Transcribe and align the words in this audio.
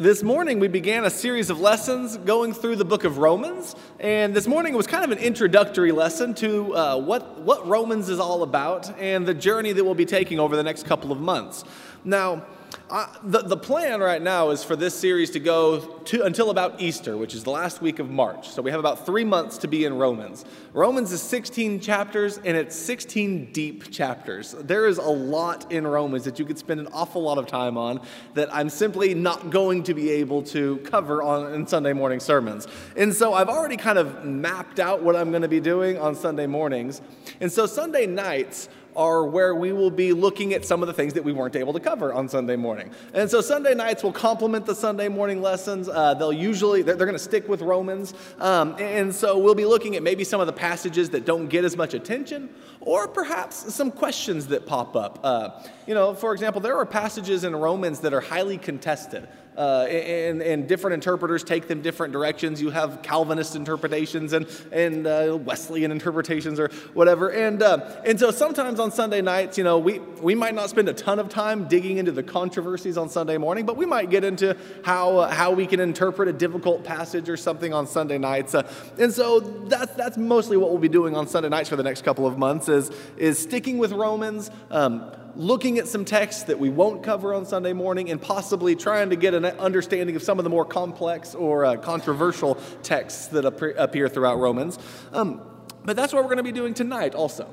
This 0.00 0.22
morning, 0.22 0.60
we 0.60 0.68
began 0.68 1.04
a 1.04 1.10
series 1.10 1.50
of 1.50 1.60
lessons 1.60 2.16
going 2.16 2.54
through 2.54 2.76
the 2.76 2.86
book 2.86 3.04
of 3.04 3.18
Romans. 3.18 3.76
And 3.98 4.34
this 4.34 4.46
morning 4.46 4.72
it 4.72 4.76
was 4.78 4.86
kind 4.86 5.04
of 5.04 5.10
an 5.10 5.18
introductory 5.18 5.92
lesson 5.92 6.32
to 6.36 6.74
uh, 6.74 6.96
what, 6.96 7.42
what 7.42 7.68
Romans 7.68 8.08
is 8.08 8.18
all 8.18 8.42
about 8.42 8.98
and 8.98 9.26
the 9.26 9.34
journey 9.34 9.74
that 9.74 9.84
we'll 9.84 9.94
be 9.94 10.06
taking 10.06 10.40
over 10.40 10.56
the 10.56 10.62
next 10.62 10.86
couple 10.86 11.12
of 11.12 11.20
months. 11.20 11.64
Now, 12.02 12.46
uh, 12.90 13.06
the, 13.22 13.38
the 13.42 13.56
plan 13.56 14.00
right 14.00 14.20
now 14.20 14.50
is 14.50 14.64
for 14.64 14.74
this 14.74 14.94
series 14.94 15.30
to 15.30 15.38
go 15.40 15.78
to, 16.06 16.24
until 16.24 16.50
about 16.50 16.80
Easter, 16.80 17.16
which 17.16 17.34
is 17.34 17.44
the 17.44 17.50
last 17.50 17.80
week 17.80 18.00
of 18.00 18.10
March. 18.10 18.48
So 18.48 18.62
we 18.62 18.72
have 18.72 18.80
about 18.80 19.06
three 19.06 19.24
months 19.24 19.58
to 19.58 19.68
be 19.68 19.84
in 19.84 19.96
Romans. 19.96 20.44
Romans 20.72 21.12
is 21.12 21.22
16 21.22 21.78
chapters, 21.78 22.38
and 22.38 22.56
it's 22.56 22.74
16 22.74 23.52
deep 23.52 23.92
chapters. 23.92 24.56
There 24.58 24.86
is 24.86 24.98
a 24.98 25.02
lot 25.02 25.70
in 25.70 25.86
Romans 25.86 26.24
that 26.24 26.40
you 26.40 26.44
could 26.44 26.58
spend 26.58 26.80
an 26.80 26.88
awful 26.92 27.22
lot 27.22 27.38
of 27.38 27.46
time 27.46 27.78
on 27.78 28.00
that 28.34 28.52
I'm 28.52 28.68
simply 28.68 29.14
not 29.14 29.50
going 29.50 29.84
to 29.84 29.94
be 29.94 30.10
able 30.10 30.42
to 30.44 30.78
cover 30.78 31.22
on 31.22 31.54
in 31.54 31.68
Sunday 31.68 31.92
morning 31.92 32.18
sermons. 32.18 32.66
And 32.96 33.14
so 33.14 33.34
I've 33.34 33.48
already 33.48 33.76
kind 33.76 33.98
of 33.98 34.24
mapped 34.24 34.80
out 34.80 35.00
what 35.00 35.14
I'm 35.14 35.30
going 35.30 35.42
to 35.42 35.48
be 35.48 35.60
doing 35.60 35.96
on 35.96 36.16
Sunday 36.16 36.48
mornings. 36.48 37.02
And 37.40 37.52
so 37.52 37.66
Sunday 37.66 38.06
nights, 38.06 38.68
are 39.00 39.24
where 39.24 39.54
we 39.54 39.72
will 39.72 39.90
be 39.90 40.12
looking 40.12 40.52
at 40.52 40.62
some 40.62 40.82
of 40.82 40.86
the 40.86 40.92
things 40.92 41.14
that 41.14 41.24
we 41.24 41.32
weren't 41.32 41.56
able 41.56 41.72
to 41.72 41.80
cover 41.80 42.12
on 42.12 42.28
Sunday 42.28 42.54
morning. 42.54 42.90
And 43.14 43.30
so 43.30 43.40
Sunday 43.40 43.74
nights 43.74 44.02
will 44.02 44.12
complement 44.12 44.66
the 44.66 44.74
Sunday 44.74 45.08
morning 45.08 45.40
lessons. 45.40 45.88
Uh, 45.88 46.12
they'll 46.12 46.34
usually, 46.34 46.82
they're, 46.82 46.96
they're 46.96 47.06
going 47.06 47.16
to 47.16 47.24
stick 47.24 47.48
with 47.48 47.62
Romans. 47.62 48.12
Um, 48.38 48.76
and 48.78 49.14
so 49.14 49.38
we'll 49.38 49.54
be 49.54 49.64
looking 49.64 49.96
at 49.96 50.02
maybe 50.02 50.22
some 50.22 50.38
of 50.42 50.46
the 50.46 50.52
passages 50.52 51.08
that 51.10 51.24
don't 51.24 51.48
get 51.48 51.64
as 51.64 51.78
much 51.78 51.94
attention, 51.94 52.50
or 52.80 53.08
perhaps 53.08 53.74
some 53.74 53.90
questions 53.90 54.48
that 54.48 54.66
pop 54.66 54.94
up. 54.94 55.18
Uh, 55.22 55.62
you 55.90 55.94
know, 55.94 56.14
for 56.14 56.32
example, 56.32 56.60
there 56.60 56.76
are 56.76 56.86
passages 56.86 57.42
in 57.42 57.56
Romans 57.56 57.98
that 58.02 58.14
are 58.14 58.20
highly 58.20 58.58
contested 58.58 59.26
uh, 59.56 59.86
and, 59.90 60.40
and, 60.40 60.68
different 60.68 60.94
interpreters 60.94 61.42
take 61.42 61.66
them 61.66 61.82
different 61.82 62.12
directions. 62.12 62.62
You 62.62 62.70
have 62.70 63.02
Calvinist 63.02 63.56
interpretations 63.56 64.32
and, 64.32 64.46
and 64.70 65.04
uh, 65.04 65.36
Wesleyan 65.44 65.90
interpretations 65.90 66.60
or 66.60 66.68
whatever. 66.94 67.30
And, 67.30 67.60
uh, 67.60 68.00
and 68.06 68.20
so 68.20 68.30
sometimes 68.30 68.78
on 68.78 68.92
Sunday 68.92 69.20
nights, 69.20 69.58
you 69.58 69.64
know, 69.64 69.78
we, 69.78 69.98
we 69.98 70.36
might 70.36 70.54
not 70.54 70.70
spend 70.70 70.88
a 70.88 70.92
ton 70.92 71.18
of 71.18 71.28
time 71.28 71.66
digging 71.66 71.98
into 71.98 72.12
the 72.12 72.22
controversies 72.22 72.96
on 72.96 73.08
Sunday 73.08 73.36
morning, 73.36 73.66
but 73.66 73.76
we 73.76 73.84
might 73.84 74.10
get 74.10 74.22
into 74.22 74.56
how, 74.84 75.18
uh, 75.18 75.28
how 75.28 75.50
we 75.50 75.66
can 75.66 75.80
interpret 75.80 76.28
a 76.28 76.32
difficult 76.32 76.84
passage 76.84 77.28
or 77.28 77.36
something 77.36 77.74
on 77.74 77.88
Sunday 77.88 78.16
nights. 78.16 78.54
Uh, 78.54 78.62
and 78.96 79.12
so 79.12 79.40
that's, 79.40 79.92
that's 79.94 80.16
mostly 80.16 80.56
what 80.56 80.70
we'll 80.70 80.78
be 80.78 80.88
doing 80.88 81.16
on 81.16 81.26
Sunday 81.26 81.48
nights 81.48 81.68
for 81.68 81.76
the 81.76 81.82
next 81.82 82.04
couple 82.04 82.28
of 82.28 82.38
months 82.38 82.68
is, 82.68 82.92
is 83.16 83.40
sticking 83.40 83.78
with 83.78 83.90
Romans. 83.90 84.52
Um, 84.70 85.10
looking 85.36 85.78
at 85.78 85.88
some 85.88 86.04
texts 86.04 86.44
that 86.44 86.58
we 86.58 86.70
won't 86.70 87.02
cover 87.02 87.34
on 87.34 87.46
Sunday 87.46 87.72
morning 87.72 88.10
and 88.10 88.20
possibly 88.20 88.76
trying 88.76 89.10
to 89.10 89.16
get 89.16 89.34
an 89.34 89.44
understanding 89.44 90.16
of 90.16 90.22
some 90.22 90.38
of 90.38 90.44
the 90.44 90.50
more 90.50 90.64
complex 90.64 91.34
or 91.34 91.64
uh, 91.64 91.76
controversial 91.76 92.56
texts 92.82 93.28
that 93.28 93.44
appear 93.44 94.08
throughout 94.08 94.38
Romans. 94.38 94.78
Um, 95.12 95.40
but 95.84 95.96
that's 95.96 96.12
what 96.12 96.22
we're 96.22 96.28
going 96.28 96.38
to 96.38 96.42
be 96.42 96.52
doing 96.52 96.74
tonight 96.74 97.14
also. 97.14 97.48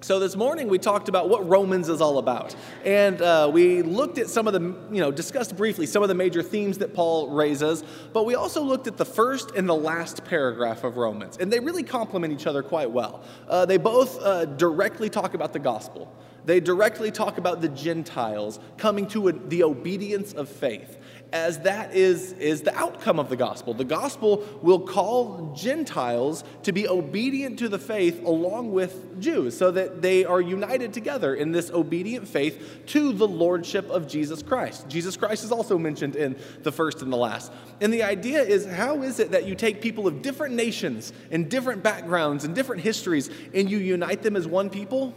So 0.00 0.20
this 0.20 0.36
morning 0.36 0.68
we 0.68 0.78
talked 0.78 1.08
about 1.08 1.28
what 1.28 1.48
Romans 1.48 1.88
is 1.88 2.00
all 2.00 2.18
about, 2.18 2.54
and 2.84 3.20
uh, 3.20 3.50
we 3.52 3.82
looked 3.82 4.18
at 4.18 4.28
some 4.28 4.46
of 4.46 4.52
the, 4.52 4.60
you 4.60 5.00
know, 5.00 5.10
discussed 5.10 5.56
briefly 5.56 5.86
some 5.86 6.04
of 6.04 6.08
the 6.08 6.14
major 6.14 6.40
themes 6.40 6.78
that 6.78 6.94
Paul 6.94 7.30
raises. 7.30 7.82
But 8.12 8.24
we 8.24 8.36
also 8.36 8.62
looked 8.62 8.86
at 8.86 8.96
the 8.96 9.04
first 9.04 9.50
and 9.56 9.68
the 9.68 9.74
last 9.74 10.24
paragraph 10.24 10.84
of 10.84 10.98
Romans, 10.98 11.38
and 11.38 11.52
they 11.52 11.58
really 11.58 11.82
complement 11.82 12.32
each 12.32 12.46
other 12.46 12.62
quite 12.62 12.92
well. 12.92 13.24
Uh, 13.48 13.66
they 13.66 13.76
both 13.76 14.22
uh, 14.22 14.44
directly 14.44 15.10
talk 15.10 15.34
about 15.34 15.52
the 15.52 15.58
gospel 15.58 16.08
they 16.48 16.60
directly 16.60 17.10
talk 17.10 17.36
about 17.36 17.60
the 17.60 17.68
Gentiles 17.68 18.58
coming 18.78 19.06
to 19.08 19.28
a, 19.28 19.32
the 19.32 19.62
obedience 19.64 20.32
of 20.32 20.48
faith 20.48 20.97
as 21.32 21.60
that 21.60 21.94
is, 21.94 22.32
is 22.34 22.62
the 22.62 22.74
outcome 22.74 23.18
of 23.18 23.28
the 23.28 23.36
gospel. 23.36 23.74
The 23.74 23.84
gospel 23.84 24.44
will 24.62 24.80
call 24.80 25.52
Gentiles 25.54 26.42
to 26.62 26.72
be 26.72 26.88
obedient 26.88 27.58
to 27.58 27.68
the 27.68 27.78
faith 27.78 28.24
along 28.24 28.72
with 28.72 29.20
Jews 29.20 29.56
so 29.56 29.70
that 29.72 30.00
they 30.00 30.24
are 30.24 30.40
united 30.40 30.94
together 30.94 31.34
in 31.34 31.52
this 31.52 31.70
obedient 31.70 32.26
faith 32.26 32.80
to 32.86 33.12
the 33.12 33.28
lordship 33.28 33.88
of 33.90 34.08
Jesus 34.08 34.42
Christ. 34.42 34.88
Jesus 34.88 35.16
Christ 35.16 35.44
is 35.44 35.52
also 35.52 35.76
mentioned 35.76 36.16
in 36.16 36.36
the 36.62 36.72
first 36.72 37.02
and 37.02 37.12
the 37.12 37.16
last. 37.16 37.52
And 37.80 37.92
the 37.92 38.02
idea 38.02 38.42
is 38.42 38.64
how 38.64 39.02
is 39.02 39.20
it 39.20 39.30
that 39.32 39.46
you 39.46 39.54
take 39.54 39.82
people 39.82 40.06
of 40.06 40.22
different 40.22 40.54
nations 40.54 41.12
and 41.30 41.50
different 41.50 41.82
backgrounds 41.82 42.44
and 42.44 42.54
different 42.54 42.82
histories 42.82 43.30
and 43.52 43.70
you 43.70 43.78
unite 43.78 44.22
them 44.22 44.34
as 44.34 44.46
one 44.46 44.70
people? 44.70 45.14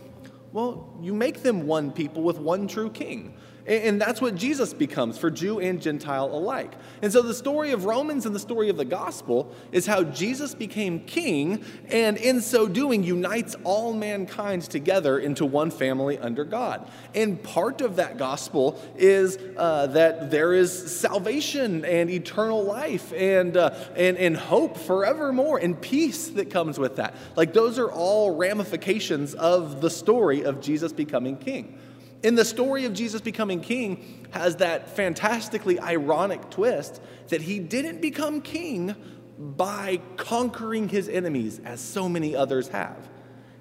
Well, 0.52 0.94
you 1.02 1.14
make 1.14 1.42
them 1.44 1.66
one 1.66 1.92
people 1.92 2.24
with 2.24 2.38
one 2.38 2.68
true 2.68 2.90
king. 2.90 3.36
And 3.68 4.02
that's 4.02 4.20
what 4.20 4.36
Jesus 4.36 4.74
becomes 4.74 5.18
for 5.18 5.30
Jew 5.30 5.60
and 5.60 5.80
Gentile 5.80 6.26
alike. 6.34 6.74
And 7.02 7.12
so 7.14 7.22
the 7.22 7.34
story 7.34 7.72
of 7.72 7.86
Romans 7.86 8.26
and 8.26 8.34
the 8.34 8.40
story 8.40 8.70
of 8.70 8.78
the 8.78 8.86
gospel 8.86 9.54
is 9.72 9.86
how 9.86 10.04
Jesus 10.04 10.56
became 10.56 11.02
king, 11.02 11.64
and 11.90 12.18
in 12.18 12.42
so 12.42 12.68
doing, 12.68 13.04
unites 13.04 13.56
all 13.64 13.94
mankind 13.94 14.64
together 14.64 15.20
into 15.20 15.46
one 15.46 15.70
family 15.70 16.18
under 16.18 16.44
God. 16.44 16.90
And 17.14 17.42
part 17.42 17.82
of 17.82 17.98
that 17.98 18.18
gospel 18.18 18.82
is 18.98 19.38
uh, 19.58 19.88
that 19.88 20.32
there 20.32 20.54
is 20.54 21.00
salvation 21.00 21.86
and 21.86 22.10
eternal 22.10 22.64
life 22.64 23.14
and, 23.14 23.56
uh, 23.56 23.76
and, 23.96 24.18
and 24.18 24.36
hope 24.36 24.76
forevermore 24.76 25.60
and 25.60 25.80
peace 25.80 26.30
that 26.30 26.50
comes 26.50 26.80
with 26.80 26.96
that. 26.96 27.16
Like, 27.36 27.54
those 27.54 27.78
are 27.78 27.92
all 27.92 28.36
ramifications 28.36 29.36
of 29.36 29.82
the 29.82 29.90
story 29.90 30.44
of 30.44 30.62
Jesus 30.62 30.92
becoming 30.92 31.38
king 31.38 31.78
in 32.24 32.36
the 32.36 32.46
story 32.46 32.86
of 32.86 32.94
Jesus 32.94 33.22
becoming 33.22 33.62
king 33.62 34.28
has 34.32 34.58
that 34.58 34.96
fantastically 34.96 35.80
ironic 35.80 36.50
twist 36.50 37.02
that 37.30 37.42
he 37.42 37.60
didn't 37.60 38.02
become 38.02 38.42
king 38.42 38.96
by 39.38 40.00
conquering 40.18 40.90
his 40.90 41.10
enemies 41.10 41.60
as 41.66 41.82
so 41.82 42.08
many 42.08 42.36
others 42.36 42.68
have. 42.70 43.10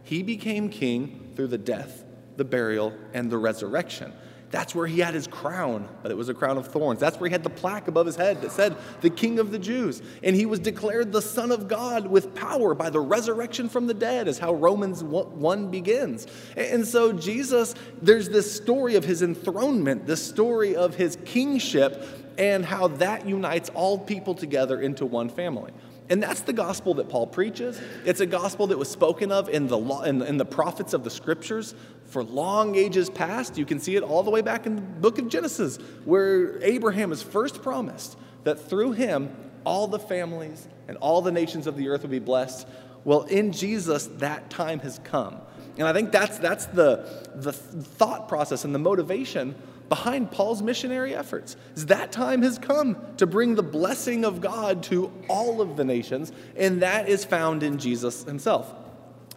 He 0.02 0.22
became 0.22 0.68
king 0.68 1.32
through 1.34 1.48
the 1.48 1.58
death, 1.58 2.04
the 2.36 2.44
burial, 2.44 2.94
and 3.14 3.30
the 3.30 3.38
resurrection. 3.38 4.12
That's 4.50 4.74
where 4.74 4.86
he 4.86 4.98
had 4.98 5.14
his 5.14 5.28
crown, 5.28 5.88
but 6.02 6.10
it 6.10 6.16
was 6.16 6.28
a 6.28 6.34
crown 6.34 6.58
of 6.58 6.66
thorns. 6.66 6.98
That's 6.98 7.20
where 7.20 7.28
he 7.28 7.32
had 7.32 7.44
the 7.44 7.50
plaque 7.50 7.86
above 7.86 8.06
his 8.06 8.16
head 8.16 8.42
that 8.42 8.50
said, 8.50 8.76
the 9.00 9.10
King 9.10 9.38
of 9.38 9.52
the 9.52 9.58
Jews. 9.60 10.02
And 10.24 10.34
he 10.34 10.44
was 10.44 10.58
declared 10.58 11.12
the 11.12 11.22
Son 11.22 11.52
of 11.52 11.68
God 11.68 12.08
with 12.08 12.34
power 12.34 12.74
by 12.74 12.90
the 12.90 12.98
resurrection 12.98 13.68
from 13.68 13.86
the 13.86 13.94
dead, 13.94 14.26
is 14.26 14.40
how 14.40 14.54
Romans 14.54 15.04
1 15.04 15.70
begins. 15.70 16.26
And 16.56 16.84
so, 16.84 17.12
Jesus, 17.12 17.76
there's 18.02 18.28
this 18.28 18.52
story 18.52 18.96
of 18.96 19.04
his 19.04 19.22
enthronement, 19.22 20.06
this 20.06 20.26
story 20.26 20.74
of 20.74 20.96
his 20.96 21.16
kingship, 21.24 22.04
and 22.36 22.64
how 22.64 22.88
that 22.88 23.28
unites 23.28 23.68
all 23.70 23.98
people 23.98 24.34
together 24.34 24.80
into 24.80 25.06
one 25.06 25.28
family. 25.28 25.70
And 26.08 26.20
that's 26.20 26.40
the 26.40 26.52
gospel 26.52 26.94
that 26.94 27.08
Paul 27.08 27.28
preaches. 27.28 27.80
It's 28.04 28.18
a 28.18 28.26
gospel 28.26 28.66
that 28.66 28.78
was 28.78 28.90
spoken 28.90 29.30
of 29.30 29.48
in 29.48 29.68
the, 29.68 29.78
law, 29.78 30.02
in, 30.02 30.22
in 30.22 30.38
the 30.38 30.44
prophets 30.44 30.92
of 30.92 31.04
the 31.04 31.10
scriptures 31.10 31.76
for 32.10 32.24
long 32.24 32.74
ages 32.74 33.08
past. 33.08 33.56
You 33.56 33.64
can 33.64 33.78
see 33.78 33.96
it 33.96 34.02
all 34.02 34.22
the 34.22 34.30
way 34.30 34.42
back 34.42 34.66
in 34.66 34.76
the 34.76 34.82
book 34.82 35.18
of 35.18 35.28
Genesis, 35.28 35.78
where 36.04 36.62
Abraham 36.62 37.12
is 37.12 37.22
first 37.22 37.62
promised 37.62 38.18
that 38.44 38.68
through 38.68 38.92
him, 38.92 39.34
all 39.64 39.86
the 39.86 39.98
families 39.98 40.66
and 40.88 40.96
all 40.98 41.22
the 41.22 41.32
nations 41.32 41.66
of 41.66 41.76
the 41.76 41.88
earth 41.88 42.02
will 42.02 42.10
be 42.10 42.18
blessed. 42.18 42.66
Well, 43.04 43.22
in 43.22 43.52
Jesus, 43.52 44.06
that 44.18 44.50
time 44.50 44.80
has 44.80 44.98
come. 45.04 45.36
And 45.78 45.86
I 45.86 45.92
think 45.92 46.10
that's, 46.10 46.38
that's 46.38 46.66
the, 46.66 47.30
the 47.34 47.52
thought 47.52 48.28
process 48.28 48.64
and 48.64 48.74
the 48.74 48.78
motivation 48.78 49.54
behind 49.88 50.30
Paul's 50.30 50.62
missionary 50.62 51.14
efforts. 51.14 51.56
Is 51.74 51.86
that 51.86 52.12
time 52.12 52.42
has 52.42 52.58
come 52.58 52.96
to 53.18 53.26
bring 53.26 53.54
the 53.54 53.62
blessing 53.62 54.24
of 54.24 54.40
God 54.40 54.82
to 54.84 55.12
all 55.28 55.60
of 55.60 55.76
the 55.76 55.84
nations, 55.84 56.32
and 56.56 56.82
that 56.82 57.08
is 57.08 57.24
found 57.24 57.62
in 57.62 57.78
Jesus 57.78 58.24
himself. 58.24 58.74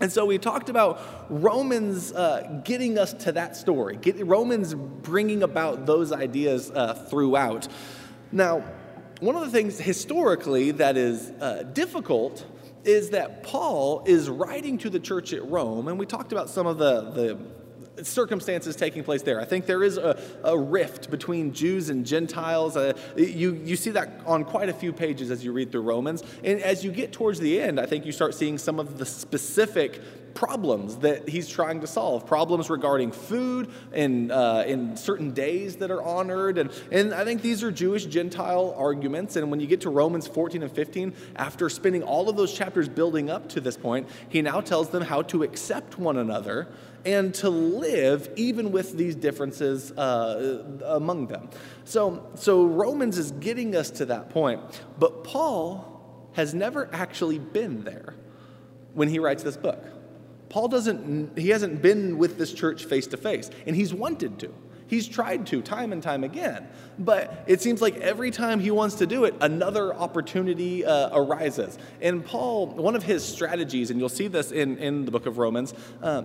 And 0.03 0.11
so 0.11 0.25
we 0.25 0.37
talked 0.37 0.67
about 0.67 1.01
Romans 1.29 2.11
uh, 2.11 2.59
getting 2.65 2.97
us 2.97 3.13
to 3.13 3.31
that 3.31 3.55
story, 3.55 3.95
get, 3.95 4.21
Romans 4.25 4.73
bringing 4.73 5.43
about 5.43 5.85
those 5.85 6.11
ideas 6.11 6.69
uh, 6.71 6.93
throughout. 6.93 7.69
Now, 8.29 8.65
one 9.21 9.37
of 9.37 9.43
the 9.43 9.49
things 9.49 9.79
historically 9.79 10.71
that 10.71 10.97
is 10.97 11.29
uh, 11.39 11.63
difficult 11.71 12.45
is 12.83 13.11
that 13.11 13.43
Paul 13.43 14.03
is 14.05 14.29
writing 14.29 14.77
to 14.79 14.89
the 14.89 14.99
church 14.99 15.31
at 15.31 15.49
Rome, 15.49 15.87
and 15.87 15.97
we 15.97 16.05
talked 16.05 16.33
about 16.33 16.49
some 16.49 16.67
of 16.67 16.77
the, 16.77 17.11
the 17.11 17.37
circumstances 18.01 18.75
taking 18.75 19.03
place 19.03 19.21
there. 19.21 19.39
I 19.39 19.45
think 19.45 19.65
there 19.65 19.83
is 19.83 19.97
a, 19.97 20.19
a 20.43 20.57
rift 20.57 21.11
between 21.11 21.53
Jews 21.53 21.89
and 21.89 22.05
Gentiles. 22.05 22.75
Uh, 22.75 22.93
you, 23.15 23.53
you 23.63 23.75
see 23.75 23.91
that 23.91 24.21
on 24.25 24.43
quite 24.43 24.69
a 24.69 24.73
few 24.73 24.91
pages 24.91 25.29
as 25.31 25.43
you 25.43 25.51
read 25.51 25.71
through 25.71 25.81
Romans. 25.81 26.23
And 26.43 26.61
as 26.61 26.83
you 26.83 26.91
get 26.91 27.13
towards 27.13 27.39
the 27.39 27.61
end, 27.61 27.79
I 27.79 27.85
think 27.85 28.05
you 28.05 28.11
start 28.11 28.33
seeing 28.33 28.57
some 28.57 28.79
of 28.79 28.97
the 28.97 29.05
specific 29.05 30.01
problems 30.33 30.97
that 30.97 31.29
he's 31.29 31.47
trying 31.47 31.81
to 31.81 31.87
solve 31.87 32.25
problems 32.25 32.69
regarding 32.69 33.11
food 33.11 33.69
and 33.91 34.31
uh, 34.31 34.63
in 34.65 34.97
certain 34.97 35.31
days 35.31 35.75
that 35.77 35.91
are 35.91 36.01
honored. 36.01 36.57
And, 36.57 36.71
and 36.91 37.13
I 37.13 37.23
think 37.23 37.41
these 37.41 37.63
are 37.63 37.71
Jewish 37.71 38.05
Gentile 38.05 38.73
arguments. 38.77 39.35
And 39.35 39.51
when 39.51 39.59
you 39.59 39.67
get 39.67 39.81
to 39.81 39.89
Romans 39.89 40.27
14 40.27 40.63
and 40.63 40.71
15, 40.71 41.13
after 41.35 41.69
spending 41.69 42.03
all 42.03 42.29
of 42.29 42.35
those 42.35 42.53
chapters 42.53 42.89
building 42.89 43.29
up 43.29 43.49
to 43.49 43.61
this 43.61 43.77
point, 43.77 44.07
he 44.29 44.41
now 44.41 44.61
tells 44.61 44.89
them 44.89 45.03
how 45.03 45.21
to 45.23 45.43
accept 45.43 45.99
one 45.99 46.17
another 46.17 46.67
and 47.05 47.33
to 47.35 47.49
live 47.49 48.29
even 48.35 48.71
with 48.71 48.97
these 48.97 49.15
differences 49.15 49.91
uh, 49.91 50.63
among 50.85 51.27
them. 51.27 51.49
So, 51.85 52.29
so 52.35 52.65
Romans 52.65 53.17
is 53.17 53.31
getting 53.31 53.75
us 53.75 53.91
to 53.91 54.05
that 54.05 54.29
point, 54.29 54.61
but 54.97 55.23
Paul 55.23 56.29
has 56.33 56.53
never 56.53 56.89
actually 56.93 57.39
been 57.39 57.83
there 57.83 58.15
when 58.93 59.09
he 59.09 59.19
writes 59.19 59.43
this 59.43 59.57
book. 59.57 59.83
Paul 60.49 60.67
doesn't, 60.67 61.37
he 61.37 61.49
hasn't 61.49 61.81
been 61.81 62.17
with 62.17 62.37
this 62.37 62.53
church 62.53 62.85
face 62.85 63.07
to 63.07 63.17
face, 63.17 63.49
and 63.65 63.75
he's 63.75 63.93
wanted 63.93 64.39
to. 64.39 64.53
He's 64.87 65.07
tried 65.07 65.47
to 65.47 65.61
time 65.63 65.91
and 65.91 66.03
time 66.03 66.23
again. 66.23 66.67
But 66.99 67.45
it 67.47 67.61
seems 67.61 67.81
like 67.81 67.97
every 67.97 68.29
time 68.29 68.59
he 68.59 68.69
wants 68.69 68.95
to 68.95 69.07
do 69.07 69.25
it, 69.25 69.33
another 69.41 69.91
opportunity 69.95 70.85
uh, 70.85 71.09
arises. 71.17 71.79
And 72.01 72.23
Paul, 72.23 72.67
one 72.67 72.95
of 72.95 73.01
his 73.01 73.25
strategies, 73.25 73.89
and 73.89 73.99
you'll 73.99 74.09
see 74.09 74.27
this 74.27 74.51
in, 74.51 74.77
in 74.77 75.05
the 75.05 75.11
book 75.11 75.25
of 75.25 75.39
Romans, 75.39 75.73
uh, 76.03 76.23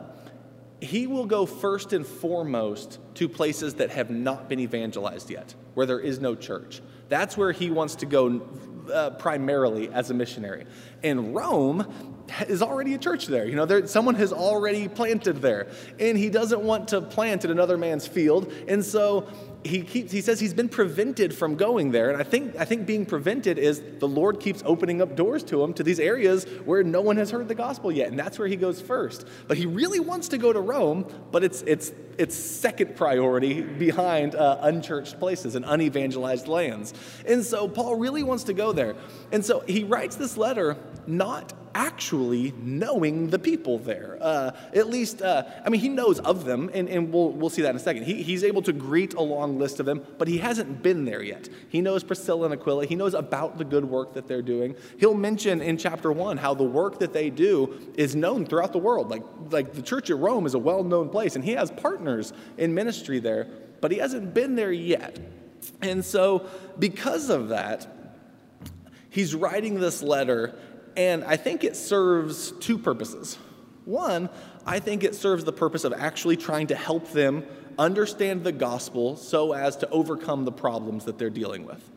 he 0.80 1.06
will 1.06 1.26
go 1.26 1.46
first 1.46 1.92
and 1.92 2.06
foremost 2.06 2.98
to 3.14 3.28
places 3.28 3.74
that 3.74 3.90
have 3.90 4.10
not 4.10 4.48
been 4.48 4.60
evangelized 4.60 5.30
yet, 5.30 5.54
where 5.74 5.86
there 5.86 6.00
is 6.00 6.20
no 6.20 6.34
church. 6.34 6.80
That's 7.08 7.36
where 7.36 7.52
he 7.52 7.70
wants 7.70 7.96
to 7.96 8.06
go 8.06 8.46
uh, 8.92 9.10
primarily 9.10 9.88
as 9.88 10.10
a 10.10 10.14
missionary. 10.14 10.66
In 11.02 11.32
Rome 11.32 12.16
is 12.48 12.62
already 12.62 12.94
a 12.94 12.98
church 12.98 13.26
there. 13.26 13.46
You 13.46 13.56
know, 13.56 13.66
there, 13.66 13.86
someone 13.86 14.14
has 14.16 14.32
already 14.32 14.88
planted 14.88 15.42
there, 15.42 15.68
and 15.98 16.16
he 16.16 16.30
doesn't 16.30 16.60
want 16.60 16.88
to 16.88 17.00
plant 17.00 17.44
in 17.44 17.50
another 17.50 17.76
man's 17.76 18.06
field. 18.06 18.52
And 18.66 18.84
so 18.84 19.28
he 19.64 19.82
keeps 19.82 20.12
he 20.12 20.20
says 20.20 20.38
he's 20.38 20.54
been 20.54 20.68
prevented 20.68 21.34
from 21.34 21.56
going 21.56 21.90
there. 21.90 22.10
And 22.10 22.20
i 22.20 22.24
think 22.24 22.56
i 22.56 22.64
think 22.64 22.86
being 22.86 23.04
prevented 23.04 23.58
is 23.58 23.82
the 23.98 24.06
lord 24.08 24.40
keeps 24.40 24.62
opening 24.64 25.02
up 25.02 25.16
doors 25.16 25.42
to 25.44 25.62
him 25.62 25.74
to 25.74 25.82
these 25.82 25.98
areas 25.98 26.44
where 26.64 26.82
no 26.84 27.00
one 27.00 27.16
has 27.16 27.30
heard 27.30 27.48
the 27.48 27.54
gospel 27.54 27.90
yet. 27.90 28.08
And 28.08 28.18
that's 28.18 28.38
where 28.38 28.48
he 28.48 28.56
goes 28.56 28.80
first. 28.80 29.26
But 29.46 29.56
he 29.56 29.66
really 29.66 30.00
wants 30.00 30.28
to 30.28 30.38
go 30.38 30.52
to 30.52 30.60
rome 30.60 31.06
but 31.32 31.42
it's 31.42 31.62
it's 31.62 31.92
it's 32.18 32.34
second 32.34 32.96
priority 32.96 33.62
behind 33.62 34.34
uh, 34.34 34.58
unchurched 34.62 35.20
places 35.20 35.54
and 35.54 35.64
unevangelized 35.64 36.48
lands. 36.48 36.92
And 37.26 37.44
so 37.44 37.68
paul 37.68 37.96
really 37.96 38.22
wants 38.22 38.44
to 38.44 38.52
go 38.52 38.72
there. 38.72 38.96
And 39.32 39.44
so 39.44 39.60
he 39.60 39.84
writes 39.84 40.16
this 40.16 40.36
letter 40.36 40.76
not 41.06 41.52
actually 41.74 42.52
knowing 42.62 43.28
the 43.30 43.38
people 43.38 43.78
there. 43.78 44.18
Uh, 44.20 44.52
at 44.74 44.88
least, 44.88 45.22
uh, 45.22 45.44
I 45.64 45.68
mean, 45.68 45.80
he 45.80 45.88
knows 45.88 46.18
of 46.20 46.44
them, 46.44 46.70
and, 46.74 46.88
and 46.88 47.12
we'll, 47.12 47.30
we'll 47.30 47.50
see 47.50 47.62
that 47.62 47.70
in 47.70 47.76
a 47.76 47.80
second. 47.80 48.04
He, 48.04 48.22
he's 48.22 48.44
able 48.44 48.62
to 48.62 48.72
greet 48.72 49.14
a 49.14 49.22
long 49.22 49.58
list 49.58 49.80
of 49.80 49.86
them, 49.86 50.04
but 50.18 50.28
he 50.28 50.38
hasn't 50.38 50.82
been 50.82 51.04
there 51.04 51.22
yet. 51.22 51.48
He 51.68 51.80
knows 51.80 52.02
Priscilla 52.04 52.46
and 52.46 52.54
Aquila, 52.54 52.86
he 52.86 52.94
knows 52.94 53.14
about 53.14 53.58
the 53.58 53.64
good 53.64 53.84
work 53.84 54.14
that 54.14 54.28
they're 54.28 54.42
doing. 54.42 54.76
He'll 54.98 55.14
mention 55.14 55.60
in 55.60 55.78
chapter 55.78 56.12
one 56.12 56.36
how 56.36 56.54
the 56.54 56.64
work 56.64 56.98
that 57.00 57.12
they 57.12 57.30
do 57.30 57.78
is 57.94 58.14
known 58.14 58.46
throughout 58.46 58.72
the 58.72 58.78
world. 58.78 59.10
Like, 59.10 59.22
like 59.50 59.72
the 59.74 59.82
church 59.82 60.10
at 60.10 60.18
Rome 60.18 60.46
is 60.46 60.54
a 60.54 60.58
well 60.58 60.84
known 60.84 61.08
place, 61.08 61.36
and 61.36 61.44
he 61.44 61.52
has 61.52 61.70
partners 61.70 62.32
in 62.56 62.74
ministry 62.74 63.18
there, 63.18 63.46
but 63.80 63.90
he 63.90 63.98
hasn't 63.98 64.34
been 64.34 64.56
there 64.56 64.72
yet. 64.72 65.18
And 65.82 66.04
so, 66.04 66.46
because 66.78 67.30
of 67.30 67.48
that, 67.48 67.86
he's 69.10 69.34
writing 69.34 69.80
this 69.80 70.02
letter 70.02 70.58
and 70.98 71.22
I 71.22 71.36
think 71.36 71.62
it 71.62 71.76
serves 71.76 72.50
two 72.50 72.76
purposes. 72.76 73.38
One, 73.84 74.28
I 74.66 74.80
think 74.80 75.04
it 75.04 75.14
serves 75.14 75.44
the 75.44 75.52
purpose 75.52 75.84
of 75.84 75.92
actually 75.92 76.36
trying 76.36 76.66
to 76.66 76.74
help 76.74 77.12
them 77.12 77.44
understand 77.78 78.42
the 78.42 78.50
gospel 78.50 79.14
so 79.14 79.52
as 79.52 79.76
to 79.76 79.88
overcome 79.90 80.44
the 80.44 80.50
problems 80.50 81.04
that 81.04 81.16
they're 81.16 81.30
dealing 81.30 81.64
with. 81.64 81.88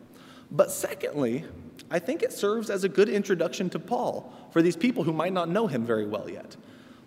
But 0.52 0.70
secondly, 0.70 1.44
I 1.90 1.98
think 1.98 2.22
it 2.22 2.32
serves 2.32 2.70
as 2.70 2.84
a 2.84 2.88
good 2.88 3.08
introduction 3.08 3.68
to 3.70 3.80
Paul 3.80 4.32
for 4.52 4.62
these 4.62 4.76
people 4.76 5.02
who 5.02 5.12
might 5.12 5.32
not 5.32 5.48
know 5.48 5.66
him 5.66 5.84
very 5.84 6.06
well 6.06 6.30
yet. 6.30 6.56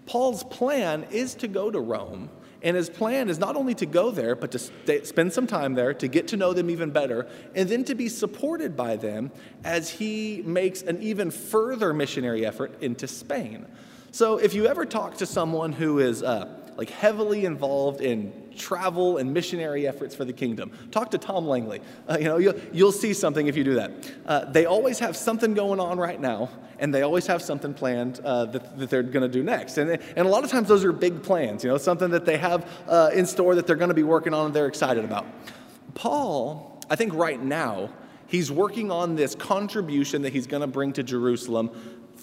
Paul's 0.05 0.43
plan 0.43 1.05
is 1.11 1.33
to 1.35 1.47
go 1.47 1.71
to 1.71 1.79
Rome 1.79 2.29
and 2.65 2.75
his 2.75 2.89
plan 2.89 3.29
is 3.29 3.37
not 3.37 3.55
only 3.55 3.75
to 3.75 3.85
go 3.85 4.09
there, 4.09 4.35
but 4.35 4.51
to 4.51 4.59
stay, 4.59 5.03
spend 5.03 5.31
some 5.31 5.45
time 5.45 5.75
there, 5.75 5.93
to 5.93 6.07
get 6.07 6.27
to 6.29 6.35
know 6.35 6.51
them 6.51 6.71
even 6.71 6.89
better, 6.89 7.27
and 7.53 7.69
then 7.69 7.83
to 7.85 7.93
be 7.93 8.09
supported 8.09 8.75
by 8.75 8.95
them 8.95 9.31
as 9.63 9.91
he 9.91 10.41
makes 10.43 10.81
an 10.81 10.99
even 11.01 11.29
further 11.29 11.93
missionary 11.93 12.43
effort 12.43 12.81
into 12.81 13.07
Spain. 13.07 13.67
So 14.09 14.37
if 14.37 14.55
you 14.55 14.65
ever 14.65 14.83
talk 14.83 15.17
to 15.17 15.27
someone 15.27 15.73
who 15.73 15.99
is 15.99 16.23
uh, 16.23 16.47
like 16.75 16.89
heavily 16.89 17.45
involved 17.45 18.01
in 18.01 18.33
travel 18.57 19.17
and 19.17 19.33
missionary 19.33 19.87
efforts 19.87 20.15
for 20.15 20.25
the 20.25 20.33
kingdom. 20.33 20.71
Talk 20.91 21.11
to 21.11 21.17
Tom 21.17 21.47
Langley. 21.47 21.81
Uh, 22.07 22.17
you 22.19 22.25
know, 22.25 22.37
you'll, 22.37 22.55
you'll, 22.71 22.91
see 22.91 23.13
something 23.13 23.47
if 23.47 23.57
you 23.57 23.63
do 23.63 23.75
that. 23.75 23.91
Uh, 24.25 24.45
they 24.45 24.65
always 24.65 24.99
have 24.99 25.17
something 25.17 25.53
going 25.53 25.79
on 25.79 25.97
right 25.97 26.19
now, 26.19 26.49
and 26.79 26.93
they 26.93 27.01
always 27.01 27.27
have 27.27 27.41
something 27.41 27.73
planned 27.73 28.19
uh, 28.23 28.45
that, 28.45 28.77
that, 28.79 28.89
they're 28.89 29.03
going 29.03 29.23
to 29.23 29.27
do 29.27 29.43
next. 29.43 29.77
And, 29.77 29.89
and 29.91 30.19
a 30.19 30.29
lot 30.29 30.43
of 30.43 30.49
times 30.49 30.67
those 30.67 30.83
are 30.85 30.91
big 30.91 31.23
plans, 31.23 31.63
you 31.63 31.69
know, 31.69 31.77
something 31.77 32.09
that 32.11 32.25
they 32.25 32.37
have 32.37 32.69
uh, 32.87 33.11
in 33.13 33.25
store 33.25 33.55
that 33.55 33.67
they're 33.67 33.75
going 33.75 33.89
to 33.89 33.95
be 33.95 34.03
working 34.03 34.33
on 34.33 34.47
and 34.47 34.55
they're 34.55 34.67
excited 34.67 35.03
about. 35.03 35.25
Paul, 35.93 36.81
I 36.89 36.95
think 36.95 37.13
right 37.13 37.41
now, 37.41 37.89
he's 38.27 38.51
working 38.51 38.91
on 38.91 39.15
this 39.15 39.35
contribution 39.35 40.21
that 40.23 40.33
he's 40.33 40.47
going 40.47 40.61
to 40.61 40.67
bring 40.67 40.93
to 40.93 41.03
Jerusalem 41.03 41.71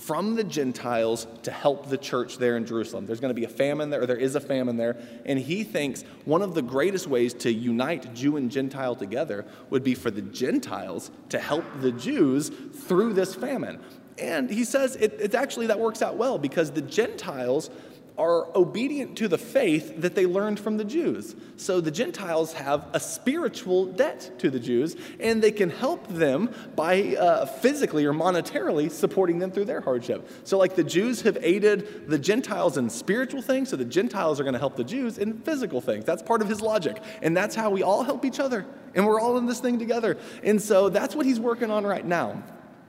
from 0.02 0.34
the 0.34 0.42
Gentiles 0.42 1.28
to 1.44 1.52
help 1.52 1.88
the 1.88 1.96
church 1.96 2.38
there 2.38 2.56
in 2.56 2.66
Jerusalem. 2.66 3.06
There's 3.06 3.20
going 3.20 3.34
to 3.34 3.40
be 3.40 3.44
a 3.44 3.48
famine 3.48 3.88
there, 3.88 4.02
or 4.02 4.06
there 4.06 4.16
is 4.16 4.34
a 4.34 4.40
famine 4.40 4.76
there, 4.76 4.96
and 5.24 5.38
he 5.38 5.62
thinks 5.62 6.02
one 6.24 6.42
of 6.42 6.54
the 6.54 6.62
greatest 6.62 7.06
ways 7.06 7.32
to 7.34 7.52
unite 7.52 8.12
Jew 8.12 8.36
and 8.36 8.50
Gentile 8.50 8.96
together 8.96 9.44
would 9.70 9.84
be 9.84 9.94
for 9.94 10.10
the 10.10 10.22
Gentiles 10.22 11.12
to 11.28 11.38
help 11.38 11.64
the 11.80 11.92
Jews 11.92 12.48
through 12.48 13.12
this 13.12 13.36
famine. 13.36 13.80
And 14.18 14.50
he 14.50 14.64
says 14.64 14.96
it, 14.96 15.14
it 15.20 15.34
actually 15.36 15.68
that 15.68 15.78
works 15.78 16.02
out 16.02 16.16
well 16.16 16.36
because 16.36 16.72
the 16.72 16.82
Gentiles 16.82 17.70
are 18.18 18.46
obedient 18.54 19.16
to 19.16 19.26
the 19.26 19.38
faith 19.38 20.02
that 20.02 20.14
they 20.14 20.26
learned 20.26 20.60
from 20.60 20.76
the 20.76 20.84
Jews. 20.84 21.34
So 21.56 21.80
the 21.80 21.90
Gentiles 21.90 22.52
have 22.52 22.86
a 22.92 23.00
spiritual 23.00 23.86
debt 23.86 24.30
to 24.38 24.50
the 24.50 24.60
Jews, 24.60 24.96
and 25.18 25.42
they 25.42 25.50
can 25.50 25.70
help 25.70 26.06
them 26.08 26.50
by 26.76 27.16
uh, 27.16 27.46
physically 27.46 28.04
or 28.04 28.12
monetarily 28.12 28.90
supporting 28.90 29.38
them 29.38 29.50
through 29.50 29.64
their 29.64 29.80
hardship. 29.80 30.28
So, 30.44 30.58
like 30.58 30.76
the 30.76 30.84
Jews 30.84 31.22
have 31.22 31.38
aided 31.40 32.08
the 32.08 32.18
Gentiles 32.18 32.76
in 32.76 32.90
spiritual 32.90 33.40
things, 33.40 33.70
so 33.70 33.76
the 33.76 33.84
Gentiles 33.84 34.38
are 34.38 34.44
going 34.44 34.54
to 34.54 34.58
help 34.58 34.76
the 34.76 34.84
Jews 34.84 35.16
in 35.16 35.38
physical 35.40 35.80
things. 35.80 36.04
That's 36.04 36.22
part 36.22 36.42
of 36.42 36.48
his 36.48 36.60
logic. 36.60 37.02
And 37.22 37.36
that's 37.36 37.54
how 37.54 37.70
we 37.70 37.82
all 37.82 38.02
help 38.02 38.24
each 38.24 38.40
other, 38.40 38.66
and 38.94 39.06
we're 39.06 39.20
all 39.20 39.38
in 39.38 39.46
this 39.46 39.60
thing 39.60 39.78
together. 39.78 40.18
And 40.42 40.60
so 40.60 40.90
that's 40.90 41.16
what 41.16 41.24
he's 41.24 41.40
working 41.40 41.70
on 41.70 41.84
right 41.84 42.04
now. 42.04 42.42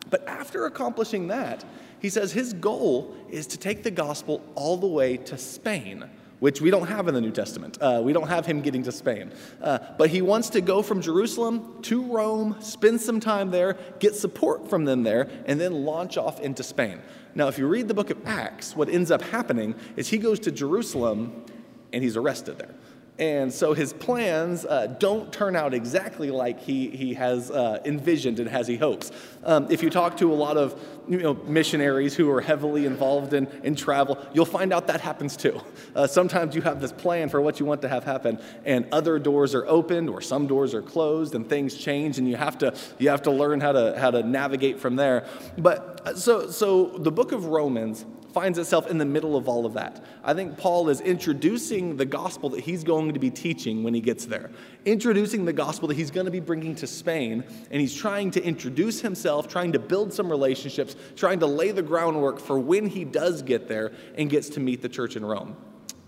But 0.09 0.27
after 0.27 0.65
accomplishing 0.65 1.29
that, 1.29 1.63
he 2.03 2.09
says 2.09 2.33
his 2.33 2.51
goal 2.53 3.15
is 3.29 3.47
to 3.47 3.57
take 3.57 3.81
the 3.81 3.89
gospel 3.89 4.41
all 4.55 4.75
the 4.75 4.85
way 4.85 5.15
to 5.15 5.37
Spain, 5.37 6.03
which 6.41 6.59
we 6.59 6.69
don't 6.69 6.87
have 6.87 7.07
in 7.07 7.13
the 7.13 7.21
New 7.21 7.31
Testament. 7.31 7.77
Uh, 7.79 8.01
we 8.03 8.11
don't 8.11 8.27
have 8.27 8.45
him 8.45 8.61
getting 8.61 8.83
to 8.83 8.91
Spain. 8.91 9.31
Uh, 9.61 9.79
but 9.97 10.09
he 10.09 10.21
wants 10.21 10.49
to 10.49 10.59
go 10.59 10.81
from 10.81 11.01
Jerusalem 11.01 11.81
to 11.83 12.03
Rome, 12.03 12.57
spend 12.59 12.99
some 12.99 13.21
time 13.21 13.51
there, 13.51 13.77
get 13.99 14.15
support 14.15 14.69
from 14.69 14.83
them 14.83 15.03
there, 15.03 15.29
and 15.45 15.61
then 15.61 15.85
launch 15.85 16.17
off 16.17 16.41
into 16.41 16.61
Spain. 16.61 17.01
Now, 17.35 17.47
if 17.47 17.57
you 17.57 17.67
read 17.67 17.87
the 17.87 17.93
book 17.93 18.09
of 18.09 18.17
Acts, 18.27 18.75
what 18.75 18.89
ends 18.89 19.09
up 19.09 19.21
happening 19.21 19.73
is 19.95 20.09
he 20.09 20.17
goes 20.17 20.41
to 20.41 20.51
Jerusalem 20.51 21.45
and 21.93 22.03
he's 22.03 22.17
arrested 22.17 22.57
there. 22.57 22.75
And 23.19 23.53
so 23.53 23.73
his 23.73 23.93
plans 23.93 24.65
uh, 24.65 24.87
don't 24.99 25.31
turn 25.31 25.55
out 25.55 25.73
exactly 25.73 26.31
like 26.31 26.59
he, 26.59 26.89
he 26.89 27.13
has 27.13 27.51
uh, 27.51 27.79
envisioned 27.85 28.39
and 28.39 28.49
as 28.49 28.67
he 28.67 28.75
hopes. 28.75 29.11
Um, 29.43 29.67
if 29.69 29.83
you 29.83 29.91
talk 29.91 30.17
to 30.17 30.31
a 30.31 30.33
lot 30.33 30.57
of 30.57 30.79
you 31.07 31.19
know, 31.19 31.35
missionaries 31.45 32.15
who 32.15 32.31
are 32.31 32.41
heavily 32.41 32.85
involved 32.87 33.33
in, 33.33 33.47
in 33.63 33.75
travel, 33.75 34.17
you'll 34.33 34.45
find 34.45 34.73
out 34.73 34.87
that 34.87 35.01
happens 35.01 35.37
too. 35.37 35.61
Uh, 35.95 36.07
sometimes 36.07 36.55
you 36.55 36.61
have 36.61 36.81
this 36.81 36.91
plan 36.91 37.29
for 37.29 37.39
what 37.39 37.59
you 37.59 37.65
want 37.65 37.81
to 37.83 37.89
have 37.89 38.03
happen, 38.03 38.39
and 38.65 38.87
other 38.91 39.19
doors 39.19 39.53
are 39.53 39.67
opened 39.67 40.09
or 40.09 40.21
some 40.21 40.47
doors 40.47 40.73
are 40.73 40.81
closed, 40.81 41.35
and 41.35 41.47
things 41.47 41.75
change, 41.75 42.17
and 42.17 42.27
you 42.27 42.35
have 42.35 42.57
to, 42.57 42.73
you 42.97 43.09
have 43.09 43.21
to 43.21 43.31
learn 43.31 43.59
how 43.59 43.73
to, 43.73 43.95
how 43.99 44.09
to 44.09 44.23
navigate 44.23 44.79
from 44.79 44.95
there. 44.95 45.27
But 45.57 46.01
uh, 46.05 46.15
so, 46.15 46.49
so 46.49 46.97
the 46.97 47.11
book 47.11 47.31
of 47.31 47.45
Romans 47.45 48.05
finds 48.33 48.57
itself 48.57 48.87
in 48.87 48.97
the 48.97 49.05
middle 49.05 49.35
of 49.35 49.47
all 49.47 49.65
of 49.65 49.73
that. 49.73 50.03
I 50.23 50.33
think 50.33 50.57
Paul 50.57 50.89
is 50.89 50.99
introducing 51.01 51.97
the 51.97 52.05
gospel 52.05 52.49
that 52.49 52.61
he's 52.61 52.83
going 52.83 53.13
to 53.13 53.19
be 53.19 53.29
teaching 53.29 53.83
when 53.83 53.93
he 53.93 54.01
gets 54.01 54.25
there, 54.25 54.49
introducing 54.85 55.45
the 55.45 55.53
gospel 55.53 55.87
that 55.89 55.95
he's 55.95 56.11
going 56.11 56.25
to 56.25 56.31
be 56.31 56.39
bringing 56.39 56.75
to 56.75 56.87
Spain, 56.87 57.43
and 57.69 57.79
he's 57.79 57.95
trying 57.95 58.31
to 58.31 58.43
introduce 58.43 59.01
himself, 59.01 59.47
trying 59.47 59.71
to 59.73 59.79
build 59.79 60.11
some 60.11 60.29
relationships, 60.29 60.95
trying 61.15 61.39
to 61.39 61.47
lay 61.47 61.71
the 61.71 61.83
groundwork 61.83 62.39
for 62.39 62.59
when 62.59 62.87
he 62.87 63.05
does 63.05 63.43
get 63.43 63.67
there 63.67 63.91
and 64.17 64.29
gets 64.29 64.49
to 64.49 64.59
meet 64.59 64.81
the 64.81 64.89
church 64.89 65.15
in 65.15 65.23
Rome. 65.23 65.55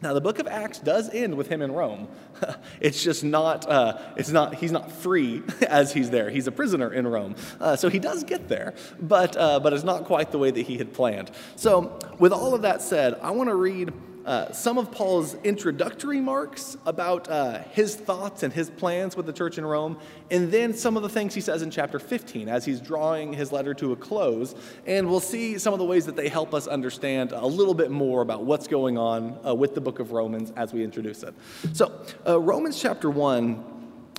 Now, 0.01 0.13
the 0.13 0.21
book 0.21 0.39
of 0.39 0.47
Acts 0.47 0.79
does 0.79 1.09
end 1.09 1.35
with 1.35 1.47
him 1.47 1.61
in 1.61 1.71
Rome. 1.71 2.07
it's 2.81 3.01
just 3.01 3.23
not, 3.23 3.67
uh, 3.67 3.97
it's 4.17 4.29
not, 4.29 4.55
he's 4.55 4.71
not 4.71 4.91
free 4.91 5.41
as 5.67 5.93
he's 5.93 6.09
there. 6.09 6.29
He's 6.29 6.47
a 6.47 6.51
prisoner 6.51 6.93
in 6.93 7.07
Rome. 7.07 7.35
Uh, 7.59 7.75
so 7.75 7.89
he 7.89 7.99
does 7.99 8.23
get 8.23 8.47
there, 8.49 8.75
but, 8.99 9.35
uh, 9.37 9.59
but 9.59 9.73
it's 9.73 9.83
not 9.83 10.05
quite 10.05 10.31
the 10.31 10.37
way 10.37 10.51
that 10.51 10.61
he 10.61 10.77
had 10.77 10.93
planned. 10.93 11.31
So, 11.55 11.97
with 12.19 12.33
all 12.33 12.53
of 12.53 12.63
that 12.63 12.81
said, 12.81 13.17
I 13.21 13.31
want 13.31 13.49
to 13.49 13.55
read 13.55 13.93
uh, 14.25 14.51
some 14.51 14.79
of 14.79 14.91
Paul's 14.91 15.35
introductory 15.43 16.19
marks 16.19 16.77
about 16.87 17.29
uh, 17.29 17.59
his 17.71 17.95
thoughts 17.95 18.41
and 18.41 18.51
his 18.51 18.71
plans 18.71 19.15
with 19.15 19.27
the 19.27 19.33
church 19.33 19.59
in 19.59 19.65
Rome, 19.65 19.99
and 20.31 20.51
then 20.51 20.73
some 20.73 20.97
of 20.97 21.03
the 21.03 21.09
things 21.09 21.35
he 21.35 21.41
says 21.41 21.61
in 21.61 21.69
chapter 21.69 21.99
15 21.99 22.49
as 22.49 22.65
he's 22.65 22.81
drawing 22.81 23.33
his 23.33 23.51
letter 23.51 23.75
to 23.75 23.91
a 23.91 23.95
close. 23.95 24.55
And 24.87 25.07
we'll 25.07 25.19
see 25.19 25.59
some 25.59 25.73
of 25.73 25.79
the 25.79 25.85
ways 25.85 26.07
that 26.07 26.15
they 26.15 26.27
help 26.27 26.55
us 26.55 26.65
understand 26.65 27.33
a 27.33 27.45
little 27.45 27.75
bit 27.75 27.91
more 27.91 28.23
about 28.23 28.43
what's 28.43 28.67
going 28.67 28.97
on 28.97 29.39
uh, 29.45 29.53
with 29.53 29.75
the 29.75 29.81
book 29.81 29.99
of 29.99 30.11
Romans 30.11 30.51
as 30.55 30.73
we 30.73 30.83
introduce 30.83 31.21
it. 31.21 31.35
So, 31.73 31.91
uh, 32.27 32.39
Romans 32.39 32.81
chapter 32.81 33.11
1, 33.11 33.63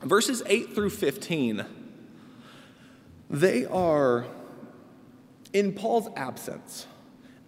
verses 0.04 0.40
8 0.46 0.72
through 0.72 0.90
15, 0.90 1.64
they 3.28 3.64
are 3.66 4.24
in 5.52 5.72
Paul's 5.72 6.08
absence 6.14 6.86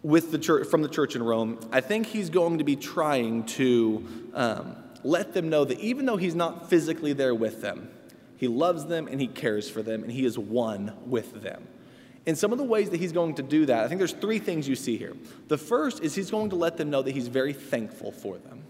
with 0.02 0.30
the 0.30 0.38
church, 0.38 0.68
from 0.68 0.82
the 0.82 0.88
church 0.88 1.16
in 1.16 1.22
Rome, 1.22 1.58
I 1.72 1.80
think 1.80 2.06
he's 2.06 2.30
going 2.30 2.58
to 2.58 2.64
be 2.64 2.76
trying 2.76 3.44
to 3.44 4.06
um, 4.34 4.76
let 5.02 5.34
them 5.34 5.48
know 5.48 5.64
that 5.64 5.78
even 5.80 6.06
though 6.06 6.16
he's 6.16 6.34
not 6.34 6.70
physically 6.70 7.12
there 7.12 7.34
with 7.34 7.60
them, 7.60 7.90
he 8.36 8.46
loves 8.46 8.86
them 8.86 9.08
and 9.08 9.20
he 9.20 9.26
cares 9.26 9.68
for 9.68 9.82
them 9.82 10.02
and 10.02 10.12
he 10.12 10.24
is 10.24 10.38
one 10.38 10.94
with 11.06 11.42
them. 11.42 11.66
In 12.26 12.36
some 12.36 12.52
of 12.52 12.58
the 12.58 12.64
ways 12.64 12.90
that 12.90 13.00
he's 13.00 13.12
going 13.12 13.34
to 13.36 13.42
do 13.42 13.66
that, 13.66 13.84
I 13.84 13.88
think 13.88 13.98
there's 13.98 14.12
three 14.12 14.38
things 14.38 14.68
you 14.68 14.76
see 14.76 14.96
here. 14.96 15.16
The 15.48 15.58
first 15.58 16.02
is 16.02 16.14
he's 16.14 16.30
going 16.30 16.50
to 16.50 16.56
let 16.56 16.76
them 16.76 16.90
know 16.90 17.02
that 17.02 17.12
he's 17.12 17.28
very 17.28 17.52
thankful 17.52 18.12
for 18.12 18.38
them. 18.38 18.62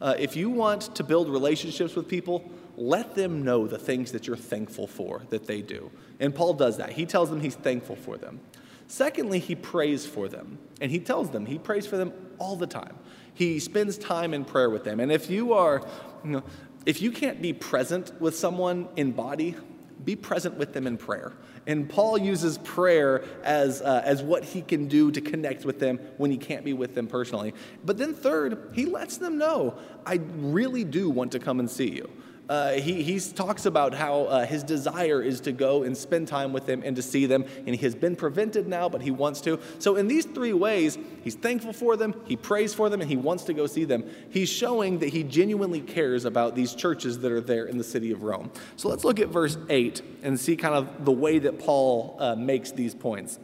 Uh, 0.00 0.14
if 0.18 0.36
you 0.36 0.50
want 0.50 0.94
to 0.94 1.02
build 1.02 1.28
relationships 1.28 1.96
with 1.96 2.06
people, 2.06 2.48
let 2.76 3.14
them 3.14 3.42
know 3.42 3.66
the 3.66 3.78
things 3.78 4.12
that 4.12 4.26
you're 4.26 4.36
thankful 4.36 4.86
for 4.86 5.22
that 5.30 5.46
they 5.46 5.62
do. 5.62 5.90
And 6.20 6.34
Paul 6.34 6.54
does 6.54 6.76
that. 6.76 6.92
He 6.92 7.06
tells 7.06 7.30
them 7.30 7.40
he's 7.40 7.54
thankful 7.54 7.96
for 7.96 8.18
them. 8.18 8.40
Secondly, 8.88 9.38
he 9.38 9.54
prays 9.54 10.06
for 10.06 10.28
them. 10.28 10.58
And 10.80 10.90
he 10.90 10.98
tells 10.98 11.30
them, 11.30 11.46
he 11.46 11.58
prays 11.58 11.86
for 11.86 11.96
them 11.96 12.12
all 12.38 12.56
the 12.56 12.66
time. 12.66 12.96
He 13.34 13.58
spends 13.58 13.98
time 13.98 14.32
in 14.34 14.44
prayer 14.44 14.70
with 14.70 14.84
them. 14.84 15.00
And 15.00 15.10
if 15.10 15.30
you 15.30 15.52
are, 15.52 15.86
you 16.24 16.30
know, 16.30 16.42
if 16.84 17.02
you 17.02 17.10
can't 17.10 17.42
be 17.42 17.52
present 17.52 18.12
with 18.20 18.36
someone 18.36 18.88
in 18.96 19.12
body, 19.12 19.56
be 20.04 20.14
present 20.14 20.56
with 20.56 20.72
them 20.72 20.86
in 20.86 20.96
prayer. 20.96 21.32
And 21.66 21.88
Paul 21.88 22.16
uses 22.16 22.58
prayer 22.58 23.24
as, 23.42 23.82
uh, 23.82 24.02
as 24.04 24.22
what 24.22 24.44
he 24.44 24.62
can 24.62 24.86
do 24.86 25.10
to 25.10 25.20
connect 25.20 25.64
with 25.64 25.80
them 25.80 25.98
when 26.16 26.30
he 26.30 26.36
can't 26.36 26.64
be 26.64 26.72
with 26.72 26.94
them 26.94 27.08
personally. 27.08 27.54
But 27.84 27.98
then, 27.98 28.14
third, 28.14 28.70
he 28.72 28.86
lets 28.86 29.16
them 29.16 29.36
know, 29.36 29.76
I 30.04 30.20
really 30.36 30.84
do 30.84 31.10
want 31.10 31.32
to 31.32 31.40
come 31.40 31.58
and 31.58 31.68
see 31.68 31.90
you. 31.90 32.08
Uh, 32.48 32.72
he, 32.72 33.02
he 33.02 33.18
talks 33.18 33.66
about 33.66 33.92
how 33.92 34.22
uh, 34.22 34.46
his 34.46 34.62
desire 34.62 35.20
is 35.20 35.40
to 35.40 35.50
go 35.52 35.82
and 35.82 35.96
spend 35.96 36.28
time 36.28 36.52
with 36.52 36.64
them 36.64 36.82
and 36.84 36.94
to 36.94 37.02
see 37.02 37.26
them, 37.26 37.44
and 37.66 37.74
he 37.74 37.76
has 37.78 37.94
been 37.94 38.14
prevented 38.14 38.68
now, 38.68 38.88
but 38.88 39.02
he 39.02 39.10
wants 39.10 39.40
to. 39.40 39.58
So, 39.80 39.96
in 39.96 40.06
these 40.06 40.24
three 40.26 40.52
ways, 40.52 40.96
he's 41.24 41.34
thankful 41.34 41.72
for 41.72 41.96
them, 41.96 42.14
he 42.26 42.36
prays 42.36 42.72
for 42.72 42.88
them, 42.88 43.00
and 43.00 43.10
he 43.10 43.16
wants 43.16 43.44
to 43.44 43.52
go 43.52 43.66
see 43.66 43.84
them. 43.84 44.04
He's 44.30 44.48
showing 44.48 45.00
that 45.00 45.08
he 45.08 45.24
genuinely 45.24 45.80
cares 45.80 46.24
about 46.24 46.54
these 46.54 46.74
churches 46.74 47.18
that 47.20 47.32
are 47.32 47.40
there 47.40 47.66
in 47.66 47.78
the 47.78 47.84
city 47.84 48.12
of 48.12 48.22
Rome. 48.22 48.52
So, 48.76 48.88
let's 48.88 49.02
look 49.02 49.18
at 49.18 49.28
verse 49.28 49.58
8 49.68 50.02
and 50.22 50.38
see 50.38 50.56
kind 50.56 50.74
of 50.74 51.04
the 51.04 51.12
way 51.12 51.40
that 51.40 51.58
Paul 51.58 52.16
uh, 52.20 52.36
makes 52.36 52.70
these 52.70 52.94
points. 52.94 53.40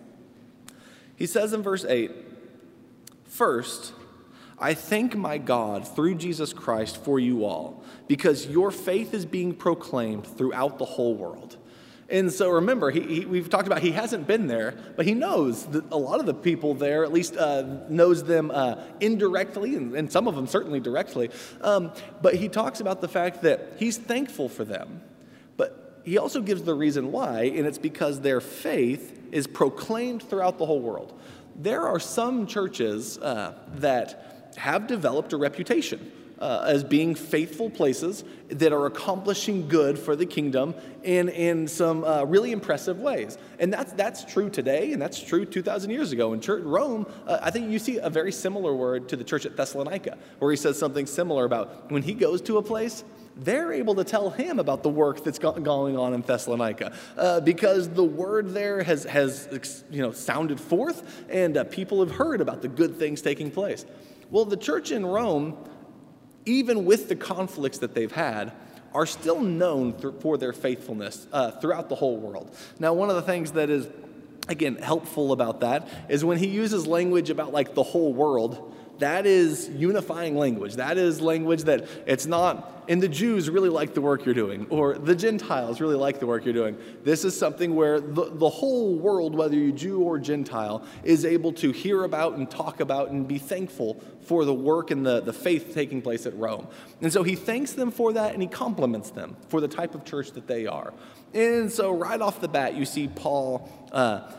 He 1.16 1.26
says 1.26 1.52
in 1.52 1.62
verse 1.62 1.84
8, 1.84 2.10
First, 3.24 3.94
I 4.58 4.74
thank 4.74 5.16
my 5.16 5.38
God 5.38 5.86
through 5.86 6.16
Jesus 6.16 6.52
Christ 6.52 7.02
for 7.04 7.18
you 7.18 7.44
all, 7.44 7.82
because 8.06 8.46
your 8.46 8.70
faith 8.70 9.14
is 9.14 9.26
being 9.26 9.54
proclaimed 9.54 10.26
throughout 10.26 10.78
the 10.78 10.84
whole 10.84 11.14
world. 11.14 11.56
And 12.12 12.30
so 12.30 12.50
remember, 12.50 12.90
he, 12.90 13.00
he, 13.00 13.24
we've 13.24 13.48
talked 13.48 13.66
about 13.66 13.80
he 13.80 13.92
hasn't 13.92 14.26
been 14.26 14.46
there, 14.46 14.74
but 14.96 15.06
he 15.06 15.14
knows 15.14 15.64
that 15.66 15.90
a 15.90 15.96
lot 15.96 16.20
of 16.20 16.26
the 16.26 16.34
people 16.34 16.74
there, 16.74 17.04
at 17.04 17.12
least 17.12 17.36
uh, 17.38 17.62
knows 17.88 18.22
them 18.22 18.50
uh, 18.50 18.76
indirectly, 19.00 19.76
and, 19.76 19.94
and, 19.94 20.12
some 20.12 20.28
of 20.28 20.34
them 20.34 20.46
certainly 20.46 20.78
directly. 20.78 21.30
Um, 21.62 21.90
but 22.20 22.34
he 22.34 22.50
talks 22.50 22.80
about 22.80 23.00
the 23.00 23.08
fact 23.08 23.42
that 23.42 23.76
he's 23.78 23.96
thankful 23.96 24.50
for 24.50 24.62
them. 24.64 25.00
But 25.56 26.02
he 26.04 26.18
also 26.18 26.42
gives 26.42 26.62
the 26.64 26.74
reason 26.74 27.12
why, 27.12 27.44
and 27.44 27.66
it's 27.66 27.78
because 27.78 28.20
their 28.20 28.42
faith 28.42 29.18
is 29.32 29.46
proclaimed 29.46 30.22
throughout 30.22 30.58
the 30.58 30.66
whole 30.66 30.80
world. 30.80 31.18
There 31.56 31.88
are 31.88 32.00
some 32.00 32.46
churches 32.46 33.16
uh, 33.18 33.54
that 33.76 34.31
have 34.56 34.86
developed 34.86 35.32
a 35.32 35.36
reputation 35.36 36.12
uh, 36.42 36.64
as 36.66 36.82
being 36.82 37.14
faithful 37.14 37.70
places 37.70 38.24
that 38.48 38.72
are 38.72 38.86
accomplishing 38.86 39.68
good 39.68 39.96
for 39.96 40.16
the 40.16 40.26
kingdom 40.26 40.74
in, 41.04 41.28
in 41.28 41.68
some 41.68 42.02
uh, 42.02 42.24
really 42.24 42.50
impressive 42.50 42.98
ways. 42.98 43.38
And 43.60 43.72
that's, 43.72 43.92
that's 43.92 44.24
true 44.24 44.50
today, 44.50 44.92
and 44.92 45.00
that's 45.00 45.22
true 45.22 45.44
2,000 45.44 45.90
years 45.90 46.10
ago. 46.10 46.32
In 46.32 46.40
church, 46.40 46.64
Rome, 46.64 47.06
uh, 47.28 47.38
I 47.40 47.50
think 47.50 47.70
you 47.70 47.78
see 47.78 47.98
a 47.98 48.10
very 48.10 48.32
similar 48.32 48.74
word 48.74 49.08
to 49.10 49.16
the 49.16 49.22
church 49.22 49.46
at 49.46 49.56
Thessalonica, 49.56 50.18
where 50.40 50.50
he 50.50 50.56
says 50.56 50.76
something 50.76 51.06
similar 51.06 51.44
about 51.44 51.90
when 51.92 52.02
he 52.02 52.12
goes 52.12 52.42
to 52.42 52.58
a 52.58 52.62
place, 52.62 53.04
they're 53.36 53.72
able 53.72 53.94
to 53.96 54.04
tell 54.04 54.30
him 54.30 54.58
about 54.58 54.82
the 54.82 54.88
work 54.88 55.24
that's 55.24 55.38
going 55.38 55.96
on 55.96 56.14
in 56.14 56.22
Thessalonica 56.22 56.92
uh, 57.16 57.40
because 57.40 57.88
the 57.88 58.04
word 58.04 58.50
there 58.50 58.82
has, 58.82 59.04
has 59.04 59.84
you 59.90 60.02
know, 60.02 60.12
sounded 60.12 60.60
forth 60.60 61.24
and 61.30 61.56
uh, 61.56 61.64
people 61.64 62.00
have 62.00 62.16
heard 62.16 62.40
about 62.40 62.62
the 62.62 62.68
good 62.68 62.98
things 62.98 63.22
taking 63.22 63.50
place. 63.50 63.86
Well, 64.30 64.44
the 64.44 64.56
church 64.56 64.90
in 64.90 65.04
Rome, 65.04 65.56
even 66.44 66.84
with 66.84 67.08
the 67.08 67.16
conflicts 67.16 67.78
that 67.78 67.94
they've 67.94 68.12
had, 68.12 68.52
are 68.94 69.06
still 69.06 69.40
known 69.40 69.94
for 70.20 70.36
their 70.36 70.52
faithfulness 70.52 71.26
uh, 71.32 71.50
throughout 71.52 71.88
the 71.88 71.94
whole 71.94 72.18
world. 72.18 72.54
Now, 72.78 72.92
one 72.92 73.08
of 73.08 73.16
the 73.16 73.22
things 73.22 73.52
that 73.52 73.70
is, 73.70 73.88
again, 74.48 74.76
helpful 74.76 75.32
about 75.32 75.60
that 75.60 75.88
is 76.08 76.24
when 76.24 76.38
he 76.38 76.46
uses 76.46 76.86
language 76.86 77.30
about 77.30 77.52
like 77.52 77.74
the 77.74 77.82
whole 77.82 78.12
world, 78.12 78.74
that 79.02 79.26
is 79.26 79.68
unifying 79.68 80.36
language. 80.36 80.76
That 80.76 80.96
is 80.96 81.20
language 81.20 81.64
that 81.64 81.86
it's 82.06 82.24
not, 82.24 82.84
and 82.88 83.02
the 83.02 83.08
Jews 83.08 83.50
really 83.50 83.68
like 83.68 83.94
the 83.94 84.00
work 84.00 84.24
you're 84.24 84.34
doing, 84.34 84.66
or 84.70 84.94
the 84.94 85.16
Gentiles 85.16 85.80
really 85.80 85.96
like 85.96 86.20
the 86.20 86.26
work 86.26 86.44
you're 86.44 86.54
doing. 86.54 86.76
This 87.02 87.24
is 87.24 87.36
something 87.36 87.74
where 87.74 88.00
the, 88.00 88.30
the 88.30 88.48
whole 88.48 88.94
world, 88.94 89.34
whether 89.34 89.56
you're 89.56 89.76
Jew 89.76 90.02
or 90.02 90.18
Gentile, 90.18 90.84
is 91.02 91.24
able 91.24 91.52
to 91.54 91.72
hear 91.72 92.04
about 92.04 92.34
and 92.34 92.48
talk 92.48 92.78
about 92.78 93.10
and 93.10 93.26
be 93.26 93.38
thankful 93.38 94.00
for 94.22 94.44
the 94.44 94.54
work 94.54 94.92
and 94.92 95.04
the, 95.04 95.20
the 95.20 95.32
faith 95.32 95.74
taking 95.74 96.00
place 96.00 96.24
at 96.24 96.36
Rome. 96.36 96.68
And 97.00 97.12
so 97.12 97.24
he 97.24 97.34
thanks 97.34 97.72
them 97.72 97.90
for 97.90 98.12
that 98.12 98.34
and 98.34 98.42
he 98.42 98.48
compliments 98.48 99.10
them 99.10 99.36
for 99.48 99.60
the 99.60 99.68
type 99.68 99.96
of 99.96 100.04
church 100.04 100.30
that 100.32 100.46
they 100.46 100.66
are. 100.66 100.94
And 101.34 101.72
so, 101.72 101.90
right 101.90 102.20
off 102.20 102.40
the 102.40 102.48
bat, 102.48 102.74
you 102.76 102.84
see 102.84 103.08
Paul. 103.08 103.68
Uh, 103.90 104.30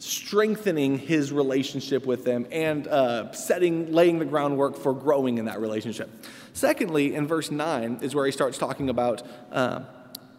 strengthening 0.00 0.98
his 0.98 1.30
relationship 1.30 2.06
with 2.06 2.24
them 2.24 2.46
and 2.50 2.88
uh, 2.88 3.30
setting, 3.32 3.92
laying 3.92 4.18
the 4.18 4.24
groundwork 4.24 4.76
for 4.76 4.94
growing 4.94 5.36
in 5.36 5.44
that 5.44 5.60
relationship. 5.60 6.10
Secondly, 6.54 7.14
in 7.14 7.26
verse 7.26 7.50
9 7.50 7.98
is 8.00 8.14
where 8.14 8.24
he 8.24 8.32
starts 8.32 8.56
talking 8.56 8.88
about 8.88 9.22
uh, 9.52 9.82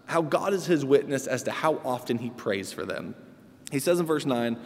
how 0.07 0.23
God 0.23 0.53
is 0.53 0.65
his 0.65 0.83
witness 0.83 1.27
as 1.27 1.43
to 1.43 1.51
how 1.51 1.79
often 1.85 2.17
he 2.17 2.31
prays 2.31 2.73
for 2.73 2.85
them. 2.85 3.13
He 3.71 3.79
says 3.79 3.99
in 3.99 4.05
verse 4.07 4.25
9, 4.25 4.57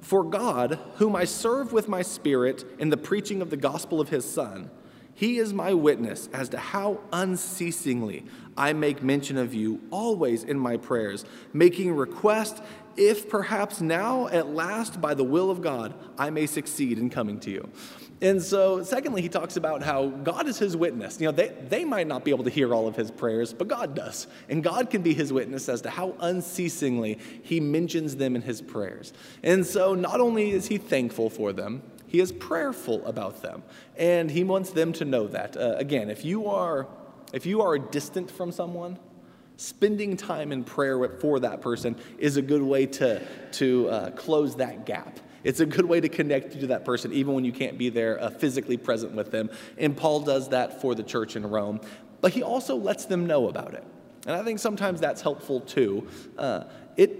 For 0.00 0.24
God, 0.24 0.80
whom 0.96 1.14
I 1.14 1.24
serve 1.24 1.72
with 1.72 1.88
my 1.88 2.02
spirit 2.02 2.64
in 2.80 2.90
the 2.90 2.96
preaching 2.96 3.42
of 3.42 3.50
the 3.50 3.56
gospel 3.56 4.00
of 4.00 4.08
his 4.08 4.28
Son, 4.28 4.68
he 5.14 5.38
is 5.38 5.52
my 5.52 5.74
witness 5.74 6.28
as 6.32 6.48
to 6.50 6.58
how 6.58 7.00
unceasingly 7.12 8.24
I 8.56 8.72
make 8.72 9.02
mention 9.02 9.36
of 9.36 9.54
you 9.54 9.80
always 9.90 10.44
in 10.44 10.58
my 10.58 10.76
prayers, 10.76 11.24
making 11.52 11.94
request 11.94 12.62
if 12.96 13.28
perhaps 13.28 13.80
now 13.80 14.28
at 14.28 14.48
last 14.48 15.00
by 15.00 15.14
the 15.14 15.24
will 15.24 15.50
of 15.50 15.62
God 15.62 15.94
I 16.18 16.30
may 16.30 16.46
succeed 16.46 16.98
in 16.98 17.10
coming 17.10 17.40
to 17.40 17.50
you. 17.50 17.68
And 18.22 18.42
so, 18.42 18.82
secondly, 18.82 19.22
he 19.22 19.30
talks 19.30 19.56
about 19.56 19.82
how 19.82 20.08
God 20.08 20.46
is 20.46 20.58
his 20.58 20.76
witness. 20.76 21.18
You 21.20 21.28
know, 21.28 21.32
they, 21.32 21.56
they 21.68 21.86
might 21.86 22.06
not 22.06 22.22
be 22.22 22.30
able 22.30 22.44
to 22.44 22.50
hear 22.50 22.74
all 22.74 22.86
of 22.86 22.94
his 22.94 23.10
prayers, 23.10 23.54
but 23.54 23.66
God 23.66 23.94
does. 23.94 24.26
And 24.50 24.62
God 24.62 24.90
can 24.90 25.00
be 25.00 25.14
his 25.14 25.32
witness 25.32 25.70
as 25.70 25.80
to 25.82 25.90
how 25.90 26.14
unceasingly 26.20 27.18
he 27.42 27.60
mentions 27.60 28.16
them 28.16 28.36
in 28.36 28.42
his 28.42 28.60
prayers. 28.60 29.14
And 29.42 29.64
so, 29.64 29.94
not 29.94 30.20
only 30.20 30.50
is 30.50 30.66
he 30.66 30.76
thankful 30.76 31.30
for 31.30 31.54
them, 31.54 31.82
he 32.10 32.20
is 32.20 32.32
prayerful 32.32 33.06
about 33.06 33.40
them. 33.40 33.62
And 33.96 34.30
he 34.30 34.44
wants 34.44 34.70
them 34.70 34.92
to 34.94 35.04
know 35.04 35.28
that. 35.28 35.56
Uh, 35.56 35.76
again, 35.76 36.10
if 36.10 36.24
you 36.24 36.48
are 36.48 36.86
if 37.32 37.46
you 37.46 37.62
are 37.62 37.78
distant 37.78 38.30
from 38.30 38.50
someone, 38.50 38.98
spending 39.56 40.16
time 40.16 40.52
in 40.52 40.64
prayer 40.64 41.08
for 41.20 41.40
that 41.40 41.60
person 41.60 41.96
is 42.18 42.36
a 42.36 42.42
good 42.42 42.62
way 42.62 42.86
to, 42.86 43.24
to 43.52 43.88
uh, 43.88 44.10
close 44.10 44.56
that 44.56 44.84
gap. 44.86 45.20
It's 45.44 45.60
a 45.60 45.66
good 45.66 45.86
way 45.86 46.00
to 46.00 46.08
connect 46.08 46.54
you 46.54 46.60
to 46.62 46.66
that 46.68 46.84
person, 46.84 47.12
even 47.12 47.34
when 47.34 47.44
you 47.44 47.52
can't 47.52 47.78
be 47.78 47.88
there 47.88 48.20
uh, 48.20 48.30
physically 48.30 48.76
present 48.76 49.12
with 49.12 49.30
them. 49.30 49.48
And 49.78 49.96
Paul 49.96 50.20
does 50.20 50.48
that 50.48 50.80
for 50.80 50.94
the 50.94 51.02
church 51.02 51.36
in 51.36 51.48
Rome. 51.48 51.80
But 52.20 52.32
he 52.32 52.42
also 52.42 52.76
lets 52.76 53.06
them 53.06 53.26
know 53.26 53.48
about 53.48 53.74
it. 53.74 53.84
And 54.26 54.34
I 54.34 54.42
think 54.42 54.58
sometimes 54.58 55.00
that's 55.00 55.22
helpful 55.22 55.60
too. 55.60 56.08
Uh, 56.36 56.64
it, 56.96 57.10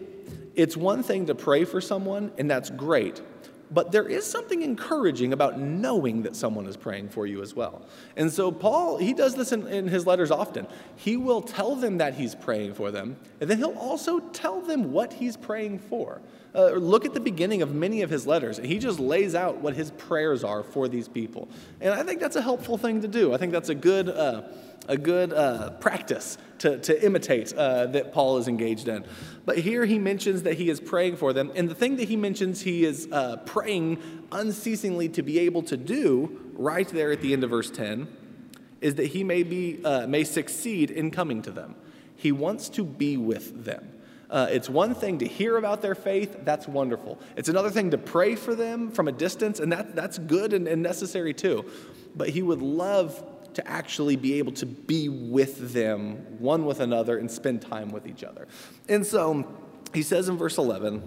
it's 0.54 0.76
one 0.76 1.02
thing 1.02 1.26
to 1.26 1.34
pray 1.34 1.64
for 1.64 1.80
someone, 1.80 2.32
and 2.36 2.50
that's 2.50 2.68
great. 2.68 3.22
But 3.70 3.92
there 3.92 4.06
is 4.08 4.26
something 4.26 4.62
encouraging 4.62 5.32
about 5.32 5.58
knowing 5.58 6.22
that 6.22 6.34
someone 6.34 6.66
is 6.66 6.76
praying 6.76 7.08
for 7.08 7.26
you 7.26 7.40
as 7.42 7.54
well. 7.54 7.82
And 8.16 8.32
so, 8.32 8.50
Paul, 8.50 8.96
he 8.98 9.12
does 9.12 9.34
this 9.36 9.52
in, 9.52 9.66
in, 9.68 9.86
his 9.88 10.06
letters 10.06 10.30
often. 10.30 10.66
He 10.96 11.16
will 11.16 11.40
tell 11.40 11.76
them 11.76 11.98
that 11.98 12.14
he's 12.14 12.34
praying 12.34 12.74
for 12.74 12.90
them, 12.90 13.16
and 13.40 13.48
then 13.48 13.58
he'll 13.58 13.78
also 13.78 14.20
tell 14.20 14.60
them 14.60 14.92
what 14.92 15.12
he's 15.12 15.36
praying 15.36 15.78
for. 15.78 16.20
Uh, 16.54 16.70
look 16.72 17.04
at 17.04 17.14
the 17.14 17.20
beginning 17.20 17.62
of 17.62 17.74
many 17.74 18.02
of 18.02 18.10
his 18.10 18.26
letters. 18.26 18.58
He 18.58 18.78
just 18.78 18.98
lays 18.98 19.34
out 19.34 19.58
what 19.58 19.74
his 19.74 19.92
prayers 19.92 20.42
are 20.42 20.62
for 20.62 20.88
these 20.88 21.06
people. 21.06 21.48
And 21.80 21.94
I 21.94 22.02
think 22.02 22.20
that's 22.20 22.36
a 22.36 22.42
helpful 22.42 22.76
thing 22.76 23.02
to 23.02 23.08
do. 23.08 23.32
I 23.32 23.36
think 23.36 23.52
that's 23.52 23.68
a 23.68 23.74
good. 23.74 24.08
Uh, 24.08 24.42
a 24.88 24.96
good 24.96 25.32
uh, 25.32 25.70
practice 25.72 26.36
to, 26.58 26.78
to 26.78 27.04
imitate 27.04 27.52
uh, 27.54 27.86
that 27.86 28.12
Paul 28.12 28.38
is 28.38 28.48
engaged 28.48 28.88
in. 28.88 29.04
But 29.44 29.58
here 29.58 29.84
he 29.84 29.98
mentions 29.98 30.42
that 30.42 30.54
he 30.54 30.68
is 30.68 30.80
praying 30.80 31.16
for 31.16 31.32
them. 31.32 31.52
And 31.54 31.68
the 31.68 31.74
thing 31.74 31.96
that 31.96 32.08
he 32.08 32.16
mentions 32.16 32.62
he 32.62 32.84
is 32.84 33.08
uh, 33.12 33.36
praying 33.46 34.02
unceasingly 34.32 35.08
to 35.10 35.22
be 35.22 35.38
able 35.40 35.62
to 35.64 35.76
do, 35.76 36.40
right 36.54 36.88
there 36.88 37.12
at 37.12 37.20
the 37.20 37.32
end 37.32 37.44
of 37.44 37.50
verse 37.50 37.70
10, 37.70 38.08
is 38.80 38.96
that 38.96 39.06
he 39.06 39.22
may, 39.22 39.42
be, 39.42 39.80
uh, 39.84 40.06
may 40.06 40.24
succeed 40.24 40.90
in 40.90 41.10
coming 41.10 41.42
to 41.42 41.50
them. 41.50 41.76
He 42.16 42.32
wants 42.32 42.68
to 42.70 42.84
be 42.84 43.16
with 43.16 43.64
them. 43.64 43.92
Uh, 44.30 44.46
it's 44.50 44.70
one 44.70 44.94
thing 44.94 45.18
to 45.18 45.26
hear 45.26 45.56
about 45.56 45.82
their 45.82 45.96
faith, 45.96 46.44
that's 46.44 46.68
wonderful. 46.68 47.18
It's 47.36 47.48
another 47.48 47.70
thing 47.70 47.90
to 47.90 47.98
pray 47.98 48.36
for 48.36 48.54
them 48.54 48.92
from 48.92 49.08
a 49.08 49.12
distance, 49.12 49.58
and 49.58 49.72
that, 49.72 49.96
that's 49.96 50.18
good 50.18 50.52
and, 50.52 50.68
and 50.68 50.82
necessary 50.82 51.34
too. 51.34 51.64
But 52.14 52.28
he 52.28 52.40
would 52.40 52.62
love 52.62 53.24
to 53.54 53.68
actually 53.68 54.14
be 54.14 54.34
able 54.34 54.52
to 54.52 54.66
be 54.66 55.08
with 55.08 55.72
them, 55.72 56.38
one 56.38 56.64
with 56.64 56.78
another, 56.78 57.18
and 57.18 57.28
spend 57.28 57.62
time 57.62 57.90
with 57.90 58.06
each 58.06 58.22
other. 58.22 58.46
And 58.88 59.04
so 59.04 59.52
he 59.92 60.02
says 60.02 60.28
in 60.28 60.36
verse 60.36 60.58
11, 60.58 61.02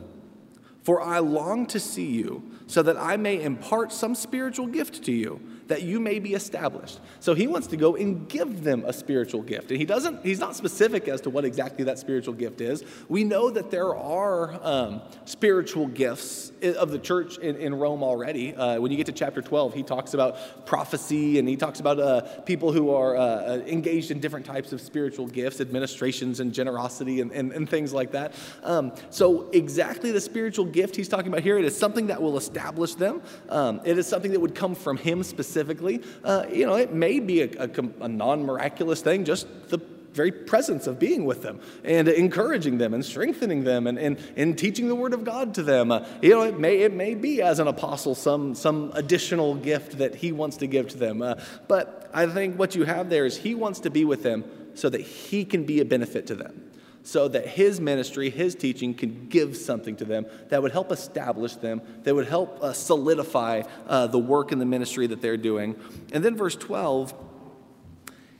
For 0.83 1.01
I 1.01 1.19
long 1.19 1.65
to 1.67 1.79
see 1.79 2.11
you, 2.11 2.43
so 2.67 2.83
that 2.83 2.97
I 2.97 3.15
may 3.15 3.41
impart 3.41 3.93
some 3.93 4.15
spiritual 4.15 4.67
gift 4.67 5.03
to 5.05 5.13
you 5.13 5.39
that 5.67 5.83
you 5.83 5.99
may 5.99 6.19
be 6.19 6.33
established. 6.33 6.99
So 7.19 7.33
he 7.33 7.47
wants 7.47 7.67
to 7.67 7.77
go 7.77 7.95
and 7.95 8.27
give 8.27 8.63
them 8.63 8.83
a 8.85 8.93
spiritual 8.93 9.41
gift. 9.41 9.71
And 9.71 9.79
he 9.79 9.85
doesn't, 9.85 10.23
he's 10.25 10.39
not 10.39 10.55
specific 10.55 11.07
as 11.07 11.21
to 11.21 11.29
what 11.29 11.45
exactly 11.45 11.85
that 11.85 11.99
spiritual 11.99 12.33
gift 12.33 12.61
is. 12.61 12.83
We 13.07 13.23
know 13.23 13.49
that 13.49 13.71
there 13.71 13.95
are 13.95 14.59
um, 14.61 15.01
spiritual 15.25 15.87
gifts 15.87 16.51
of 16.61 16.91
the 16.91 16.99
church 16.99 17.37
in, 17.37 17.55
in 17.57 17.75
Rome 17.75 18.03
already. 18.03 18.55
Uh, 18.55 18.79
when 18.79 18.91
you 18.91 18.97
get 18.97 19.05
to 19.05 19.11
chapter 19.11 19.41
12, 19.41 19.73
he 19.73 19.83
talks 19.83 20.13
about 20.13 20.65
prophecy 20.65 21.39
and 21.39 21.47
he 21.47 21.55
talks 21.55 21.79
about 21.79 21.99
uh, 21.99 22.21
people 22.41 22.71
who 22.71 22.91
are 22.91 23.15
uh, 23.15 23.21
uh, 23.21 23.63
engaged 23.65 24.11
in 24.11 24.19
different 24.19 24.45
types 24.45 24.73
of 24.73 24.81
spiritual 24.81 25.27
gifts, 25.27 25.61
administrations 25.61 26.39
and 26.39 26.53
generosity 26.53 27.21
and, 27.21 27.31
and, 27.31 27.51
and 27.53 27.69
things 27.69 27.93
like 27.93 28.11
that. 28.11 28.33
Um, 28.63 28.91
so, 29.09 29.49
exactly 29.51 30.11
the 30.11 30.21
spiritual 30.21 30.65
gift 30.65 30.95
he's 30.95 31.09
talking 31.09 31.27
about 31.27 31.41
here, 31.41 31.57
it 31.57 31.65
is 31.65 31.77
something 31.77 32.07
that 32.07 32.21
will 32.21 32.37
establish 32.37 32.95
them. 32.95 33.21
Um, 33.49 33.81
it 33.85 33.97
is 33.97 34.07
something 34.07 34.31
that 34.31 34.39
would 34.39 34.55
come 34.55 34.75
from 34.75 34.97
him 34.97 35.23
specifically 35.23 35.52
specifically. 35.53 36.01
Uh, 36.23 36.45
you 36.51 36.65
know, 36.65 36.73
it 36.73 36.93
may 36.93 37.19
be 37.19 37.41
a, 37.41 37.49
a, 37.59 37.69
a 38.01 38.07
non 38.07 38.43
miraculous 38.43 39.01
thing, 39.01 39.23
just 39.23 39.47
the 39.69 39.79
very 40.13 40.31
presence 40.31 40.85
of 40.85 40.99
being 40.99 41.25
with 41.25 41.41
them 41.41 41.59
and 41.83 42.07
encouraging 42.07 42.77
them 42.77 42.93
and 42.93 43.03
strengthening 43.03 43.63
them 43.63 43.87
and, 43.87 43.97
and, 43.97 44.19
and 44.35 44.57
teaching 44.59 44.87
the 44.87 44.95
word 44.95 45.13
of 45.13 45.23
God 45.23 45.55
to 45.55 45.63
them. 45.63 45.91
Uh, 45.91 46.05
you 46.21 46.29
know, 46.29 46.43
it 46.43 46.59
may, 46.59 46.79
it 46.79 46.93
may 46.93 47.15
be 47.15 47.41
as 47.41 47.59
an 47.59 47.67
apostle 47.67 48.13
some, 48.13 48.53
some 48.53 48.91
additional 48.93 49.55
gift 49.55 49.97
that 49.97 50.13
he 50.13 50.31
wants 50.31 50.57
to 50.57 50.67
give 50.67 50.89
to 50.89 50.97
them. 50.97 51.21
Uh, 51.21 51.35
but 51.67 52.09
I 52.13 52.27
think 52.27 52.59
what 52.59 52.75
you 52.75 52.83
have 52.83 53.09
there 53.09 53.25
is 53.25 53.37
he 53.37 53.55
wants 53.55 53.81
to 53.81 53.89
be 53.89 54.05
with 54.05 54.21
them 54.21 54.43
so 54.75 54.89
that 54.89 55.01
he 55.01 55.45
can 55.45 55.65
be 55.65 55.79
a 55.81 55.85
benefit 55.85 56.27
to 56.27 56.35
them 56.35 56.72
so 57.03 57.27
that 57.27 57.45
his 57.45 57.81
ministry, 57.81 58.29
his 58.29 58.55
teaching 58.55 58.93
can 58.93 59.27
give 59.27 59.57
something 59.57 59.95
to 59.97 60.05
them 60.05 60.25
that 60.49 60.61
would 60.61 60.71
help 60.71 60.91
establish 60.91 61.55
them, 61.55 61.81
that 62.03 62.15
would 62.15 62.27
help 62.27 62.63
uh, 62.63 62.71
solidify 62.71 63.63
uh, 63.87 64.07
the 64.07 64.17
work 64.17 64.53
and 64.53 64.61
the 64.61 64.65
ministry 64.65 65.05
that 65.07 65.21
they're 65.21 65.37
doing. 65.37 65.75
And 66.13 66.23
then, 66.23 66.37
verse 66.37 66.55
12, 66.55 67.13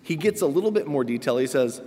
he 0.01 0.15
gets 0.15 0.41
a 0.41 0.47
little 0.47 0.71
bit 0.71 0.87
more 0.87 1.03
detail. 1.03 1.37
He 1.37 1.47
says, 1.47 1.81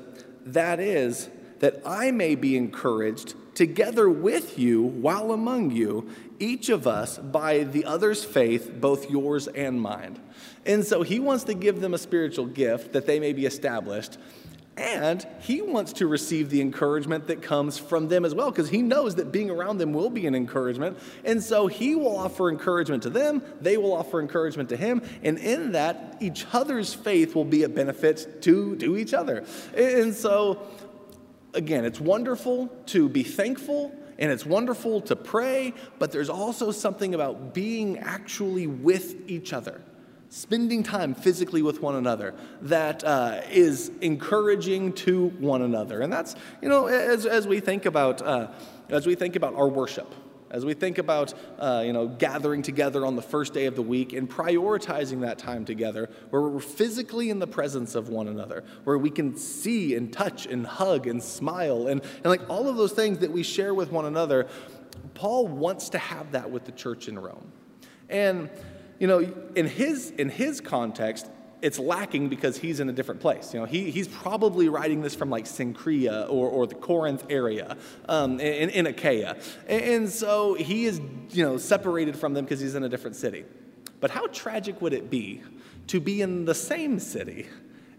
That 0.45 0.79
is, 0.79 1.31
that 1.61 1.81
I 1.87 2.11
may 2.11 2.35
be 2.35 2.57
encouraged 2.57 3.35
together 3.55 4.09
with 4.09 4.59
you 4.59 4.83
while 4.83 5.33
among 5.33 5.71
you, 5.71 6.09
each 6.39 6.69
of 6.69 6.87
us 6.87 7.17
by 7.17 7.65
the 7.65 7.87
other's 7.87 8.23
faith, 8.23 8.71
both 8.79 9.11
yours 9.11 9.49
and 9.49 9.81
mine. 9.81 10.21
And 10.67 10.85
so 10.85 11.03
he 11.03 11.19
wants 11.19 11.45
to 11.45 11.55
give 11.55 11.81
them 11.81 11.95
a 11.95 11.99
spiritual 11.99 12.47
gift 12.47 12.93
that 12.93 13.07
they 13.07 13.19
may 13.19 13.33
be 13.33 13.47
established. 13.47 14.19
And 14.77 15.27
he 15.41 15.63
wants 15.63 15.95
to 15.95 16.07
receive 16.07 16.51
the 16.51 16.61
encouragement 16.61 17.29
that 17.29 17.41
comes 17.41 17.79
from 17.79 18.09
them 18.09 18.27
as 18.27 18.35
well, 18.35 18.51
because 18.51 18.69
he 18.69 18.83
knows 18.83 19.15
that 19.15 19.33
being 19.33 19.49
around 19.49 19.79
them 19.79 19.95
will 19.95 20.11
be 20.11 20.27
an 20.27 20.35
encouragement. 20.35 20.99
And 21.25 21.43
so 21.43 21.67
he 21.67 21.95
will 21.95 22.17
offer 22.17 22.51
encouragement 22.51 23.03
to 23.05 23.11
them, 23.11 23.43
they 23.61 23.79
will 23.79 23.95
offer 23.95 24.21
encouragement 24.21 24.69
to 24.69 24.77
him, 24.77 25.01
and 25.23 25.39
in 25.39 25.73
that, 25.73 26.19
each 26.21 26.47
other's 26.53 26.93
faith 26.93 27.35
will 27.35 27.45
be 27.45 27.63
a 27.63 27.69
benefit 27.69 28.43
to, 28.43 28.77
to 28.77 28.99
each 28.99 29.15
other. 29.15 29.45
And 29.75 30.15
so, 30.15 30.67
again, 31.55 31.87
it's 31.87 32.01
wonderful 32.01 32.69
to 32.87 33.09
be 33.09 33.23
thankful 33.23 33.95
and 34.19 34.33
it's 34.33 34.47
wonderful 34.47 35.03
to 35.03 35.17
pray, 35.17 35.75
but 35.99 36.11
there's 36.11 36.31
also 36.31 36.71
something 36.71 37.15
about 37.15 37.53
being 37.53 37.99
actually 37.99 38.67
with 38.67 39.29
each 39.29 39.53
other 39.53 39.83
spending 40.37 40.83
time 40.83 41.15
physically 41.15 41.63
with 41.63 41.81
one 41.81 41.95
another 41.95 42.35
that 42.61 43.03
uh, 43.05 43.41
is 43.51 43.91
encouraging 44.03 44.93
to 44.93 45.29
one 45.39 45.63
another. 45.63 46.03
And 46.03 46.13
that's 46.13 46.37
you 46.61 46.69
know 46.69 46.87
as, 46.87 47.25
as 47.25 47.47
we 47.47 47.61
think 47.61 47.87
about 47.87 48.21
uh, 48.21 48.49
as 48.91 49.07
we 49.07 49.15
think 49.15 49.35
about 49.35 49.55
our 49.55 49.69
worship 49.69 50.15
as 50.49 50.65
we 50.65 50.75
think 50.75 50.99
about 50.99 51.35
uh, 51.59 51.83
you 51.85 51.93
know 51.93 52.07
gathering 52.07 52.63
together 52.63 53.05
on 53.05 53.17
the 53.17 53.23
first 53.23 53.53
day 53.53 53.67
of 53.67 53.75
the 53.75 53.83
week 53.83 54.13
and 54.13 54.31
prioritizing 54.31 55.23
that 55.23 55.39
time 55.39 55.65
together 55.65 56.09
where 56.31 56.43
we're 56.43 56.61
physically 56.61 57.31
in 57.31 57.41
the 57.41 57.47
presence 57.47 57.95
of 57.97 58.09
one 58.09 58.29
another 58.29 58.63
where 58.85 58.97
we 58.97 59.11
can 59.11 59.37
see 59.37 59.97
and 59.97 60.13
touch 60.13 60.47
and 60.47 60.65
hug 60.65 61.09
and 61.09 61.21
smile 61.21 61.89
and, 61.89 62.01
and 62.01 62.27
like 62.27 62.49
all 62.49 62.69
of 62.69 62.77
those 62.77 62.93
things 62.93 63.19
that 63.19 63.33
we 63.33 63.43
share 63.43 63.75
with 63.75 63.91
one 63.91 64.05
another 64.05 64.47
paul 65.15 65.49
wants 65.49 65.89
to 65.89 65.99
have 65.99 66.31
that 66.33 66.51
with 66.51 66.65
the 66.65 66.73
church 66.73 67.09
in 67.09 67.19
rome. 67.19 67.51
And 68.09 68.49
you 68.99 69.07
know, 69.07 69.33
in 69.55 69.67
his, 69.67 70.11
in 70.11 70.29
his 70.29 70.61
context, 70.61 71.27
it's 71.63 71.79
lacking 71.79 72.29
because 72.29 72.59
he's 72.59 72.81
in 72.81 72.89
a 72.89 72.93
different 72.93 73.21
place. 73.21 73.55
You 73.55 73.61
know, 73.61 73.67
he, 73.67 73.91
he's 73.91 74.09
probably 74.09 74.69
writing 74.69 75.01
this 75.01 75.15
from 75.15 75.31
like 75.31 75.45
Cenchrea 75.45 76.29
or, 76.29 76.49
or 76.49 76.67
the 76.67 76.75
Corinth 76.75 77.25
area 77.31 77.77
um, 78.09 78.41
in, 78.41 78.71
in 78.71 78.87
Achaia. 78.87 79.37
And 79.67 80.09
so 80.09 80.55
he 80.55 80.85
is, 80.85 81.01
you 81.31 81.45
know, 81.45 81.57
separated 81.57 82.17
from 82.17 82.35
them 82.35 82.45
because 82.45 82.61
he's 82.61 82.75
in 82.75 82.85
a 82.85 82.89
different 82.89 83.17
city. 83.17 83.45
But 84.01 84.11
how 84.11 84.27
tragic 84.29 84.81
would 84.83 84.93
it 84.93 85.11
be 85.11 85.43
to 85.89 86.01
be 86.01 86.21
in 86.21 86.45
the 86.45 86.55
same 86.55 86.99
city 86.99 87.47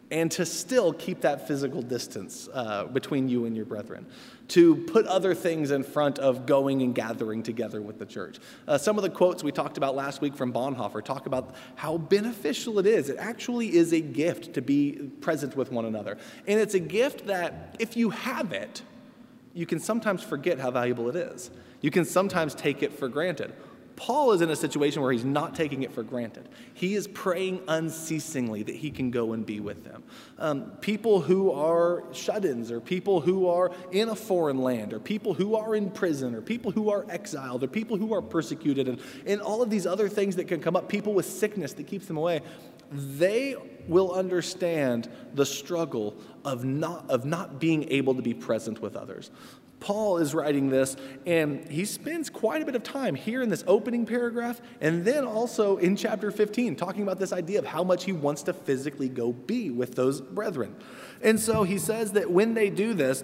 and 0.09 0.31
to 0.31 0.45
still 0.45 0.93
keep 0.93 1.21
that 1.21 1.47
physical 1.47 1.81
distance 1.81 2.47
uh, 2.53 2.85
between 2.85 3.27
you 3.27 3.45
and 3.45 3.55
your 3.55 3.65
brethren, 3.65 4.05
to 4.47 4.75
put 4.75 5.05
other 5.07 5.35
things 5.35 5.71
in 5.71 5.83
front 5.83 6.17
of 6.19 6.45
going 6.45 6.81
and 6.81 6.95
gathering 6.95 7.43
together 7.43 7.81
with 7.81 7.99
the 7.99 8.05
church. 8.05 8.37
Uh, 8.67 8.77
some 8.77 8.97
of 8.97 9.03
the 9.03 9.09
quotes 9.09 9.43
we 9.43 9.51
talked 9.51 9.77
about 9.77 9.95
last 9.95 10.21
week 10.21 10.35
from 10.35 10.53
Bonhoeffer 10.53 11.03
talk 11.03 11.25
about 11.25 11.55
how 11.75 11.97
beneficial 11.97 12.79
it 12.79 12.85
is. 12.85 13.09
It 13.09 13.17
actually 13.19 13.75
is 13.75 13.91
a 13.91 13.99
gift 13.99 14.53
to 14.53 14.61
be 14.61 14.93
present 15.19 15.57
with 15.57 15.71
one 15.71 15.83
another. 15.83 16.17
And 16.47 16.59
it's 16.59 16.73
a 16.73 16.79
gift 16.79 17.27
that, 17.27 17.75
if 17.79 17.97
you 17.97 18.11
have 18.11 18.53
it, 18.53 18.81
you 19.53 19.65
can 19.65 19.79
sometimes 19.79 20.23
forget 20.23 20.59
how 20.59 20.71
valuable 20.71 21.09
it 21.09 21.15
is. 21.15 21.51
You 21.81 21.91
can 21.91 22.05
sometimes 22.05 22.55
take 22.55 22.81
it 22.81 22.93
for 22.93 23.09
granted. 23.09 23.53
Paul 23.97 24.31
is 24.31 24.41
in 24.41 24.51
a 24.51 24.55
situation 24.55 25.01
where 25.01 25.11
he's 25.11 25.25
not 25.25 25.55
taking 25.55 25.81
it 25.81 25.91
for 25.91 26.03
granted. 26.03 26.47
He 26.75 26.93
is 26.93 27.07
praying 27.07 27.61
unceasingly 27.67 28.61
that 28.63 28.75
he 28.75 28.91
can 28.91 29.09
go 29.09 29.33
and 29.33 29.43
be 29.43 29.59
with 29.59 29.83
them. 29.83 30.03
Um, 30.37 30.71
people 30.81 31.19
who 31.19 31.51
are 31.51 32.03
shut 32.13 32.45
ins, 32.45 32.71
or 32.71 32.79
people 32.79 33.19
who 33.21 33.49
are 33.49 33.71
in 33.91 34.09
a 34.09 34.15
foreign 34.15 34.59
land, 34.59 34.93
or 34.93 34.99
people 34.99 35.33
who 35.33 35.55
are 35.55 35.75
in 35.75 35.89
prison, 35.89 36.35
or 36.35 36.41
people 36.41 36.69
who 36.69 36.91
are 36.91 37.07
exiled, 37.09 37.63
or 37.63 37.67
people 37.67 37.97
who 37.97 38.13
are 38.13 38.21
persecuted, 38.21 38.87
and, 38.87 38.99
and 39.25 39.41
all 39.41 39.63
of 39.63 39.71
these 39.71 39.87
other 39.87 40.07
things 40.07 40.35
that 40.35 40.47
can 40.47 40.61
come 40.61 40.75
up, 40.75 40.87
people 40.87 41.15
with 41.15 41.25
sickness 41.25 41.73
that 41.73 41.87
keeps 41.87 42.05
them 42.05 42.17
away, 42.17 42.41
they 42.91 43.55
will 43.87 44.11
understand 44.13 45.09
the 45.33 45.45
struggle 45.45 46.15
of 46.45 46.63
not, 46.63 47.09
of 47.09 47.25
not 47.25 47.59
being 47.59 47.91
able 47.91 48.13
to 48.13 48.21
be 48.21 48.35
present 48.35 48.79
with 48.79 48.95
others. 48.95 49.31
Paul 49.79 50.17
is 50.17 50.33
writing 50.33 50.69
this, 50.69 50.95
and 51.25 51.67
he 51.69 51.85
spends 51.85 52.29
quite 52.29 52.61
a 52.61 52.65
bit 52.65 52.75
of 52.75 52.83
time 52.83 53.15
here 53.15 53.41
in 53.41 53.49
this 53.49 53.63
opening 53.67 54.05
paragraph, 54.05 54.59
and 54.81 55.05
then 55.05 55.23
also 55.23 55.77
in 55.77 55.95
chapter 55.95 56.31
15, 56.31 56.75
talking 56.75 57.03
about 57.03 57.19
this 57.19 57.31
idea 57.31 57.59
of 57.59 57.65
how 57.65 57.83
much 57.83 58.05
he 58.05 58.11
wants 58.11 58.43
to 58.43 58.53
physically 58.53 59.07
go 59.07 59.31
be 59.31 59.69
with 59.69 59.95
those 59.95 60.19
brethren. 60.19 60.75
And 61.21 61.39
so 61.39 61.63
he 61.63 61.77
says 61.77 62.13
that 62.13 62.31
when 62.31 62.53
they 62.55 62.69
do 62.69 62.93
this, 62.93 63.23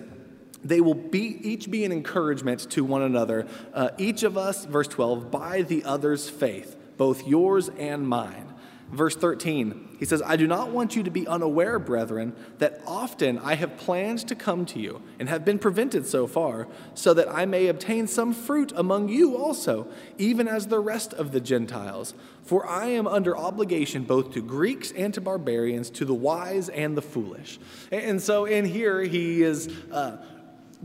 they 0.63 0.79
will 0.79 0.93
be, 0.93 1.39
each 1.41 1.69
be 1.69 1.83
an 1.85 1.91
encouragement 1.91 2.69
to 2.71 2.83
one 2.83 3.01
another, 3.01 3.47
uh, 3.73 3.89
each 3.97 4.23
of 4.23 4.37
us, 4.37 4.65
verse 4.65 4.87
12, 4.87 5.29
by 5.29 5.63
the 5.63 5.83
other's 5.83 6.29
faith, 6.29 6.77
both 6.97 7.27
yours 7.27 7.69
and 7.77 8.07
mine. 8.07 8.52
Verse 8.93 9.15
13, 9.15 9.97
he 9.97 10.05
says, 10.05 10.21
I 10.23 10.35
do 10.35 10.45
not 10.45 10.69
want 10.69 10.95
you 10.95 11.01
to 11.01 11.09
be 11.09 11.27
unaware, 11.27 11.79
brethren, 11.79 12.35
that 12.59 12.79
often 12.85 13.39
I 13.39 13.55
have 13.55 13.75
planned 13.75 14.27
to 14.27 14.35
come 14.35 14.67
to 14.67 14.79
you 14.79 15.01
and 15.17 15.27
have 15.29 15.43
been 15.43 15.57
prevented 15.57 16.05
so 16.05 16.27
far, 16.27 16.67
so 16.93 17.11
that 17.15 17.27
I 17.27 17.45
may 17.45 17.67
obtain 17.67 18.05
some 18.05 18.33
fruit 18.33 18.71
among 18.75 19.09
you 19.09 19.35
also, 19.35 19.87
even 20.19 20.47
as 20.47 20.67
the 20.67 20.79
rest 20.79 21.11
of 21.13 21.31
the 21.31 21.41
Gentiles. 21.41 22.13
For 22.43 22.67
I 22.67 22.89
am 22.89 23.07
under 23.07 23.35
obligation 23.35 24.03
both 24.03 24.31
to 24.33 24.43
Greeks 24.43 24.91
and 24.91 25.11
to 25.15 25.21
barbarians, 25.21 25.89
to 25.91 26.05
the 26.05 26.13
wise 26.13 26.69
and 26.69 26.95
the 26.95 27.01
foolish. 27.01 27.59
And 27.91 28.21
so 28.21 28.45
in 28.45 28.63
here, 28.63 29.01
he 29.01 29.41
is. 29.41 29.69
Uh, 29.91 30.17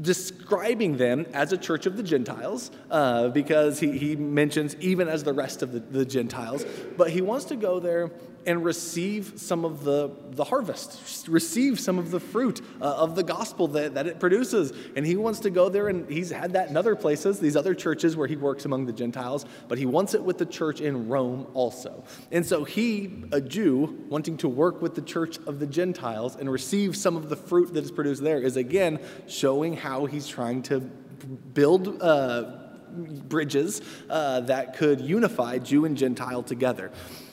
describing 0.01 0.97
them 0.97 1.27
as 1.33 1.53
a 1.53 1.57
church 1.57 1.87
of 1.87 1.97
the 1.97 2.03
Gentiles, 2.03 2.71
uh, 2.91 3.29
because 3.29 3.81
he, 3.81 3.99
he 3.99 4.17
mentions 4.17 4.77
even 4.77 5.09
as 5.09 5.25
the 5.25 5.33
rest 5.33 5.63
of 5.63 5.73
the, 5.73 5.81
the 5.81 6.05
Gentiles, 6.05 6.65
but 6.97 7.11
he 7.11 7.21
wants 7.21 7.47
to 7.47 7.57
go 7.57 7.81
there 7.81 8.11
and 8.47 8.65
receive 8.65 9.35
some 9.37 9.65
of 9.65 9.85
the, 9.85 10.11
the 10.31 10.45
harvest, 10.45 11.29
receive 11.29 11.79
some 11.79 11.99
of 11.99 12.11
the 12.11 12.21
fruit 12.21 12.61
uh, 12.81 12.85
of 12.85 13.15
the 13.15 13.23
gospel 13.23 13.69
that, 13.69 13.95
that 13.95 14.07
it 14.07 14.21
produces. 14.21 14.73
And 14.97 15.05
he 15.05 15.17
wants 15.17 15.41
to 15.41 15.51
go 15.51 15.69
there, 15.69 15.89
and 15.89 16.09
he's 16.09 16.31
had 16.31 16.53
that 16.55 16.69
in 16.71 16.77
other 16.77 16.97
places, 16.97 17.41
these 17.41 17.57
other 17.57 17.75
churches 17.75 18.17
where 18.17 18.27
he 18.27 18.37
works 18.37 18.65
among 18.65 18.87
the 18.87 18.93
Gentiles, 18.93 19.45
but 19.69 19.79
he 19.79 19.87
wants 19.87 20.15
it 20.15 20.23
with 20.23 20.39
the 20.39 20.47
church 20.47 20.81
in 20.81 21.09
Rome 21.09 21.47
also. 21.55 22.05
And 22.33 22.45
so 22.45 22.65
he, 22.65 23.25
a 23.33 23.41
Jew, 23.41 24.05
wanting 24.09 24.37
to 24.39 24.49
work 24.49 24.81
with 24.81 24.95
the 24.95 25.03
church 25.03 25.39
of 25.47 25.59
the 25.59 25.67
Gentiles 25.67 26.37
and 26.37 26.51
receive 26.51 26.97
some 26.97 27.17
of 27.17 27.29
the 27.29 27.37
fruit 27.37 27.75
that 27.75 27.85
is 27.85 27.91
produced 27.91 28.23
there, 28.23 28.41
is 28.41 28.57
again 28.57 28.99
showing 29.27 29.77
how 29.77 30.07
he's 30.07 30.27
trying 30.27 30.63
to 30.63 30.81
build. 30.81 32.01
Uh, 32.01 32.65
bridges 32.89 33.83
uh, 34.09 34.41
that 34.41 34.75
could 34.75 35.01
unify 35.01 35.59
Jew 35.59 35.85
and 35.85 35.95
Gentile 35.97 36.43
together. 36.43 36.91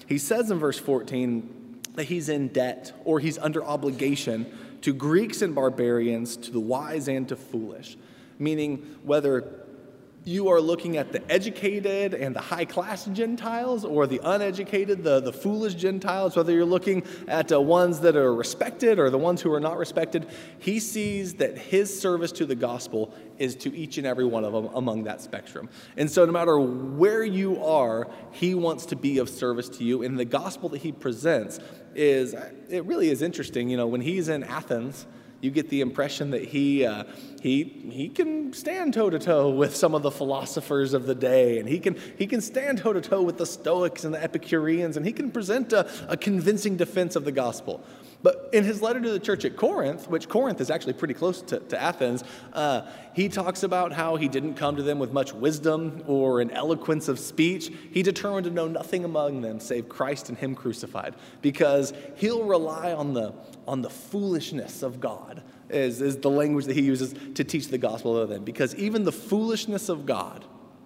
He 0.08 0.18
says 0.18 0.52
in 0.52 0.60
verse 0.60 0.80
14 0.80 1.82
that 1.96 2.06
he's 2.06 2.30
in 2.30 2.50
debt 2.50 2.94
or 3.04 3.20
he's 3.20 3.38
under 3.38 3.63
obligation 3.63 4.46
to 4.82 4.94
Greeks 4.94 5.41
and 5.41 5.56
barbarians, 5.56 6.38
to 6.38 6.52
the 6.52 6.60
wise 6.60 7.08
and 7.08 7.28
to 7.30 7.36
foolish, 7.36 7.98
meaning 8.38 8.98
whether 9.04 9.64
you 10.26 10.50
are 10.50 10.60
looking 10.60 10.98
at 10.98 11.12
the 11.12 11.22
educated 11.32 12.16
and 12.16 12.36
the 12.36 12.42
high 12.42 12.66
class 12.66 13.06
Gentiles 13.06 13.86
or 13.86 14.08
the 14.08 14.20
uneducated, 14.24 15.04
the, 15.04 15.20
the 15.20 15.32
foolish 15.32 15.76
Gentiles, 15.76 16.36
whether 16.36 16.52
you're 16.52 16.66
looking 16.66 17.04
at 17.28 17.48
the 17.48 17.62
ones 17.62 18.00
that 18.00 18.16
are 18.16 18.34
respected 18.34 18.98
or 18.98 19.12
the 19.12 19.20
ones 19.20 19.40
who 19.42 19.54
are 19.54 19.60
not 19.60 19.78
respected, 19.78 20.28
he 20.58 20.80
sees 20.80 21.36
that 21.36 21.58
his 21.58 21.98
service 22.00 22.32
to 22.34 22.46
the 22.48 22.56
gospel 22.56 23.14
is 23.38 23.56
to 23.56 23.76
each 23.76 24.00
and 24.00 24.08
every 24.08 24.26
one 24.26 24.44
of 24.44 24.52
them 24.52 24.68
among 24.74 25.04
that 25.04 25.22
spectrum. 25.22 25.70
And 25.96 26.10
so, 26.10 26.26
no 26.26 26.32
matter 26.32 26.60
where 26.60 27.24
you 27.24 27.64
are, 27.64 28.08
he 28.32 28.56
wants 28.56 28.88
to 28.88 28.96
be 28.96 29.20
of 29.20 29.30
service 29.30 29.70
to 29.70 29.84
you. 29.84 30.02
And 30.02 30.18
the 30.18 30.26
gospel 30.26 30.70
that 30.70 30.82
he 30.82 30.92
presents 30.92 31.60
is, 31.94 32.34
it 32.70 32.84
really 32.86 33.10
is 33.10 33.22
interesting. 33.22 33.70
You 33.70 33.78
know, 33.78 33.88
when 33.88 34.02
he's 34.02 34.28
in 34.28 34.44
Athens, 34.44 35.06
you 35.46 35.52
get 35.52 35.70
the 35.70 35.82
impression 35.82 36.32
that 36.32 36.44
he, 36.44 36.86
uh, 36.86 37.04
he, 37.42 37.64
he 37.92 38.10
can 38.10 38.52
stand 38.52 38.96
toe 38.96 39.10
to 39.10 39.20
toe 39.20 39.50
with 39.52 39.76
some 39.76 39.94
of 39.94 40.02
the 40.02 40.12
philosophers 40.12 40.94
of 40.94 41.06
the 41.06 41.16
day, 41.16 41.60
and 41.60 41.70
he 41.70 41.80
can, 41.80 41.96
he 42.18 42.26
can 42.26 42.42
stand 42.42 42.80
toe 42.80 42.92
to 42.92 43.00
toe 43.00 43.22
with 43.22 43.38
the 43.38 43.46
Stoics 43.46 44.04
and 44.04 44.14
the 44.14 44.22
Epicureans, 44.22 44.98
and 44.98 45.06
he 45.06 45.14
can 45.14 45.32
present 45.32 45.72
a, 45.72 45.88
a 46.10 46.18
convincing 46.18 46.76
defense 46.76 47.16
of 47.16 47.24
the 47.24 47.32
gospel. 47.32 47.84
But 48.26 48.50
in 48.54 48.64
his 48.64 48.82
letter 48.82 49.00
to 49.00 49.12
the 49.12 49.20
church 49.20 49.46
at 49.46 49.56
Corinth, 49.56 50.10
which 50.10 50.28
Corinth 50.28 50.60
is 50.60 50.72
actually 50.72 50.94
pretty 50.94 51.14
close 51.14 51.44
to, 51.44 51.60
to 51.60 51.80
Athens, 51.80 52.24
uh, 52.54 52.82
he 53.14 53.30
talks 53.30 53.62
about 53.62 53.94
how 53.94 54.16
he 54.16 54.28
didn't 54.28 54.56
come 54.56 54.76
to 54.78 54.82
them 54.82 54.98
with 54.98 55.14
much 55.14 55.32
wisdom 55.32 56.02
or 56.08 56.42
an 56.42 56.50
eloquence 56.50 57.08
of 57.08 57.20
speech. 57.20 57.72
He 57.92 58.02
determined 58.02 58.46
to 58.46 58.50
know 58.50 58.68
nothing 58.68 59.06
among 59.06 59.42
them 59.42 59.60
save 59.60 59.90
Christ 59.90 60.30
and 60.30 60.38
Him 60.40 60.56
crucified, 60.56 61.14
because 61.44 61.94
he'll 62.16 62.46
rely 62.46 62.94
on 62.94 63.14
the, 63.14 63.32
on 63.68 63.84
the 63.84 63.92
foolishness 63.92 64.82
of 64.82 65.00
God, 65.00 65.44
is, 65.70 66.02
is 66.02 66.18
the 66.18 66.32
language 66.32 66.66
that 66.66 66.76
he 66.76 66.82
uses 66.82 67.14
to 67.36 67.44
teach 67.44 67.68
the 67.68 67.78
gospel 67.78 68.20
to 68.22 68.26
them. 68.26 68.44
Because 68.44 68.74
even 68.74 69.04
the 69.04 69.12
foolishness 69.12 69.88
of 69.88 70.08
God, 70.08 70.44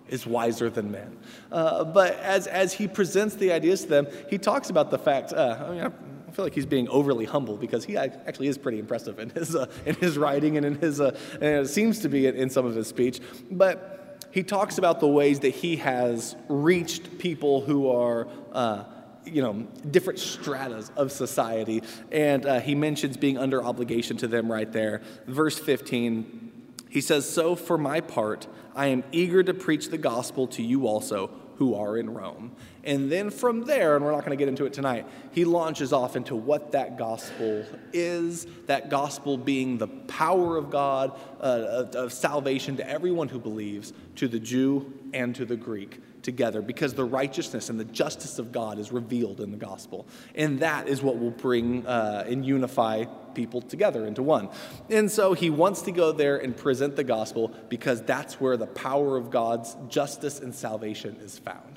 is 0.09 0.25
wiser 0.25 0.69
than 0.71 0.91
men. 0.91 1.17
Uh, 1.51 1.83
but 1.83 2.17
as, 2.19 2.47
as 2.47 2.73
he 2.73 2.87
presents 2.87 3.35
the 3.35 3.51
ideas 3.51 3.83
to 3.83 3.87
them, 3.87 4.07
he 4.27 4.39
talks 4.39 4.71
about 4.71 4.89
the 4.89 4.97
fact, 4.97 5.31
uh, 5.31 5.65
I 5.67 5.71
mean, 5.71 5.93
I 6.29 6.31
feel 6.31 6.45
like 6.45 6.53
he's 6.53 6.67
being 6.67 6.87
overly 6.89 7.25
humble 7.25 7.57
because 7.57 7.85
he 7.85 7.97
actually 7.97 8.49
is 8.49 8.57
pretty 8.57 8.77
impressive 8.77 9.17
in 9.17 9.31
his, 9.31 9.55
uh, 9.55 9.65
in 9.87 9.95
his 9.95 10.15
writing 10.15 10.57
and 10.57 10.65
in 10.65 10.75
his, 10.75 11.01
uh, 11.01 11.17
and 11.33 11.65
it 11.65 11.69
seems 11.69 11.99
to 12.01 12.09
be 12.09 12.27
in 12.27 12.51
some 12.51 12.67
of 12.67 12.75
his 12.75 12.87
speech. 12.87 13.19
But 13.49 14.27
he 14.29 14.43
talks 14.43 14.77
about 14.77 14.99
the 14.99 15.07
ways 15.07 15.39
that 15.39 15.55
he 15.55 15.77
has 15.77 16.35
reached 16.47 17.17
people 17.17 17.61
who 17.61 17.89
are, 17.89 18.27
uh, 18.51 18.83
you 19.25 19.41
know, 19.41 19.67
different 19.89 20.19
stratas 20.19 20.91
of 20.95 21.11
society. 21.11 21.81
And 22.11 22.45
uh, 22.45 22.59
he 22.59 22.75
mentions 22.75 23.17
being 23.17 23.39
under 23.39 23.63
obligation 23.63 24.15
to 24.17 24.27
them 24.27 24.51
right 24.51 24.71
there. 24.71 25.01
Verse 25.25 25.57
15, 25.57 26.51
he 26.89 27.01
says, 27.01 27.27
So 27.27 27.55
for 27.55 27.79
my 27.79 28.01
part, 28.01 28.45
I 28.75 28.87
am 28.87 29.03
eager 29.11 29.41
to 29.41 29.55
preach 29.55 29.89
the 29.89 29.97
gospel 29.97 30.45
to 30.49 30.61
you 30.61 30.85
also 30.85 31.31
who 31.59 31.75
are 31.75 31.97
in 31.97 32.09
Rome. 32.09 32.53
And 32.85 33.11
then 33.11 33.29
from 33.29 33.65
there, 33.65 33.97
and 33.97 34.05
we're 34.05 34.13
not 34.13 34.21
going 34.25 34.35
to 34.35 34.41
get 34.41 34.47
into 34.47 34.65
it 34.65 34.71
tonight, 34.71 35.05
he 35.33 35.43
launches 35.43 35.91
off 35.91 36.15
into 36.15 36.33
what 36.33 36.71
that 36.71 36.97
gospel 36.97 37.65
is 37.91 38.47
that 38.67 38.89
gospel 38.89 39.37
being 39.37 39.77
the 39.77 39.87
power 39.87 40.55
of 40.55 40.71
God, 40.71 41.19
uh, 41.41 41.43
of, 41.43 41.95
of 41.95 42.13
salvation 42.13 42.77
to 42.77 42.89
everyone 42.89 43.27
who 43.27 43.39
believes, 43.39 43.91
to 44.15 44.29
the 44.29 44.39
Jew 44.39 44.93
and 45.13 45.35
to 45.35 45.43
the 45.43 45.57
Greek 45.57 45.99
together 46.29 46.61
because 46.61 46.93
the 46.93 47.03
righteousness 47.03 47.69
and 47.71 47.79
the 47.79 47.85
justice 47.85 48.37
of 48.37 48.51
God 48.51 48.77
is 48.77 48.91
revealed 48.91 49.41
in 49.41 49.49
the 49.49 49.57
gospel. 49.57 50.05
And 50.35 50.59
that 50.59 50.87
is 50.87 51.01
what 51.01 51.17
will 51.17 51.31
bring 51.31 51.87
uh, 51.87 52.23
and 52.27 52.45
unify 52.45 53.05
people 53.33 53.61
together 53.61 54.05
into 54.05 54.21
one. 54.21 54.49
And 54.89 55.09
so 55.09 55.33
he 55.33 55.49
wants 55.49 55.81
to 55.83 55.91
go 55.91 56.11
there 56.11 56.37
and 56.37 56.55
present 56.55 56.95
the 56.95 57.03
gospel 57.03 57.51
because 57.67 58.03
that's 58.03 58.39
where 58.39 58.57
the 58.57 58.67
power 58.67 59.17
of 59.17 59.31
God's 59.31 59.75
justice 59.87 60.39
and 60.39 60.53
salvation 60.53 61.15
is 61.21 61.39
found. 61.39 61.68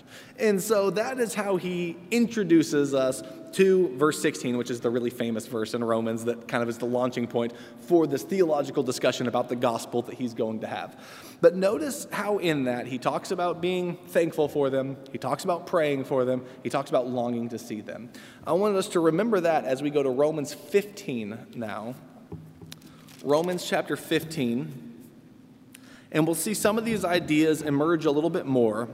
And 0.43 0.61
so 0.61 0.91
that 0.91 1.21
is 1.21 1.35
how 1.35 1.57
he 1.57 1.97
introduces 2.11 2.95
us 2.95 3.23
to 3.53 3.97
verse 3.97 4.21
16, 4.21 4.57
which 4.57 4.71
is 4.71 4.81
the 4.81 4.91
really 4.91 5.11
famous 5.11 5.47
verse 5.47 5.73
in 5.73 5.85
Romans 5.85 6.25
that 6.25 6.49
kind 6.49 6.65
of 6.65 6.69
is 6.69 6.79
the 6.79 6.87
launching 6.87 7.29
point 7.29 7.53
for 7.83 8.09
this 8.09 8.25
theological 8.25 8.83
discussion 8.83 9.29
about 9.29 9.49
the 9.49 9.55
gospel 9.55 10.03
that 10.03 10.15
he's 10.17 10.35
going 10.35 10.61
to 10.61 10.67
have. 10.67 10.99
But 11.41 11.55
notice 11.55 12.09
how 12.11 12.39
in 12.39 12.65
that 12.65 12.89
he 12.89 12.99
talks 12.99 13.31
about 13.31 13.61
being 13.61 13.97
thankful 14.09 14.49
for 14.49 14.69
them, 14.69 14.97
he 15.13 15.19
talks 15.19 15.45
about 15.45 15.67
praying 15.67 16.05
for 16.07 16.25
them, 16.25 16.45
he 16.65 16.71
talks 16.71 16.91
about 16.91 17.07
longing 17.07 17.51
to 17.51 17.59
see 17.59 17.81
them. 17.81 18.11
I 18.45 18.53
want 18.53 18.75
us 18.75 18.89
to 18.89 19.01
remember 19.01 19.39
that 19.41 19.65
as 19.65 19.81
we 19.81 19.91
go 19.91 20.03
to 20.03 20.11
Romans 20.11 20.53
15 20.53 21.39
now. 21.55 21.95
Romans 23.23 23.65
chapter 23.65 23.97
15. 23.97 24.91
And 26.11 26.27
we'll 26.27 26.35
see 26.35 26.55
some 26.55 26.79
of 26.79 26.85
these 26.85 27.05
ideas 27.05 27.63
emerge 27.63 28.07
a 28.07 28.11
little 28.11 28.29
bit 28.29 28.45
more 28.45 28.89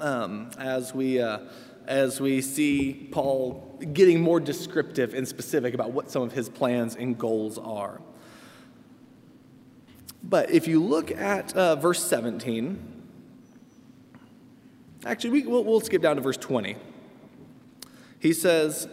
um, 0.00 0.50
as 0.58 0.94
we. 0.94 1.20
Uh, 1.20 1.40
as 1.86 2.20
we 2.20 2.40
see 2.40 3.08
Paul 3.10 3.76
getting 3.92 4.20
more 4.20 4.38
descriptive 4.38 5.12
and 5.12 5.26
specific 5.26 5.74
about 5.74 5.90
what 5.90 6.08
some 6.08 6.22
of 6.22 6.30
his 6.30 6.48
plans 6.48 6.94
and 6.94 7.18
goals 7.18 7.58
are. 7.58 8.00
But 10.22 10.50
if 10.50 10.68
you 10.68 10.82
look 10.82 11.10
at 11.10 11.54
uh, 11.56 11.74
verse 11.76 12.02
17, 12.04 13.02
actually, 15.04 15.30
we, 15.30 15.46
we'll, 15.46 15.64
we'll 15.64 15.80
skip 15.80 16.00
down 16.00 16.16
to 16.16 16.22
verse 16.22 16.36
20. 16.36 16.76
He 18.20 18.32
says, 18.34 18.86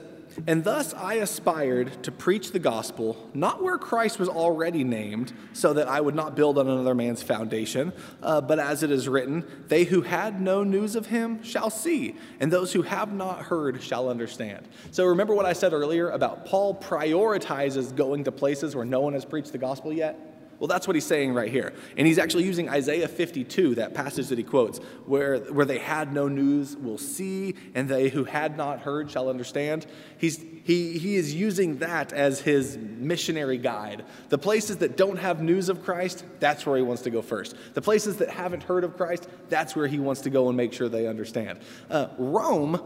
and 0.46 0.64
thus 0.64 0.94
I 0.94 1.16
aspired 1.16 2.04
to 2.04 2.12
preach 2.12 2.52
the 2.52 2.60
gospel, 2.60 3.30
not 3.34 3.64
where 3.64 3.78
Christ 3.78 4.20
was 4.20 4.30
already 4.30 4.84
named, 4.84 5.34
so 5.54 5.74
that 5.74 5.88
I 5.88 6.00
would 6.00 6.14
not 6.14 6.36
build 6.36 6.58
on 6.58 6.68
another 6.68 6.94
man's 6.94 7.24
foundation, 7.24 7.94
uh, 8.22 8.42
but 8.42 8.60
as 8.60 8.84
it 8.84 8.92
is 8.92 9.08
written, 9.08 9.46
they 9.68 9.86
who 9.86 10.02
had 10.02 10.40
no 10.40 10.64
news 10.64 10.96
of 10.96 11.08
him 11.08 11.42
shall 11.42 11.70
see, 11.70 12.16
and 12.40 12.52
those 12.52 12.74
who 12.74 12.84
have 12.84 13.12
not 13.12 13.44
heard 13.44 13.82
shall 13.82 14.10
understand. 14.10 14.68
So 14.92 15.06
remember 15.06 15.34
what 15.34 15.46
I 15.46 15.54
said 15.54 15.74
earlier 15.74 16.10
about 16.10 16.46
Paul 16.46 16.76
prioritizes 16.76 17.96
going 17.96 18.26
to 18.26 18.32
places 18.32 18.76
where 18.76 18.86
no 18.86 19.02
one 19.02 19.14
has 19.14 19.26
preached 19.26 19.52
the 19.52 19.58
gospel 19.58 19.92
yet? 19.92 20.37
Well, 20.60 20.68
that's 20.68 20.88
what 20.88 20.96
he's 20.96 21.06
saying 21.06 21.34
right 21.34 21.52
here. 21.52 21.74
And 21.98 22.08
he's 22.08 22.18
actually 22.18 22.46
using 22.46 22.68
Isaiah 22.68 23.08
52, 23.08 23.76
that 23.76 23.94
passage 23.94 24.28
that 24.28 24.38
he 24.38 24.44
quotes, 24.44 24.80
where, 25.06 25.38
where 25.38 25.66
they 25.66 25.78
had 25.78 26.14
no 26.14 26.28
news 26.28 26.76
will 26.76 26.98
see, 26.98 27.56
and 27.76 27.88
they 27.88 28.10
who 28.10 28.24
had 28.24 28.58
not 28.58 28.80
heard 28.80 29.12
shall 29.12 29.30
understand. 29.30 29.86
He's, 30.18 30.44
he, 30.64 30.98
he 30.98 31.16
is 31.16 31.34
using 31.34 31.78
that 31.78 32.12
as 32.12 32.42
his 32.42 32.78
missionary 32.78 33.58
guide. 33.58 34.04
The 34.30 34.40
places 34.40 34.78
that 34.78 34.98
don't 34.98 35.18
have 35.18 35.42
news 35.42 35.70
of 35.70 35.84
Christ, 35.84 36.26
that's 36.40 36.66
where 36.66 36.78
he 36.78 36.84
wants 36.84 37.04
to 37.04 37.12
go 37.12 37.22
first. 37.22 37.56
The 37.76 37.82
places 37.82 38.18
that 38.18 38.30
haven't 38.30 38.64
heard 38.64 38.84
of 38.84 38.98
Christ, 38.98 39.28
that's 39.50 39.76
where 39.76 39.88
he 39.88 40.00
wants 40.00 40.22
to 40.22 40.32
go 40.32 40.48
and 40.48 40.58
make 40.58 40.74
sure 40.74 40.90
they 40.90 41.08
understand. 41.08 41.60
Uh, 41.90 42.08
Rome 42.18 42.82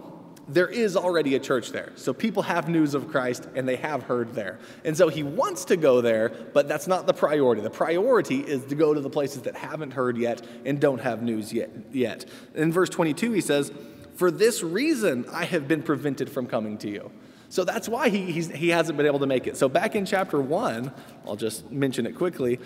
there 0.48 0.68
is 0.68 0.98
already 0.98 1.36
a 1.36 1.40
church 1.40 1.72
there. 1.72 1.92
So 1.96 2.14
people 2.14 2.44
have 2.44 2.68
news 2.68 2.94
of 2.94 3.10
Christ 3.10 3.48
and 3.56 3.68
they 3.68 3.76
have 3.78 4.04
heard 4.04 4.34
there. 4.34 4.60
And 4.84 4.98
so 4.98 5.08
he 5.08 5.24
wants 5.24 5.66
to 5.66 5.78
go 5.78 6.02
there, 6.02 6.30
but 6.54 6.68
that's 6.68 6.88
not 6.88 7.08
the 7.08 7.14
priority. 7.14 7.62
The 7.62 7.70
priority 7.70 8.40
is 8.40 8.66
to 8.66 8.76
go 8.76 8.94
to 8.94 9.00
the 9.00 9.10
places 9.10 9.44
that 9.44 9.56
haven't 9.56 9.92
heard 9.92 10.18
yet 10.18 10.46
and 10.66 10.80
don't 10.80 11.00
have 11.02 11.22
news 11.22 11.54
yet. 11.54 11.70
yet. 11.92 12.26
In 12.56 12.72
verse 12.72 12.90
22, 12.90 13.32
he 13.32 13.42
says, 13.42 13.72
For 14.16 14.32
this 14.32 14.64
reason, 14.64 15.26
I 15.32 15.46
have 15.46 15.68
been 15.68 15.84
prevented 15.84 16.30
from 16.30 16.48
coming 16.48 16.78
to 16.80 16.90
you. 16.90 17.12
So 17.50 17.64
that's 17.64 17.90
why 17.90 18.10
he, 18.10 18.32
he 18.32 18.70
hasn't 18.70 18.98
been 18.98 19.06
able 19.06 19.20
to 19.20 19.28
make 19.28 19.46
it. 19.46 19.58
So 19.58 19.68
back 19.68 19.96
in 19.96 20.06
chapter 20.06 20.40
1, 20.42 20.92
I'll 21.28 21.36
just 21.36 21.70
mention 21.70 22.06
it 22.06 22.16
quickly, 22.16 22.60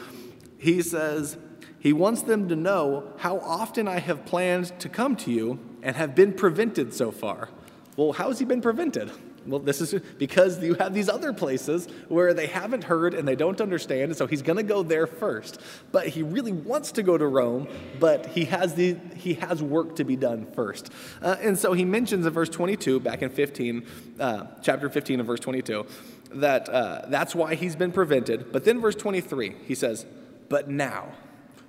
he 0.58 0.82
says, 0.82 1.38
he 1.80 1.94
wants 1.94 2.24
them 2.24 2.50
to 2.50 2.56
know 2.56 3.14
how 3.18 3.40
often 3.40 3.88
I 3.88 4.00
have 4.00 4.26
planned 4.26 4.80
to 4.80 4.90
come 4.90 5.16
to 5.18 5.32
you 5.32 5.60
and 5.84 5.96
have 5.96 6.16
been 6.16 6.34
prevented 6.34 6.94
so 6.94 7.12
far. 7.12 7.50
Well, 7.96 8.12
how 8.12 8.28
has 8.28 8.40
he 8.40 8.46
been 8.46 8.62
prevented? 8.62 9.12
Well, 9.48 9.60
this 9.60 9.80
is 9.80 10.02
because 10.18 10.62
you 10.64 10.74
have 10.76 10.94
these 10.94 11.08
other 11.08 11.32
places 11.32 11.88
where 12.08 12.34
they 12.34 12.48
haven't 12.48 12.84
heard 12.84 13.14
and 13.14 13.28
they 13.28 13.36
don't 13.36 13.62
understand, 13.62 14.04
and 14.04 14.16
so 14.16 14.26
he's 14.26 14.42
going 14.42 14.58
to 14.58 14.64
go 14.64 14.82
there 14.82 15.06
first. 15.06 15.62
But 15.92 16.08
he 16.08 16.24
really 16.24 16.52
wants 16.52 16.94
to 16.94 17.04
go 17.04 17.18
to 17.18 17.28
Rome, 17.28 17.68
but 18.00 18.26
he 18.26 18.46
has 18.46 18.74
the 18.74 18.98
he 19.16 19.36
has 19.36 19.62
work 19.62 19.96
to 19.98 20.04
be 20.04 20.16
done 20.16 20.48
first. 20.54 20.92
Uh, 21.22 21.36
and 21.42 21.58
so 21.58 21.74
he 21.74 21.86
mentions 21.86 22.26
in 22.26 22.34
verse 22.34 22.50
22, 22.50 23.00
back 23.00 23.22
in 23.22 23.30
15, 23.30 23.86
uh, 24.20 24.48
chapter 24.62 24.90
15 24.90 25.20
of 25.20 25.28
verse 25.28 25.40
22, 25.40 25.86
that 26.34 26.68
uh, 26.68 27.06
that's 27.08 27.36
why 27.36 27.54
he's 27.56 27.76
been 27.76 27.92
prevented. 27.92 28.52
But 28.52 28.66
then 28.66 28.82
verse 28.82 28.96
23, 28.96 29.56
he 29.66 29.76
says, 29.76 30.06
"But 30.50 30.70
now." 30.70 31.14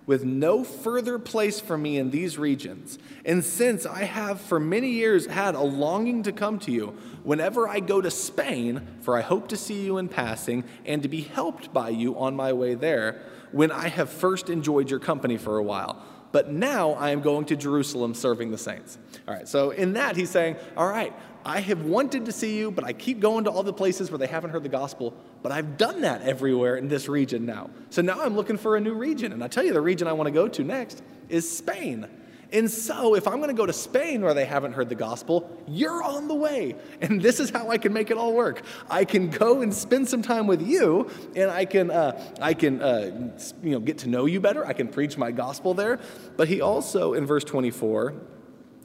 With 0.06 0.24
no 0.24 0.62
further 0.62 1.18
place 1.18 1.58
for 1.58 1.76
me 1.76 1.98
in 1.98 2.10
these 2.10 2.38
regions. 2.38 2.98
And 3.24 3.44
since 3.44 3.84
I 3.84 4.04
have 4.04 4.40
for 4.40 4.60
many 4.60 4.90
years 4.90 5.26
had 5.26 5.54
a 5.54 5.60
longing 5.60 6.22
to 6.22 6.32
come 6.32 6.58
to 6.60 6.72
you, 6.72 6.96
whenever 7.24 7.68
I 7.68 7.80
go 7.80 8.00
to 8.00 8.10
Spain, 8.10 8.86
for 9.00 9.16
I 9.16 9.20
hope 9.20 9.48
to 9.48 9.56
see 9.56 9.84
you 9.84 9.98
in 9.98 10.08
passing 10.08 10.64
and 10.84 11.02
to 11.02 11.08
be 11.08 11.22
helped 11.22 11.72
by 11.72 11.88
you 11.88 12.16
on 12.16 12.36
my 12.36 12.52
way 12.52 12.74
there, 12.74 13.20
when 13.50 13.72
I 13.72 13.88
have 13.88 14.08
first 14.08 14.48
enjoyed 14.48 14.90
your 14.90 15.00
company 15.00 15.36
for 15.36 15.58
a 15.58 15.62
while. 15.62 16.02
But 16.32 16.52
now 16.52 16.92
I 16.92 17.10
am 17.10 17.20
going 17.20 17.46
to 17.46 17.56
Jerusalem 17.56 18.14
serving 18.14 18.50
the 18.50 18.58
saints. 18.58 18.98
All 19.26 19.34
right, 19.34 19.48
so 19.48 19.70
in 19.70 19.94
that 19.94 20.16
he's 20.16 20.30
saying, 20.30 20.56
All 20.76 20.88
right, 20.88 21.12
I 21.46 21.60
have 21.60 21.84
wanted 21.84 22.24
to 22.24 22.32
see 22.32 22.58
you, 22.58 22.72
but 22.72 22.82
I 22.82 22.92
keep 22.92 23.20
going 23.20 23.44
to 23.44 23.52
all 23.52 23.62
the 23.62 23.72
places 23.72 24.10
where 24.10 24.18
they 24.18 24.26
haven't 24.26 24.50
heard 24.50 24.64
the 24.64 24.68
gospel. 24.68 25.14
But 25.44 25.52
I've 25.52 25.78
done 25.78 26.00
that 26.00 26.22
everywhere 26.22 26.74
in 26.74 26.88
this 26.88 27.08
region 27.08 27.46
now. 27.46 27.70
So 27.90 28.02
now 28.02 28.20
I'm 28.20 28.34
looking 28.34 28.58
for 28.58 28.76
a 28.76 28.80
new 28.80 28.94
region. 28.94 29.32
And 29.32 29.44
I 29.44 29.46
tell 29.46 29.64
you, 29.64 29.72
the 29.72 29.80
region 29.80 30.08
I 30.08 30.12
want 30.12 30.26
to 30.26 30.32
go 30.32 30.48
to 30.48 30.64
next 30.64 31.04
is 31.28 31.48
Spain. 31.56 32.08
And 32.52 32.68
so, 32.68 33.14
if 33.14 33.28
I'm 33.28 33.36
going 33.36 33.48
to 33.48 33.54
go 33.54 33.66
to 33.66 33.72
Spain 33.72 34.22
where 34.22 34.34
they 34.34 34.44
haven't 34.44 34.72
heard 34.72 34.88
the 34.88 34.96
gospel, 34.96 35.48
you're 35.68 36.02
on 36.02 36.26
the 36.26 36.34
way. 36.34 36.74
And 37.00 37.20
this 37.22 37.38
is 37.38 37.50
how 37.50 37.70
I 37.70 37.78
can 37.78 37.92
make 37.92 38.10
it 38.10 38.16
all 38.16 38.32
work. 38.32 38.62
I 38.90 39.04
can 39.04 39.30
go 39.30 39.62
and 39.62 39.72
spend 39.72 40.08
some 40.08 40.22
time 40.22 40.46
with 40.46 40.66
you, 40.66 41.10
and 41.34 41.50
I 41.50 41.64
can, 41.64 41.90
uh, 41.90 42.34
I 42.40 42.54
can 42.54 42.80
uh, 42.82 43.32
you 43.62 43.70
know, 43.70 43.80
get 43.80 43.98
to 43.98 44.08
know 44.08 44.26
you 44.26 44.40
better. 44.40 44.64
I 44.64 44.74
can 44.74 44.88
preach 44.88 45.16
my 45.16 45.32
gospel 45.32 45.74
there. 45.74 45.98
But 46.36 46.46
he 46.48 46.60
also, 46.60 47.14
in 47.14 47.26
verse 47.26 47.42
24, 47.42 48.14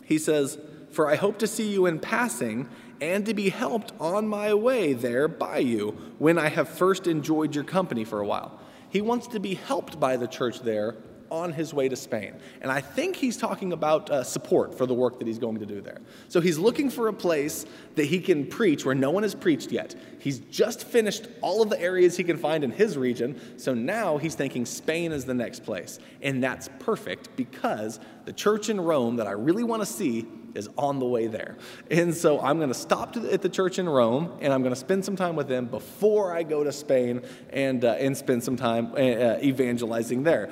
he 0.05 0.17
says, 0.17 0.57
for 0.91 1.09
I 1.09 1.15
hope 1.15 1.39
to 1.39 1.47
see 1.47 1.71
you 1.71 1.85
in 1.85 1.99
passing 1.99 2.69
and 2.99 3.25
to 3.25 3.33
be 3.33 3.49
helped 3.49 3.93
on 3.99 4.27
my 4.27 4.53
way 4.53 4.93
there 4.93 5.27
by 5.27 5.57
you 5.57 5.97
when 6.19 6.37
I 6.37 6.49
have 6.49 6.69
first 6.69 7.07
enjoyed 7.07 7.55
your 7.55 7.63
company 7.63 8.03
for 8.03 8.19
a 8.19 8.27
while. 8.27 8.59
He 8.89 9.01
wants 9.01 9.27
to 9.27 9.39
be 9.39 9.55
helped 9.55 9.99
by 9.99 10.17
the 10.17 10.27
church 10.27 10.59
there 10.59 10.95
on 11.31 11.53
his 11.53 11.73
way 11.73 11.87
to 11.87 11.95
Spain. 11.95 12.33
And 12.61 12.69
I 12.69 12.81
think 12.81 13.15
he's 13.15 13.37
talking 13.37 13.71
about 13.71 14.09
uh, 14.09 14.21
support 14.23 14.77
for 14.77 14.85
the 14.85 14.93
work 14.93 15.17
that 15.17 15.27
he's 15.27 15.39
going 15.39 15.59
to 15.59 15.65
do 15.65 15.79
there. 15.79 16.01
So 16.27 16.41
he's 16.41 16.57
looking 16.57 16.89
for 16.89 17.07
a 17.07 17.13
place 17.13 17.65
that 17.95 18.05
he 18.05 18.19
can 18.19 18.45
preach 18.45 18.85
where 18.85 18.93
no 18.93 19.11
one 19.11 19.23
has 19.23 19.33
preached 19.33 19.71
yet. 19.71 19.95
He's 20.19 20.39
just 20.39 20.83
finished 20.83 21.27
all 21.41 21.61
of 21.61 21.69
the 21.69 21.81
areas 21.81 22.17
he 22.17 22.25
can 22.25 22.37
find 22.37 22.65
in 22.65 22.71
his 22.71 22.97
region. 22.97 23.39
So 23.57 23.73
now 23.73 24.17
he's 24.17 24.35
thinking 24.35 24.65
Spain 24.65 25.13
is 25.13 25.23
the 25.23 25.33
next 25.33 25.63
place. 25.63 25.99
And 26.21 26.43
that's 26.43 26.69
perfect 26.79 27.29
because 27.37 28.01
the 28.25 28.33
church 28.33 28.69
in 28.69 28.79
Rome 28.79 29.15
that 29.15 29.27
I 29.27 29.31
really 29.31 29.63
want 29.63 29.81
to 29.81 29.85
see 29.85 30.27
is 30.55 30.69
on 30.77 30.99
the 30.99 31.05
way 31.05 31.27
there. 31.27 31.57
And 31.89 32.13
so 32.13 32.39
I'm 32.39 32.57
going 32.57 32.69
to 32.69 32.73
stop 32.73 33.15
at 33.17 33.41
the 33.41 33.49
church 33.49 33.79
in 33.79 33.87
Rome 33.87 34.37
and 34.41 34.53
I'm 34.53 34.61
going 34.61 34.73
to 34.73 34.79
spend 34.79 35.05
some 35.05 35.15
time 35.15 35.35
with 35.35 35.47
them 35.47 35.65
before 35.65 36.35
I 36.35 36.43
go 36.43 36.63
to 36.63 36.71
Spain 36.71 37.21
and, 37.51 37.83
uh, 37.83 37.93
and 37.93 38.15
spend 38.15 38.43
some 38.43 38.55
time 38.55 38.93
uh, 38.93 38.97
uh, 38.97 39.39
evangelizing 39.41 40.23
there. 40.23 40.49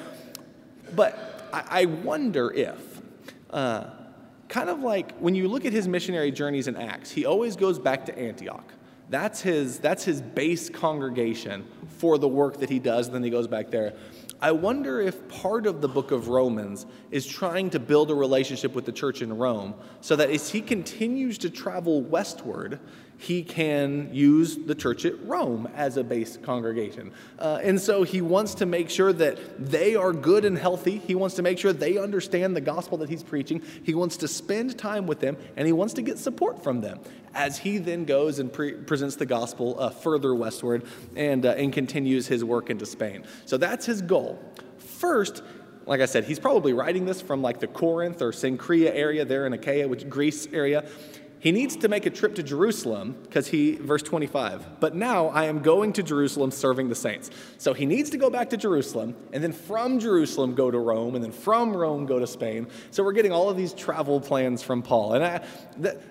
But 0.96 1.50
I, 1.54 1.82
I 1.82 1.86
wonder 1.86 2.52
if, 2.52 3.02
uh, 3.50 3.86
kind 4.48 4.70
of 4.70 4.80
like 4.80 5.18
when 5.20 5.36
you 5.36 5.48
look 5.48 5.66
at 5.66 5.74
his 5.74 5.88
missionary 5.88 6.32
journeys 6.32 6.68
in 6.68 6.76
Acts, 6.76 7.12
he 7.12 7.26
always 7.26 7.56
goes 7.56 7.80
back 7.80 8.06
to 8.06 8.18
Antioch. 8.18 8.66
That's 9.10 9.42
his, 9.42 9.80
that's 9.80 10.04
his 10.04 10.22
base 10.22 10.70
congregation 10.70 11.66
for 11.98 12.18
the 12.18 12.28
work 12.28 12.60
that 12.60 12.70
he 12.70 12.80
does, 12.80 13.08
and 13.08 13.16
then 13.16 13.24
he 13.24 13.30
goes 13.30 13.48
back 13.48 13.72
there. 13.72 13.94
I 14.42 14.52
wonder 14.52 15.02
if 15.02 15.28
part 15.28 15.66
of 15.66 15.82
the 15.82 15.90
book 15.90 16.12
of 16.12 16.30
Romans 16.30 16.86
is 17.12 17.28
trying 17.28 17.70
to 17.72 17.80
build 17.80 18.10
a 18.10 18.16
relationship 18.16 18.74
with 18.74 18.86
the 18.86 18.92
church 18.92 19.22
in 19.22 19.38
Rome 19.38 19.76
so 20.00 20.16
that 20.16 20.30
as 20.30 20.50
he 20.50 20.62
continues 20.62 21.38
to 21.40 21.50
travel 21.50 22.02
westward, 22.02 22.80
he 23.20 23.44
can 23.44 24.10
use 24.14 24.56
the 24.56 24.74
church 24.74 25.04
at 25.04 25.22
Rome 25.26 25.68
as 25.76 25.98
a 25.98 26.04
base 26.06 26.38
congregation. 26.38 27.12
Uh, 27.38 27.60
and 27.62 27.80
so 27.80 28.04
he 28.04 28.22
wants 28.22 28.56
to 28.56 28.66
make 28.66 28.90
sure 28.90 29.12
that 29.12 29.38
they 29.60 29.94
are 29.98 30.14
good 30.14 30.46
and 30.46 30.58
healthy. 30.58 31.00
He 31.00 31.16
wants 31.16 31.36
to 31.36 31.42
make 31.42 31.60
sure 31.60 31.74
they 31.74 31.98
understand 31.98 32.56
the 32.56 32.62
gospel 32.62 32.98
that 33.00 33.10
he's 33.10 33.22
preaching. 33.22 33.62
He 33.84 33.94
wants 33.94 34.16
to 34.18 34.28
spend 34.30 34.78
time 34.78 35.06
with 35.06 35.20
them 35.20 35.36
and 35.58 35.68
he 35.68 35.74
wants 35.74 35.94
to 35.96 36.02
get 36.02 36.18
support 36.18 36.64
from 36.64 36.80
them 36.80 37.02
as 37.34 37.58
he 37.58 37.78
then 37.78 38.06
goes 38.06 38.40
and 38.40 38.52
pre- 38.54 38.72
presents 38.72 39.18
the 39.18 39.26
gospel 39.26 39.76
uh, 39.78 39.90
further 39.90 40.34
westward 40.34 40.86
and, 41.18 41.46
uh, 41.46 41.50
and 41.50 41.74
continues 41.74 42.26
his 42.26 42.46
work 42.46 42.70
into 42.70 42.86
Spain. 42.86 43.26
So 43.46 43.58
that's 43.58 43.86
his 43.86 44.02
goal. 44.02 44.42
First, 44.78 45.44
like 45.86 46.00
I 46.00 46.06
said, 46.06 46.24
he's 46.24 46.40
probably 46.40 46.72
writing 46.72 47.06
this 47.06 47.20
from 47.20 47.42
like 47.42 47.60
the 47.60 47.68
Corinth 47.68 48.22
or 48.22 48.32
Cenchrea 48.32 48.94
area 48.94 49.26
there 49.26 49.46
in 49.46 49.52
Achaia, 49.52 49.90
which 49.90 50.08
Greece 50.08 50.48
area. 50.54 50.86
He 51.40 51.54
needs 51.54 51.78
to 51.78 51.88
make 51.88 52.06
a 52.06 52.10
trip 52.10 52.36
to 52.36 52.44
Jerusalem 52.44 53.16
because 53.24 53.48
he, 53.48 53.76
verse 53.76 54.04
25, 54.04 54.82
but 54.82 54.94
now 54.94 55.28
I 55.28 55.46
am 55.46 55.60
going 55.60 55.94
to 55.94 56.04
Jerusalem 56.04 56.52
serving 56.52 56.90
the 56.90 56.96
saints. 56.96 57.32
So 57.58 57.74
he 57.74 57.86
needs 57.86 58.10
to 58.10 58.18
go 58.18 58.30
back 58.30 58.50
to 58.50 58.58
Jerusalem 58.58 59.16
and 59.32 59.42
then 59.42 59.54
from 59.54 60.00
Jerusalem 60.00 60.54
go 60.54 60.70
to 60.70 60.78
Rome 60.78 61.16
and 61.16 61.24
then 61.24 61.32
from 61.32 61.76
Rome 61.76 62.06
go 62.06 62.20
to 62.20 62.28
Spain. 62.28 62.68
So 62.92 63.04
we're 63.04 63.14
getting 63.14 63.32
all 63.32 63.50
of 63.50 63.56
these 63.56 63.74
travel 63.74 64.20
plans 64.20 64.62
from 64.62 64.82
Paul. 64.82 65.14
And 65.14 65.24
I, 65.24 65.42
that, 65.78 66.02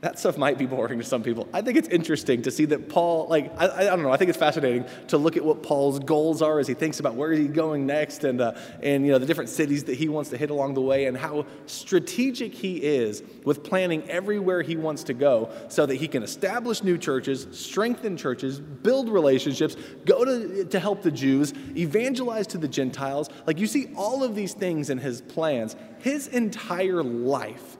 that 0.00 0.18
stuff 0.18 0.38
might 0.38 0.58
be 0.58 0.66
boring 0.66 0.98
to 0.98 1.04
some 1.04 1.24
people. 1.24 1.48
I 1.52 1.60
think 1.60 1.76
it's 1.76 1.88
interesting 1.88 2.42
to 2.42 2.52
see 2.52 2.66
that 2.66 2.88
Paul, 2.88 3.26
like, 3.28 3.52
I, 3.60 3.66
I 3.66 3.84
don't 3.84 4.02
know, 4.02 4.12
I 4.12 4.16
think 4.16 4.28
it's 4.28 4.38
fascinating 4.38 4.84
to 5.08 5.18
look 5.18 5.36
at 5.36 5.44
what 5.44 5.62
Paul's 5.62 5.98
goals 5.98 6.40
are 6.40 6.60
as 6.60 6.68
he 6.68 6.74
thinks 6.74 7.00
about 7.00 7.14
where 7.14 7.32
he's 7.32 7.50
going 7.50 7.84
next 7.84 8.22
and, 8.22 8.40
uh, 8.40 8.52
and 8.80 9.04
you 9.04 9.10
know, 9.10 9.18
the 9.18 9.26
different 9.26 9.50
cities 9.50 9.84
that 9.84 9.96
he 9.96 10.08
wants 10.08 10.30
to 10.30 10.36
hit 10.36 10.50
along 10.50 10.74
the 10.74 10.80
way 10.80 11.06
and 11.06 11.16
how 11.16 11.46
strategic 11.66 12.54
he 12.54 12.76
is 12.76 13.24
with 13.44 13.64
planning 13.64 14.08
everywhere 14.08 14.62
he 14.62 14.76
wants 14.76 15.02
to 15.04 15.14
go 15.14 15.50
so 15.68 15.84
that 15.84 15.96
he 15.96 16.06
can 16.06 16.22
establish 16.22 16.84
new 16.84 16.96
churches, 16.96 17.48
strengthen 17.50 18.16
churches, 18.16 18.60
build 18.60 19.08
relationships, 19.08 19.76
go 20.04 20.24
to, 20.24 20.64
to 20.64 20.78
help 20.78 21.02
the 21.02 21.10
Jews, 21.10 21.52
evangelize 21.76 22.46
to 22.48 22.58
the 22.58 22.68
Gentiles. 22.68 23.30
Like, 23.46 23.58
you 23.58 23.66
see 23.66 23.90
all 23.96 24.22
of 24.22 24.36
these 24.36 24.54
things 24.54 24.90
in 24.90 24.98
his 24.98 25.22
plans. 25.22 25.74
His 25.98 26.28
entire 26.28 27.02
life 27.02 27.77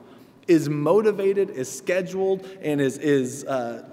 is 0.49 0.67
motivated, 0.67 1.51
is 1.51 1.71
scheduled, 1.71 2.45
and 2.61 2.81
is, 2.81 2.97
is, 2.97 3.45
uh, 3.45 3.83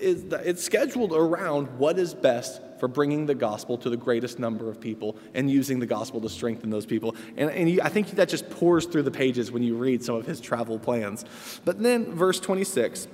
is 0.00 0.24
it's 0.32 0.62
scheduled 0.62 1.12
around 1.12 1.66
what 1.78 1.98
is 1.98 2.14
best 2.14 2.62
for 2.78 2.86
bringing 2.86 3.26
the 3.26 3.34
gospel 3.34 3.76
to 3.76 3.90
the 3.90 3.96
greatest 3.96 4.38
number 4.38 4.70
of 4.70 4.80
people 4.80 5.16
and 5.34 5.50
using 5.50 5.80
the 5.80 5.86
gospel 5.86 6.20
to 6.20 6.28
strengthen 6.28 6.70
those 6.70 6.86
people. 6.86 7.16
And, 7.36 7.50
and 7.50 7.68
you, 7.68 7.80
I 7.82 7.88
think 7.88 8.10
that 8.12 8.28
just 8.28 8.48
pours 8.50 8.86
through 8.86 9.02
the 9.02 9.10
pages 9.10 9.50
when 9.50 9.64
you 9.64 9.76
read 9.76 10.04
some 10.04 10.14
of 10.14 10.26
his 10.26 10.40
travel 10.40 10.78
plans. 10.78 11.24
But 11.64 11.82
then, 11.82 12.14
verse 12.14 12.38
26, 12.38 13.08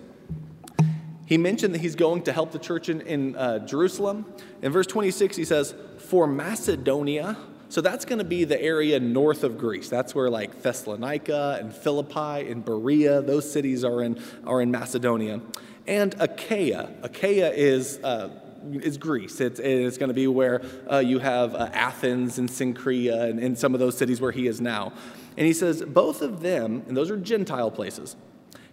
he 1.24 1.38
mentioned 1.38 1.74
that 1.74 1.80
he's 1.80 1.96
going 1.96 2.24
to 2.24 2.32
help 2.32 2.52
the 2.52 2.58
church 2.58 2.90
in, 2.90 3.00
in 3.00 3.36
uh, 3.36 3.60
Jerusalem. 3.60 4.26
In 4.60 4.70
verse 4.70 4.86
26, 4.86 5.34
he 5.34 5.46
says, 5.46 5.74
For 5.96 6.26
Macedonia, 6.26 7.38
so 7.74 7.80
that's 7.80 8.04
going 8.04 8.20
to 8.20 8.24
be 8.24 8.44
the 8.44 8.62
area 8.62 9.00
north 9.00 9.42
of 9.42 9.58
Greece. 9.58 9.88
That's 9.88 10.14
where 10.14 10.30
like 10.30 10.62
Thessalonica 10.62 11.58
and 11.58 11.74
Philippi 11.74 12.48
and 12.48 12.64
Berea, 12.64 13.20
those 13.20 13.50
cities 13.50 13.82
are 13.82 14.00
in, 14.00 14.22
are 14.46 14.62
in 14.62 14.70
Macedonia. 14.70 15.40
And 15.84 16.14
Achaia. 16.20 16.94
Achaia 17.02 17.50
is, 17.50 17.98
uh, 18.04 18.30
is 18.74 18.96
Greece. 18.96 19.40
It's, 19.40 19.58
it's 19.58 19.98
going 19.98 20.06
to 20.06 20.14
be 20.14 20.28
where 20.28 20.62
uh, 20.88 20.98
you 20.98 21.18
have 21.18 21.56
uh, 21.56 21.68
Athens 21.72 22.38
and 22.38 22.48
Cenchrea 22.48 23.28
and, 23.28 23.40
and 23.40 23.58
some 23.58 23.74
of 23.74 23.80
those 23.80 23.98
cities 23.98 24.20
where 24.20 24.30
he 24.30 24.46
is 24.46 24.60
now. 24.60 24.92
And 25.36 25.44
he 25.44 25.52
says, 25.52 25.82
both 25.82 26.22
of 26.22 26.42
them, 26.42 26.84
and 26.86 26.96
those 26.96 27.10
are 27.10 27.16
Gentile 27.16 27.72
places, 27.72 28.14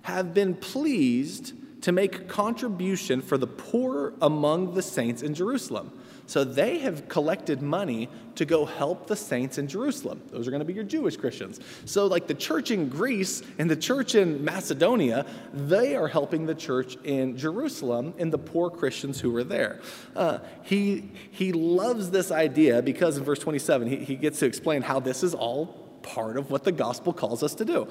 have 0.03 0.31
been 0.35 0.53
pleased 0.53 1.53
to 1.81 1.91
make 1.91 2.27
contribution 2.27 3.23
for 3.23 3.39
the 3.39 3.47
poor 3.47 4.13
among 4.21 4.75
the 4.75 4.83
saints 4.83 5.23
in 5.23 5.33
Jerusalem. 5.33 5.91
So 6.31 6.45
they 6.45 6.79
have 6.79 7.09
collected 7.09 7.61
money 7.61 8.07
to 8.35 8.45
go 8.45 8.65
help 8.65 9.05
the 9.05 9.17
saints 9.17 9.57
in 9.57 9.67
Jerusalem. 9.67 10.21
Those 10.31 10.47
are 10.47 10.49
going 10.49 10.61
to 10.61 10.65
be 10.65 10.71
your 10.71 10.85
Jewish 10.85 11.17
Christians. 11.17 11.59
So, 11.83 12.07
like 12.07 12.27
the 12.27 12.33
church 12.33 12.71
in 12.71 12.87
Greece 12.87 13.43
and 13.59 13.69
the 13.69 13.75
church 13.75 14.15
in 14.15 14.41
Macedonia, 14.41 15.25
they 15.53 15.93
are 15.93 16.07
helping 16.07 16.45
the 16.45 16.55
church 16.55 16.95
in 17.03 17.35
Jerusalem 17.35 18.13
and 18.17 18.31
the 18.31 18.37
poor 18.37 18.69
Christians 18.69 19.19
who 19.19 19.29
were 19.29 19.43
there. 19.43 19.81
Uh, 20.15 20.39
he, 20.61 21.11
he 21.31 21.51
loves 21.51 22.11
this 22.11 22.31
idea 22.31 22.81
because 22.81 23.17
in 23.17 23.25
verse 23.25 23.39
27, 23.39 23.89
he, 23.89 23.97
he 23.97 24.15
gets 24.15 24.39
to 24.39 24.45
explain 24.45 24.83
how 24.83 25.01
this 25.01 25.23
is 25.23 25.33
all 25.33 25.65
part 26.01 26.37
of 26.37 26.49
what 26.49 26.63
the 26.63 26.71
gospel 26.71 27.11
calls 27.11 27.43
us 27.43 27.55
to 27.55 27.65
do. 27.65 27.89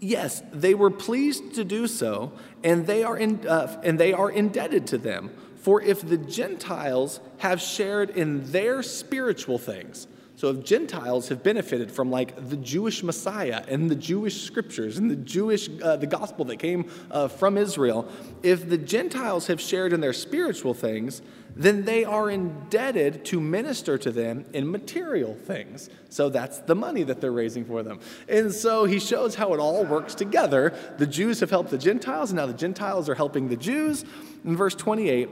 Yes, 0.00 0.42
they 0.54 0.72
were 0.72 0.90
pleased 0.90 1.52
to 1.56 1.64
do 1.64 1.86
so, 1.86 2.32
and 2.64 2.86
they 2.86 3.04
are, 3.04 3.18
in, 3.18 3.46
uh, 3.46 3.78
and 3.84 4.00
they 4.00 4.14
are 4.14 4.30
indebted 4.30 4.86
to 4.86 4.96
them. 4.96 5.30
For 5.60 5.82
if 5.82 6.06
the 6.06 6.16
Gentiles 6.16 7.20
have 7.38 7.60
shared 7.60 8.10
in 8.10 8.50
their 8.50 8.82
spiritual 8.82 9.58
things, 9.58 10.06
so 10.40 10.48
if 10.48 10.64
Gentiles 10.64 11.28
have 11.28 11.42
benefited 11.42 11.92
from 11.92 12.10
like 12.10 12.48
the 12.48 12.56
Jewish 12.56 13.02
Messiah 13.02 13.62
and 13.68 13.90
the 13.90 13.94
Jewish 13.94 14.40
scriptures 14.40 14.96
and 14.96 15.10
the 15.10 15.16
Jewish 15.16 15.68
uh, 15.82 15.96
the 15.96 16.06
gospel 16.06 16.46
that 16.46 16.56
came 16.56 16.90
uh, 17.10 17.28
from 17.28 17.58
Israel, 17.58 18.08
if 18.42 18.66
the 18.66 18.78
Gentiles 18.78 19.48
have 19.48 19.60
shared 19.60 19.92
in 19.92 20.00
their 20.00 20.14
spiritual 20.14 20.72
things, 20.72 21.20
then 21.54 21.84
they 21.84 22.06
are 22.06 22.30
indebted 22.30 23.22
to 23.26 23.38
minister 23.38 23.98
to 23.98 24.10
them 24.10 24.46
in 24.54 24.70
material 24.70 25.34
things. 25.34 25.90
So 26.08 26.30
that's 26.30 26.60
the 26.60 26.74
money 26.74 27.02
that 27.02 27.20
they're 27.20 27.32
raising 27.32 27.66
for 27.66 27.82
them. 27.82 28.00
And 28.26 28.50
so 28.50 28.86
he 28.86 28.98
shows 28.98 29.34
how 29.34 29.52
it 29.52 29.60
all 29.60 29.84
works 29.84 30.14
together. 30.14 30.72
The 30.96 31.06
Jews 31.06 31.40
have 31.40 31.50
helped 31.50 31.68
the 31.68 31.76
Gentiles, 31.76 32.30
and 32.30 32.38
now 32.38 32.46
the 32.46 32.54
Gentiles 32.54 33.10
are 33.10 33.14
helping 33.14 33.48
the 33.48 33.56
Jews. 33.56 34.06
In 34.46 34.56
verse 34.56 34.74
28, 34.74 35.28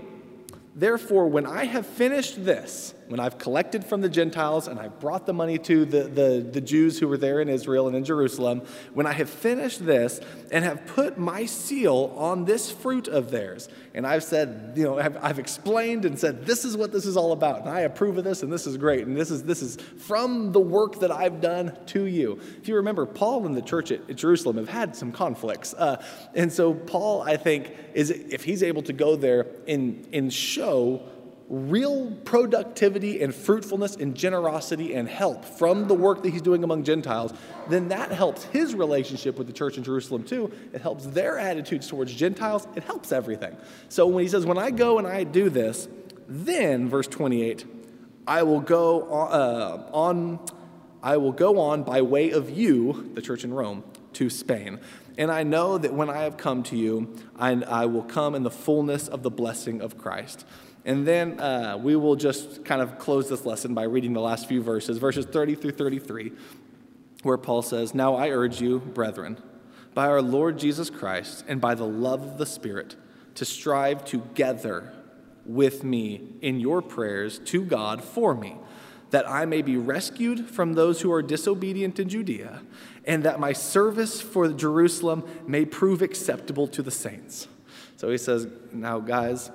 Therefore, 0.79 1.27
when 1.27 1.45
I 1.45 1.65
have 1.65 1.85
finished 1.85 2.45
this, 2.45 2.95
when 3.09 3.21
I've 3.21 3.39
collected 3.39 3.85
from 3.85 4.03
the 4.03 4.09
Gentiles 4.09 4.69
and 4.69 4.79
I've 4.79 5.01
brought 5.01 5.27
the 5.27 5.33
money 5.33 5.59
to 5.59 5.85
the, 5.85 6.03
the, 6.05 6.47
the, 6.53 6.61
Jews 6.61 6.99
who 6.99 7.09
were 7.09 7.17
there 7.17 7.41
in 7.41 7.49
Israel 7.49 7.87
and 7.87 7.97
in 7.97 8.05
Jerusalem, 8.05 8.63
when 8.93 9.07
I 9.07 9.13
have 9.13 9.31
finished 9.31 9.85
this 9.85 10.21
and 10.53 10.65
have 10.65 10.87
put 10.87 11.19
my 11.19 11.47
seal 11.47 12.13
on 12.17 12.45
this 12.45 12.71
fruit 12.71 13.09
of 13.09 13.31
theirs, 13.31 13.69
and 13.95 14.07
I've 14.07 14.23
said, 14.23 14.75
you 14.77 14.85
know, 14.85 14.99
I've, 14.99 15.17
I've 15.25 15.39
explained 15.39 16.05
and 16.05 16.19
said, 16.19 16.45
this 16.45 16.65
is 16.65 16.77
what 16.77 16.93
this 16.93 17.07
is 17.07 17.17
all 17.17 17.33
about, 17.33 17.61
and 17.61 17.69
I 17.71 17.81
approve 17.81 18.19
of 18.19 18.25
this, 18.25 18.43
and 18.43 18.53
this 18.53 18.67
is 18.67 18.77
great, 18.77 19.07
and 19.07 19.17
this 19.17 19.31
is, 19.31 19.43
this 19.43 19.63
is 19.63 19.77
from 19.97 20.53
the 20.53 20.61
work 20.61 21.01
that 21.01 21.11
I've 21.11 21.41
done 21.41 21.77
to 21.87 22.05
you. 22.05 22.39
If 22.61 22.69
you 22.69 22.77
remember, 22.77 23.07
Paul 23.07 23.47
and 23.47 23.57
the 23.57 23.63
church 23.63 23.91
at, 23.91 24.09
at 24.11 24.17
Jerusalem 24.17 24.57
have 24.57 24.69
had 24.69 24.95
some 24.95 25.13
conflicts. 25.13 25.73
Uh, 25.73 26.03
and 26.35 26.53
so, 26.53 26.75
Paul, 26.75 27.23
I 27.23 27.37
think, 27.37 27.75
is 27.95 28.11
if 28.11 28.45
he's 28.45 28.63
able 28.63 28.83
to 28.83 28.93
go 28.93 29.17
there 29.17 29.47
and, 29.67 30.07
and 30.13 30.33
show 30.33 31.03
real 31.49 32.11
productivity 32.25 33.23
and 33.23 33.35
fruitfulness 33.35 33.97
and 33.97 34.15
generosity 34.15 34.95
and 34.95 35.09
help 35.09 35.45
from 35.45 35.89
the 35.89 35.95
work 35.95 36.23
that 36.23 36.31
he's 36.31 36.43
doing 36.43 36.63
among 36.63 36.85
Gentiles, 36.85 37.33
then 37.69 37.89
that 37.89 38.13
helps 38.13 38.45
his 38.45 38.75
relationship 38.75 39.39
with 39.39 39.47
the 39.47 39.53
church 39.53 39.79
in 39.79 39.85
Jerusalem 39.85 40.25
too. 40.25 40.53
It 40.73 40.83
helps 40.83 41.07
their 41.07 41.39
attitudes 41.39 41.89
towards 41.89 42.15
Gentiles. 42.15 42.67
It 42.77 42.85
helps 42.85 43.13
everything. 43.13 43.57
So 43.89 44.07
when 44.07 44.23
he 44.23 44.29
says, 44.29 44.45
When 44.45 44.59
I 44.59 44.71
go 44.71 44.99
and 44.99 45.07
I 45.07 45.25
do 45.25 45.49
this, 45.49 45.89
then, 46.29 46.91
verse 46.91 47.07
28, 47.07 47.65
I 48.27 48.43
will 48.43 48.61
go 48.61 49.05
uh, 49.11 49.89
on, 49.93 50.41
I 51.03 51.17
will 51.17 51.33
go 51.33 51.59
on 51.59 51.83
by 51.83 52.03
way 52.03 52.31
of 52.31 52.51
you, 52.51 53.11
the 53.15 53.23
church 53.23 53.45
in 53.45 53.55
Rome, 53.55 53.83
to 54.15 54.29
Spain. 54.29 54.81
And 55.17 55.33
I 55.33 55.43
know 55.43 55.79
that 55.79 55.95
when 55.95 56.11
I 56.11 56.23
have 56.23 56.37
come 56.37 56.63
to 56.65 56.77
you, 56.77 57.17
I, 57.37 57.53
I 57.53 57.87
will 57.87 58.03
come 58.03 58.35
in 58.35 58.43
the 58.43 58.51
fullness 58.51 59.09
of 59.09 59.23
the 59.23 59.31
blessing 59.31 59.81
of 59.81 59.97
Christ. 59.97 60.45
And 60.89 61.07
then 61.07 61.39
uh, 61.39 61.77
we 61.79 61.97
will 61.97 62.17
just 62.17 62.65
kind 62.65 62.81
of 62.81 62.99
close 62.99 63.29
this 63.29 63.45
lesson 63.45 63.75
by 63.75 63.83
reading 63.83 64.15
the 64.15 64.23
last 64.23 64.49
few 64.49 64.63
verses, 64.63 64.97
verses 64.97 65.27
30 65.27 65.55
through 65.57 65.73
33, 65.73 66.33
where 67.25 67.37
Paul 67.37 67.61
says, 67.61 67.95
Now 67.95 68.15
I 68.15 68.31
urge 68.31 68.63
you, 68.63 68.79
brethren, 68.79 69.39
by 69.93 70.07
our 70.07 70.23
Lord 70.23 70.59
Jesus 70.59 70.89
Christ 70.89 71.45
and 71.47 71.61
by 71.61 71.75
the 71.75 71.85
love 71.85 72.23
of 72.23 72.39
the 72.39 72.47
Spirit, 72.47 72.97
to 73.35 73.45
strive 73.45 74.07
together 74.07 74.91
with 75.45 75.85
me 75.85 76.33
in 76.41 76.59
your 76.59 76.81
prayers 76.81 77.39
to 77.41 77.67
God 77.67 78.03
for 78.03 78.35
me, 78.35 78.57
that 79.11 79.29
I 79.29 79.45
may 79.45 79.61
be 79.61 79.77
rescued 79.77 80.49
from 80.49 80.73
those 80.73 81.03
who 81.03 81.13
are 81.13 81.23
disobedient 81.23 81.99
in 81.99 82.09
Judea, 82.09 82.63
and 83.05 83.25
that 83.25 83.39
my 83.39 83.53
service 83.53 84.23
for 84.23 84.49
Jerusalem 84.49 85.23
may 85.47 85.67
prove 85.67 86.01
acceptable 86.01 86.67
to 86.69 86.83
the 86.83 86.91
saints. 86.91 87.47
So 87.99 88.09
he 88.09 88.17
says, 88.17 88.47
Now, 88.73 89.01
guys, 89.01 89.51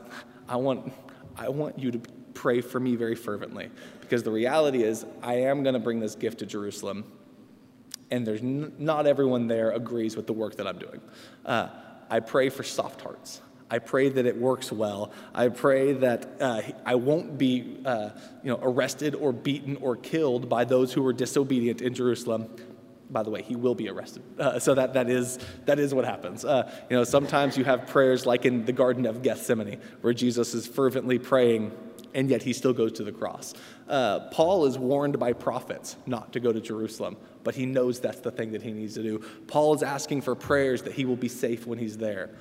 I 0.48 0.58
want 0.58 0.93
I 1.36 1.50
want 1.50 1.80
you 1.80 1.91
to 1.91 2.00
pray 2.34 2.62
for 2.62 2.80
me 2.80 2.96
very 2.96 3.15
fervently 3.15 3.69
because 4.02 4.24
the 4.24 4.32
reality 4.32 4.84
is, 4.84 5.06
I 5.22 5.36
am 5.36 5.63
going 5.63 5.74
to 5.74 5.80
bring 5.80 6.00
this 6.00 6.15
gift 6.15 6.39
to 6.39 6.46
Jerusalem, 6.46 7.06
and 8.12 8.26
there's 8.26 8.41
n- 8.41 8.74
not 8.78 9.08
everyone 9.08 9.48
there 9.48 9.72
agrees 9.72 10.15
with 10.15 10.28
the 10.28 10.34
work 10.34 10.58
that 10.58 10.67
I'm 10.67 10.78
doing. 10.78 11.02
Uh, 11.46 11.69
I 12.10 12.19
pray 12.19 12.50
for 12.50 12.63
soft 12.63 13.02
hearts. 13.02 13.41
I 13.69 13.80
pray 13.80 14.10
that 14.10 14.26
it 14.28 14.38
works 14.38 14.72
well. 14.72 15.12
I 15.34 15.48
pray 15.48 15.93
that 15.93 16.30
uh, 16.39 16.62
I 16.86 16.96
won't 16.96 17.39
be 17.39 17.78
uh, 17.86 18.10
you 18.43 18.52
know, 18.52 18.60
arrested 18.62 19.15
or 19.15 19.32
beaten 19.32 19.78
or 19.78 19.96
killed 19.96 20.48
by 20.48 20.63
those 20.63 20.93
who 20.93 21.02
were 21.02 21.13
disobedient 21.13 21.82
in 21.82 21.96
Jerusalem 21.96 22.56
by 23.10 23.24
the 23.24 23.30
way, 23.30 23.42
he 23.42 23.56
will 23.56 23.76
be 23.76 23.89
arrested. 23.89 24.24
Uh, 24.39 24.60
so 24.60 24.74
that, 24.74 24.94
that, 24.94 25.10
is, 25.10 25.39
that 25.66 25.80
is 25.80 25.94
what 25.94 26.06
happens. 26.06 26.44
Uh, 26.44 26.72
you 26.89 26.96
know, 26.96 27.04
sometimes 27.04 27.58
you 27.58 27.63
have 27.63 27.88
prayers 27.88 28.26
like 28.26 28.46
in 28.46 28.66
the 28.66 28.72
Garden 28.72 29.06
of 29.06 29.22
Gethsemane, 29.22 29.80
where 30.02 30.13
Jesus 30.13 30.54
is 30.54 30.66
fervently 30.66 31.20
praying, 31.20 31.72
and 32.13 32.30
yet 32.30 32.44
he 32.44 32.54
still 32.54 32.74
goes 32.74 32.94
to 32.94 33.04
the 33.04 33.12
cross. 33.12 33.54
Uh, 33.88 34.22
Paul 34.32 34.66
is 34.66 34.78
warned 34.78 35.20
by 35.20 35.34
prophets 35.34 35.96
not 36.06 36.34
to 36.34 36.39
go 36.39 36.52
to 36.52 36.62
Jerusalem, 36.62 37.18
but 37.44 37.56
he 37.56 37.66
knows 37.66 38.00
that's 38.00 38.20
the 38.20 38.32
thing 38.32 38.52
that 38.54 38.62
he 38.62 38.72
needs 38.72 38.94
to 38.96 39.04
do. 39.04 39.24
Paul 39.48 39.74
is 39.76 39.84
asking 39.84 40.22
for 40.22 40.36
prayers 40.36 40.84
that 40.84 40.94
he 40.94 41.06
will 41.06 41.16
be 41.16 41.30
safe 41.30 41.68
when 41.68 41.78
he's 41.78 41.98
there. 41.98 42.32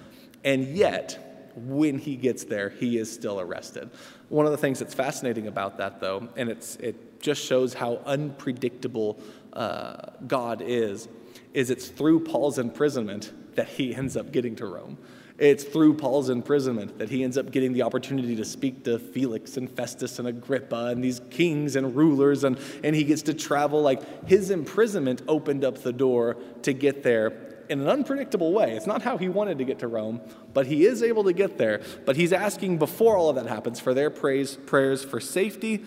And 0.44 0.66
yet, 0.68 1.50
when 1.54 1.98
he 1.98 2.16
gets 2.16 2.44
there, 2.44 2.70
he 2.70 2.98
is 2.98 3.12
still 3.12 3.40
arrested. 3.40 3.90
One 4.28 4.46
of 4.46 4.52
the 4.52 4.58
things 4.58 4.78
that's 4.78 4.94
fascinating 4.94 5.46
about 5.46 5.78
that, 5.78 6.00
though, 6.00 6.28
and 6.36 6.48
it's, 6.48 6.76
it 6.76 7.20
just 7.20 7.44
shows 7.44 7.74
how 7.74 8.00
unpredictable 8.06 9.20
uh, 9.52 10.10
God 10.26 10.62
is, 10.64 11.08
is 11.54 11.70
it's 11.70 11.88
through 11.88 12.20
Paul's 12.20 12.58
imprisonment 12.58 13.32
that 13.56 13.68
he 13.68 13.94
ends 13.94 14.16
up 14.16 14.32
getting 14.32 14.56
to 14.56 14.66
Rome. 14.66 14.98
It's 15.38 15.64
through 15.64 15.94
Paul's 15.94 16.28
imprisonment 16.28 16.98
that 16.98 17.08
he 17.08 17.24
ends 17.24 17.36
up 17.36 17.50
getting 17.50 17.72
the 17.72 17.82
opportunity 17.82 18.36
to 18.36 18.44
speak 18.44 18.84
to 18.84 18.98
Felix 18.98 19.56
and 19.56 19.68
Festus 19.68 20.18
and 20.18 20.28
Agrippa 20.28 20.86
and 20.86 21.02
these 21.02 21.20
kings 21.30 21.74
and 21.74 21.96
rulers, 21.96 22.44
and, 22.44 22.58
and 22.84 22.94
he 22.94 23.02
gets 23.02 23.22
to 23.22 23.34
travel. 23.34 23.82
Like 23.82 24.28
his 24.28 24.50
imprisonment 24.50 25.22
opened 25.26 25.64
up 25.64 25.78
the 25.78 25.92
door 25.92 26.36
to 26.62 26.72
get 26.72 27.02
there 27.02 27.52
in 27.68 27.80
an 27.80 27.88
unpredictable 27.88 28.52
way. 28.52 28.72
It's 28.76 28.86
not 28.86 29.02
how 29.02 29.16
he 29.16 29.28
wanted 29.28 29.58
to 29.58 29.64
get 29.64 29.78
to 29.80 29.88
Rome, 29.88 30.20
but 30.52 30.66
he 30.66 30.84
is 30.84 31.02
able 31.02 31.24
to 31.24 31.32
get 31.32 31.58
there. 31.58 31.80
But 32.04 32.16
he's 32.16 32.32
asking 32.32 32.78
before 32.78 33.16
all 33.16 33.30
of 33.30 33.36
that 33.36 33.46
happens 33.46 33.80
for 33.80 33.94
their 33.94 34.10
praise, 34.10 34.56
prayers 34.56 35.02
for 35.02 35.20
safety. 35.20 35.84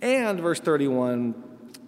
And 0.00 0.40
verse 0.40 0.60
31 0.60 1.34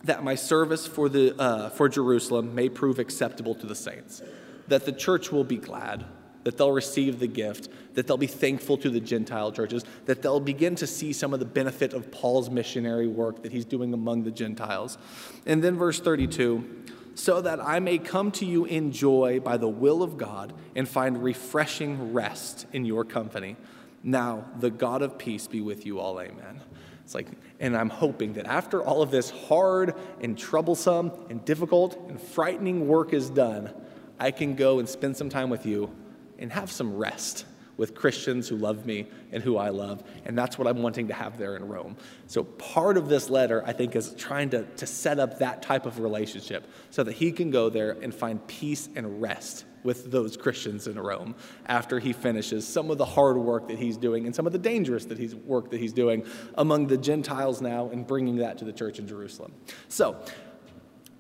that 0.09 0.25
my 0.25 0.35
service 0.35 0.87
for, 0.87 1.09
the, 1.09 1.41
uh, 1.41 1.71
for 1.71 1.89
Jerusalem 1.89 2.55
may 2.55 2.69
prove 2.69 2.99
acceptable 2.99 3.55
to 3.57 3.67
the 3.67 3.75
saints, 3.75 4.23
that 4.69 4.85
the 4.85 4.93
church 4.93 5.31
will 5.33 5.45
be 5.45 5.57
glad, 5.57 6.05
that 6.45 6.57
they'll 6.57 6.73
receive 6.73 7.19
the 7.19 7.27
gift, 7.27 7.69
that 7.95 8.07
they'll 8.07 8.17
be 8.17 8.27
thankful 8.27 8.77
to 8.79 8.91
the 8.91 9.01
Gentile 9.01 9.53
churches, 9.53 9.85
that 10.07 10.23
they'll 10.23 10.41
begin 10.41 10.75
to 10.77 10.87
see 10.87 11.13
some 11.13 11.33
of 11.33 11.41
the 11.41 11.47
benefit 11.47 11.93
of 11.93 12.11
Paul's 12.11 12.51
missionary 12.51 13.07
work 13.07 13.43
that 13.43 13.53
he's 13.53 13.65
doing 13.65 13.93
among 13.95 14.25
the 14.25 14.31
Gentiles. 14.31 14.99
And 15.47 15.63
then 15.63 15.77
verse 15.77 16.01
32 16.01 16.85
so 17.19 17.41
that 17.41 17.59
I 17.61 17.81
may 17.81 17.99
come 17.99 18.31
to 18.33 18.47
you 18.47 18.65
in 18.65 18.93
joy 18.93 19.41
by 19.41 19.57
the 19.57 19.69
will 19.69 20.05
of 20.05 20.17
God 20.17 20.53
and 20.77 20.89
find 20.89 21.21
refreshing 21.21 22.13
rest 22.13 22.67
in 22.73 22.85
your 22.85 23.05
company. 23.05 23.57
Now, 24.05 24.45
the 24.61 24.71
God 24.71 25.03
of 25.03 25.19
peace 25.19 25.49
be 25.49 25.61
with 25.61 25.85
you 25.85 25.99
all. 25.99 26.21
Amen. 26.21 26.61
It's 27.09 27.15
like, 27.15 27.29
and 27.59 27.75
I'm 27.75 27.89
hoping 27.89 28.35
that 28.35 28.45
after 28.45 28.83
all 28.83 29.01
of 29.01 29.11
this 29.11 29.31
hard 29.31 29.95
and 30.21 30.37
troublesome 30.37 31.11
and 31.31 31.43
difficult 31.43 31.99
and 32.07 32.21
frightening 32.21 32.87
work 32.87 33.15
is 33.15 33.31
done, 33.31 33.73
I 34.19 34.31
can 34.31 34.55
go 34.55 34.79
and 34.79 34.87
spend 34.87 35.17
some 35.17 35.31
time 35.31 35.49
with 35.49 35.65
you 35.65 35.91
and 36.39 36.53
have 36.53 36.71
some 36.71 36.95
rest 36.95 37.47
with 37.79 37.95
Christians 37.95 38.47
who 38.47 38.57
love 38.57 38.85
me 38.85 39.07
and 39.33 39.43
who 39.43 39.57
I 39.57 39.71
love. 39.71 40.05
And 40.27 40.37
that's 40.37 40.59
what 40.59 40.69
I'm 40.69 40.83
wanting 40.83 41.09
to 41.09 41.15
have 41.15 41.39
there 41.39 41.57
in 41.57 41.67
Rome. 41.67 41.97
So, 42.27 42.45
part 42.45 42.99
of 42.99 43.09
this 43.09 43.31
letter, 43.31 43.65
I 43.65 43.73
think, 43.73 43.97
is 43.97 44.13
trying 44.13 44.51
to, 44.51 44.65
to 44.65 44.87
set 44.87 45.19
up 45.19 45.39
that 45.39 45.63
type 45.63 45.87
of 45.87 46.01
relationship 46.01 46.67
so 46.91 47.05
that 47.05 47.13
he 47.13 47.33
can 47.33 47.51
go 47.51 47.71
there 47.71 47.93
and 48.03 48.15
find 48.15 48.47
peace 48.47 48.87
and 48.95 49.23
rest 49.23 49.65
with 49.85 50.11
those 50.11 50.37
Christians 50.37 50.87
in 50.87 50.99
Rome 50.99 51.35
after 51.67 51.99
he 51.99 52.13
finishes 52.13 52.67
some 52.67 52.91
of 52.91 52.99
the 52.99 53.05
hard 53.05 53.37
work 53.37 53.69
that 53.69 53.79
he's 53.79 53.97
doing 53.97 54.27
and 54.27 54.35
some 54.35 54.47
of 54.47 54.53
the 54.53 54.59
dangerous 54.59 55.05
that 55.07 55.19
he's, 55.19 55.35
work 55.35 55.71
that 55.71 55.81
he's 55.81 55.93
doing 55.93 56.25
among 56.55 56.87
the 56.87 56.97
Gentiles 56.97 57.61
now 57.61 57.89
and 57.91 58.07
bringing 58.07 58.37
that 58.37 58.59
to 58.59 58.65
the 58.65 58.73
church 58.73 58.99
in 58.99 59.07
Jerusalem. 59.07 59.53
So, 59.89 60.17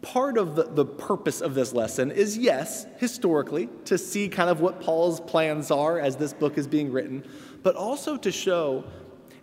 part 0.02 0.38
of 0.38 0.54
the, 0.54 0.64
the 0.64 0.84
purpose 0.84 1.40
of 1.40 1.54
this 1.54 1.72
lesson 1.72 2.10
is, 2.10 2.38
yes, 2.38 2.86
historically, 2.98 3.68
to 3.86 3.98
see 3.98 4.28
kind 4.28 4.48
of 4.48 4.60
what 4.60 4.80
Paul's 4.80 5.20
plans 5.20 5.70
are 5.70 5.98
as 5.98 6.16
this 6.16 6.32
book 6.32 6.56
is 6.56 6.66
being 6.66 6.92
written, 6.92 7.24
but 7.62 7.74
also 7.74 8.16
to 8.16 8.30
show 8.30 8.84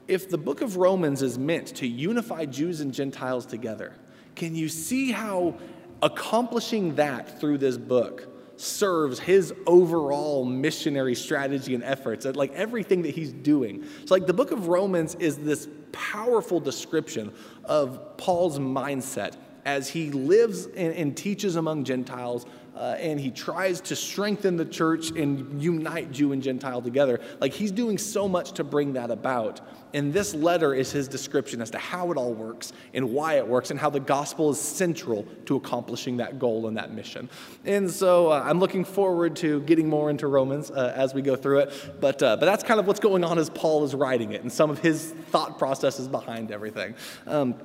if 0.08 0.30
the 0.30 0.38
book 0.38 0.62
of 0.62 0.78
Romans 0.78 1.22
is 1.22 1.38
meant 1.38 1.68
to 1.76 1.88
unify 1.88 2.46
Jews 2.46 2.80
and 2.80 2.94
Gentiles 2.94 3.46
together, 3.46 3.96
can 4.36 4.56
you 4.56 4.70
see 4.70 5.12
how 5.12 5.56
accomplishing 6.02 6.96
that 6.96 7.40
through 7.40 7.58
this 7.58 7.78
book 7.78 8.35
serves 8.58 9.20
his 9.20 9.54
overall 9.68 10.46
missionary 10.46 11.16
strategy 11.16 11.76
and 11.76 11.84
efforts, 11.84 12.26
like 12.26 12.52
everything 12.54 13.02
that 13.04 13.16
he's 13.16 13.34
doing. 13.34 13.84
So, 14.06 14.16
like 14.16 14.28
the 14.28 14.34
book 14.34 14.52
of 14.52 14.68
Romans 14.68 15.16
is 15.16 15.38
this 15.38 15.68
powerful 15.92 16.60
description 16.60 17.34
of 17.64 18.18
Paul's 18.18 18.60
mindset 18.60 19.36
as 19.66 19.90
he 19.90 20.12
lives 20.12 20.68
and, 20.68 20.94
and 20.94 21.18
teaches 21.18 21.56
among 21.56 21.84
Gentiles 21.84 22.46
uh, 22.76 22.96
and 23.00 23.20
he 23.20 23.32
tries 23.32 23.80
to 23.82 23.96
strengthen 23.96 24.58
the 24.58 24.66
church 24.66 25.12
and 25.12 25.62
unite 25.62 26.12
Jew 26.12 26.34
and 26.34 26.44
Gentile 26.44 26.82
together. 26.82 27.22
Like 27.40 27.54
he's 27.54 27.72
doing 27.72 27.98
so 27.98 28.28
much 28.28 28.52
to 28.54 28.64
bring 28.64 28.94
that 28.94 29.12
about. 29.12 29.62
And 29.94 30.14
this 30.14 30.36
letter 30.36 30.74
is 30.74 30.92
his 30.92 31.08
description 31.08 31.62
as 31.62 31.70
to 31.72 31.78
how 31.78 32.12
it 32.12 32.18
all 32.18 32.34
works 32.34 32.74
and 32.94 33.12
why 33.12 33.36
it 33.36 33.48
works 33.48 33.72
and 33.72 33.80
how 33.80 33.90
the 33.90 34.02
gospel 34.02 34.50
is 34.50 34.60
central 34.60 35.24
to 35.46 35.56
accomplishing 35.56 36.18
that 36.18 36.38
goal 36.38 36.68
and 36.68 36.76
that 36.76 36.92
mission. 36.92 37.30
And 37.64 37.90
so 37.90 38.30
uh, 38.30 38.44
I'm 38.46 38.60
looking 38.60 38.84
forward 38.84 39.38
to 39.38 39.62
getting 39.62 39.88
more 39.88 40.10
into 40.10 40.28
Romans 40.28 40.70
uh, 40.70 40.92
as 40.96 41.14
we 41.14 41.22
go 41.22 41.38
through 41.38 41.60
it. 41.60 41.96
But, 42.02 42.22
uh, 42.22 42.36
but 42.36 42.46
that's 42.46 42.64
kind 42.64 42.80
of 42.80 42.88
what's 42.88 43.00
going 43.00 43.24
on 43.24 43.40
as 43.40 43.50
Paul 43.50 43.86
is 43.86 43.96
writing 43.96 44.34
it 44.34 44.42
and 44.42 44.52
some 44.52 44.70
of 44.70 44.80
his 44.80 45.12
thought 45.30 45.58
processes 45.58 46.10
behind 46.10 46.52
everything. 46.52 46.96
Um, 47.26 47.56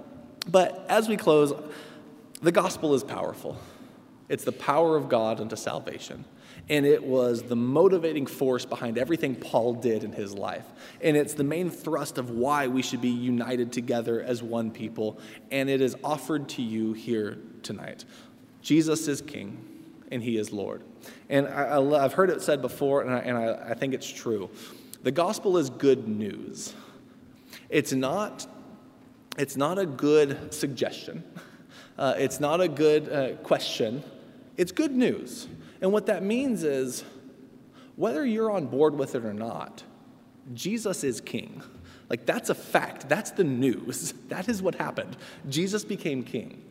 but 0.49 0.87
as 0.89 1.09
we 1.09 1.16
close, 1.16 1.53
the 2.43 2.53
gospel 2.53 2.95
is 2.95 3.03
powerful. 3.03 3.59
It's 4.31 4.45
the 4.45 4.53
power 4.53 4.97
of 4.97 5.09
God 5.09 5.41
unto 5.41 5.57
salvation. 5.57 6.24
And 6.68 6.87
it 6.87 7.03
was 7.03 7.43
the 7.43 7.57
motivating 7.57 8.26
force 8.26 8.64
behind 8.64 8.97
everything 8.97 9.35
Paul 9.35 9.74
did 9.74 10.05
in 10.05 10.12
his 10.12 10.35
life. 10.35 10.64
And 11.03 11.16
it's 11.16 11.35
the 11.35 11.43
main 11.43 11.68
thrust 11.68 12.16
of 12.16 12.31
why 12.31 12.68
we 12.68 12.81
should 12.81 13.01
be 13.01 13.09
united 13.09 13.72
together 13.72 14.22
as 14.22 14.41
one 14.41 14.70
people. 14.70 15.18
And 15.51 15.68
it 15.68 15.81
is 15.81 15.97
offered 16.05 16.49
to 16.51 16.62
you 16.62 16.93
here 16.93 17.39
tonight. 17.64 18.05
Jesus 18.62 19.09
is 19.09 19.20
King 19.20 19.66
and 20.12 20.22
he 20.22 20.37
is 20.37 20.53
Lord. 20.53 20.83
And 21.28 21.49
I, 21.49 22.01
have 22.01 22.12
heard 22.12 22.31
it 22.31 22.41
said 22.41 22.62
before, 22.62 23.03
and, 23.03 23.12
I, 23.12 23.18
and 23.18 23.37
I, 23.37 23.70
I 23.70 23.74
think 23.74 23.95
it's 23.95 24.09
true. 24.09 24.49
The 25.03 25.11
gospel 25.11 25.57
is 25.57 25.70
good 25.70 26.07
news. 26.07 26.72
It's 27.68 27.93
not, 27.93 28.47
it's 29.37 29.57
not 29.57 29.78
a 29.81 29.87
good 29.87 30.55
suggestion. 30.55 31.24
Uh, 31.99 32.14
it's 32.16 32.41
not 32.41 32.62
a 32.62 32.68
good 32.68 33.12
uh, 33.12 33.33
question. 33.43 34.03
It's 34.61 34.73
good 34.73 34.95
news. 34.95 35.49
And 35.81 35.91
what 35.91 36.05
that 36.05 36.23
means 36.23 36.65
is 36.65 37.03
whether 37.97 38.27
you're 38.27 38.51
on 38.51 38.67
board 38.67 38.95
with 38.95 39.15
it 39.15 39.25
or 39.25 39.33
not, 39.33 39.83
Jesus 40.53 41.03
is 41.03 41.19
king. 41.19 41.63
Like, 42.11 42.27
that's 42.27 42.51
a 42.51 42.55
fact. 42.55 43.09
That's 43.09 43.31
the 43.31 43.45
news. 43.45 44.13
That 44.29 44.51
is 44.51 44.61
what 44.61 44.75
happened. 44.75 45.17
Jesus 45.49 45.83
became 45.83 46.23
king. 46.23 46.63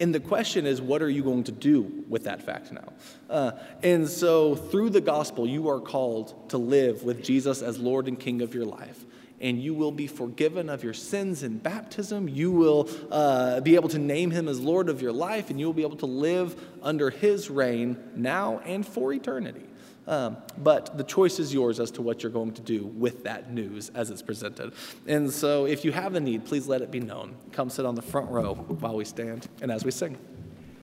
And 0.00 0.12
the 0.12 0.18
question 0.18 0.66
is, 0.66 0.82
what 0.82 1.02
are 1.02 1.08
you 1.08 1.22
going 1.22 1.44
to 1.44 1.52
do 1.52 2.04
with 2.08 2.24
that 2.24 2.42
fact 2.42 2.72
now? 2.72 2.92
Uh, 3.30 3.52
and 3.80 4.08
so, 4.08 4.56
through 4.56 4.90
the 4.90 5.00
gospel, 5.00 5.46
you 5.46 5.68
are 5.68 5.80
called 5.80 6.50
to 6.50 6.58
live 6.58 7.04
with 7.04 7.22
Jesus 7.22 7.62
as 7.62 7.78
Lord 7.78 8.08
and 8.08 8.18
King 8.18 8.42
of 8.42 8.54
your 8.54 8.64
life 8.66 9.06
and 9.40 9.60
you 9.60 9.74
will 9.74 9.92
be 9.92 10.06
forgiven 10.06 10.68
of 10.68 10.82
your 10.82 10.94
sins 10.94 11.42
in 11.42 11.58
baptism. 11.58 12.28
You 12.28 12.50
will 12.50 12.88
uh, 13.10 13.60
be 13.60 13.74
able 13.74 13.88
to 13.90 13.98
name 13.98 14.30
him 14.30 14.48
as 14.48 14.60
Lord 14.60 14.88
of 14.88 15.02
your 15.02 15.12
life, 15.12 15.50
and 15.50 15.60
you 15.60 15.66
will 15.66 15.74
be 15.74 15.82
able 15.82 15.96
to 15.98 16.06
live 16.06 16.60
under 16.82 17.10
his 17.10 17.50
reign 17.50 17.96
now 18.14 18.60
and 18.64 18.86
for 18.86 19.12
eternity. 19.12 19.64
Um, 20.06 20.36
but 20.58 20.96
the 20.96 21.04
choice 21.04 21.40
is 21.40 21.52
yours 21.52 21.80
as 21.80 21.90
to 21.92 22.02
what 22.02 22.22
you're 22.22 22.30
going 22.30 22.52
to 22.52 22.62
do 22.62 22.86
with 22.86 23.24
that 23.24 23.52
news 23.52 23.90
as 23.94 24.10
it's 24.10 24.22
presented. 24.22 24.72
And 25.06 25.32
so, 25.32 25.66
if 25.66 25.84
you 25.84 25.90
have 25.90 26.14
a 26.14 26.20
need, 26.20 26.44
please 26.44 26.68
let 26.68 26.80
it 26.80 26.92
be 26.92 27.00
known. 27.00 27.34
Come 27.50 27.70
sit 27.70 27.84
on 27.84 27.96
the 27.96 28.02
front 28.02 28.30
row 28.30 28.54
while 28.54 28.94
we 28.94 29.04
stand 29.04 29.48
and 29.60 29.72
as 29.72 29.84
we 29.84 29.90
sing. 29.90 30.16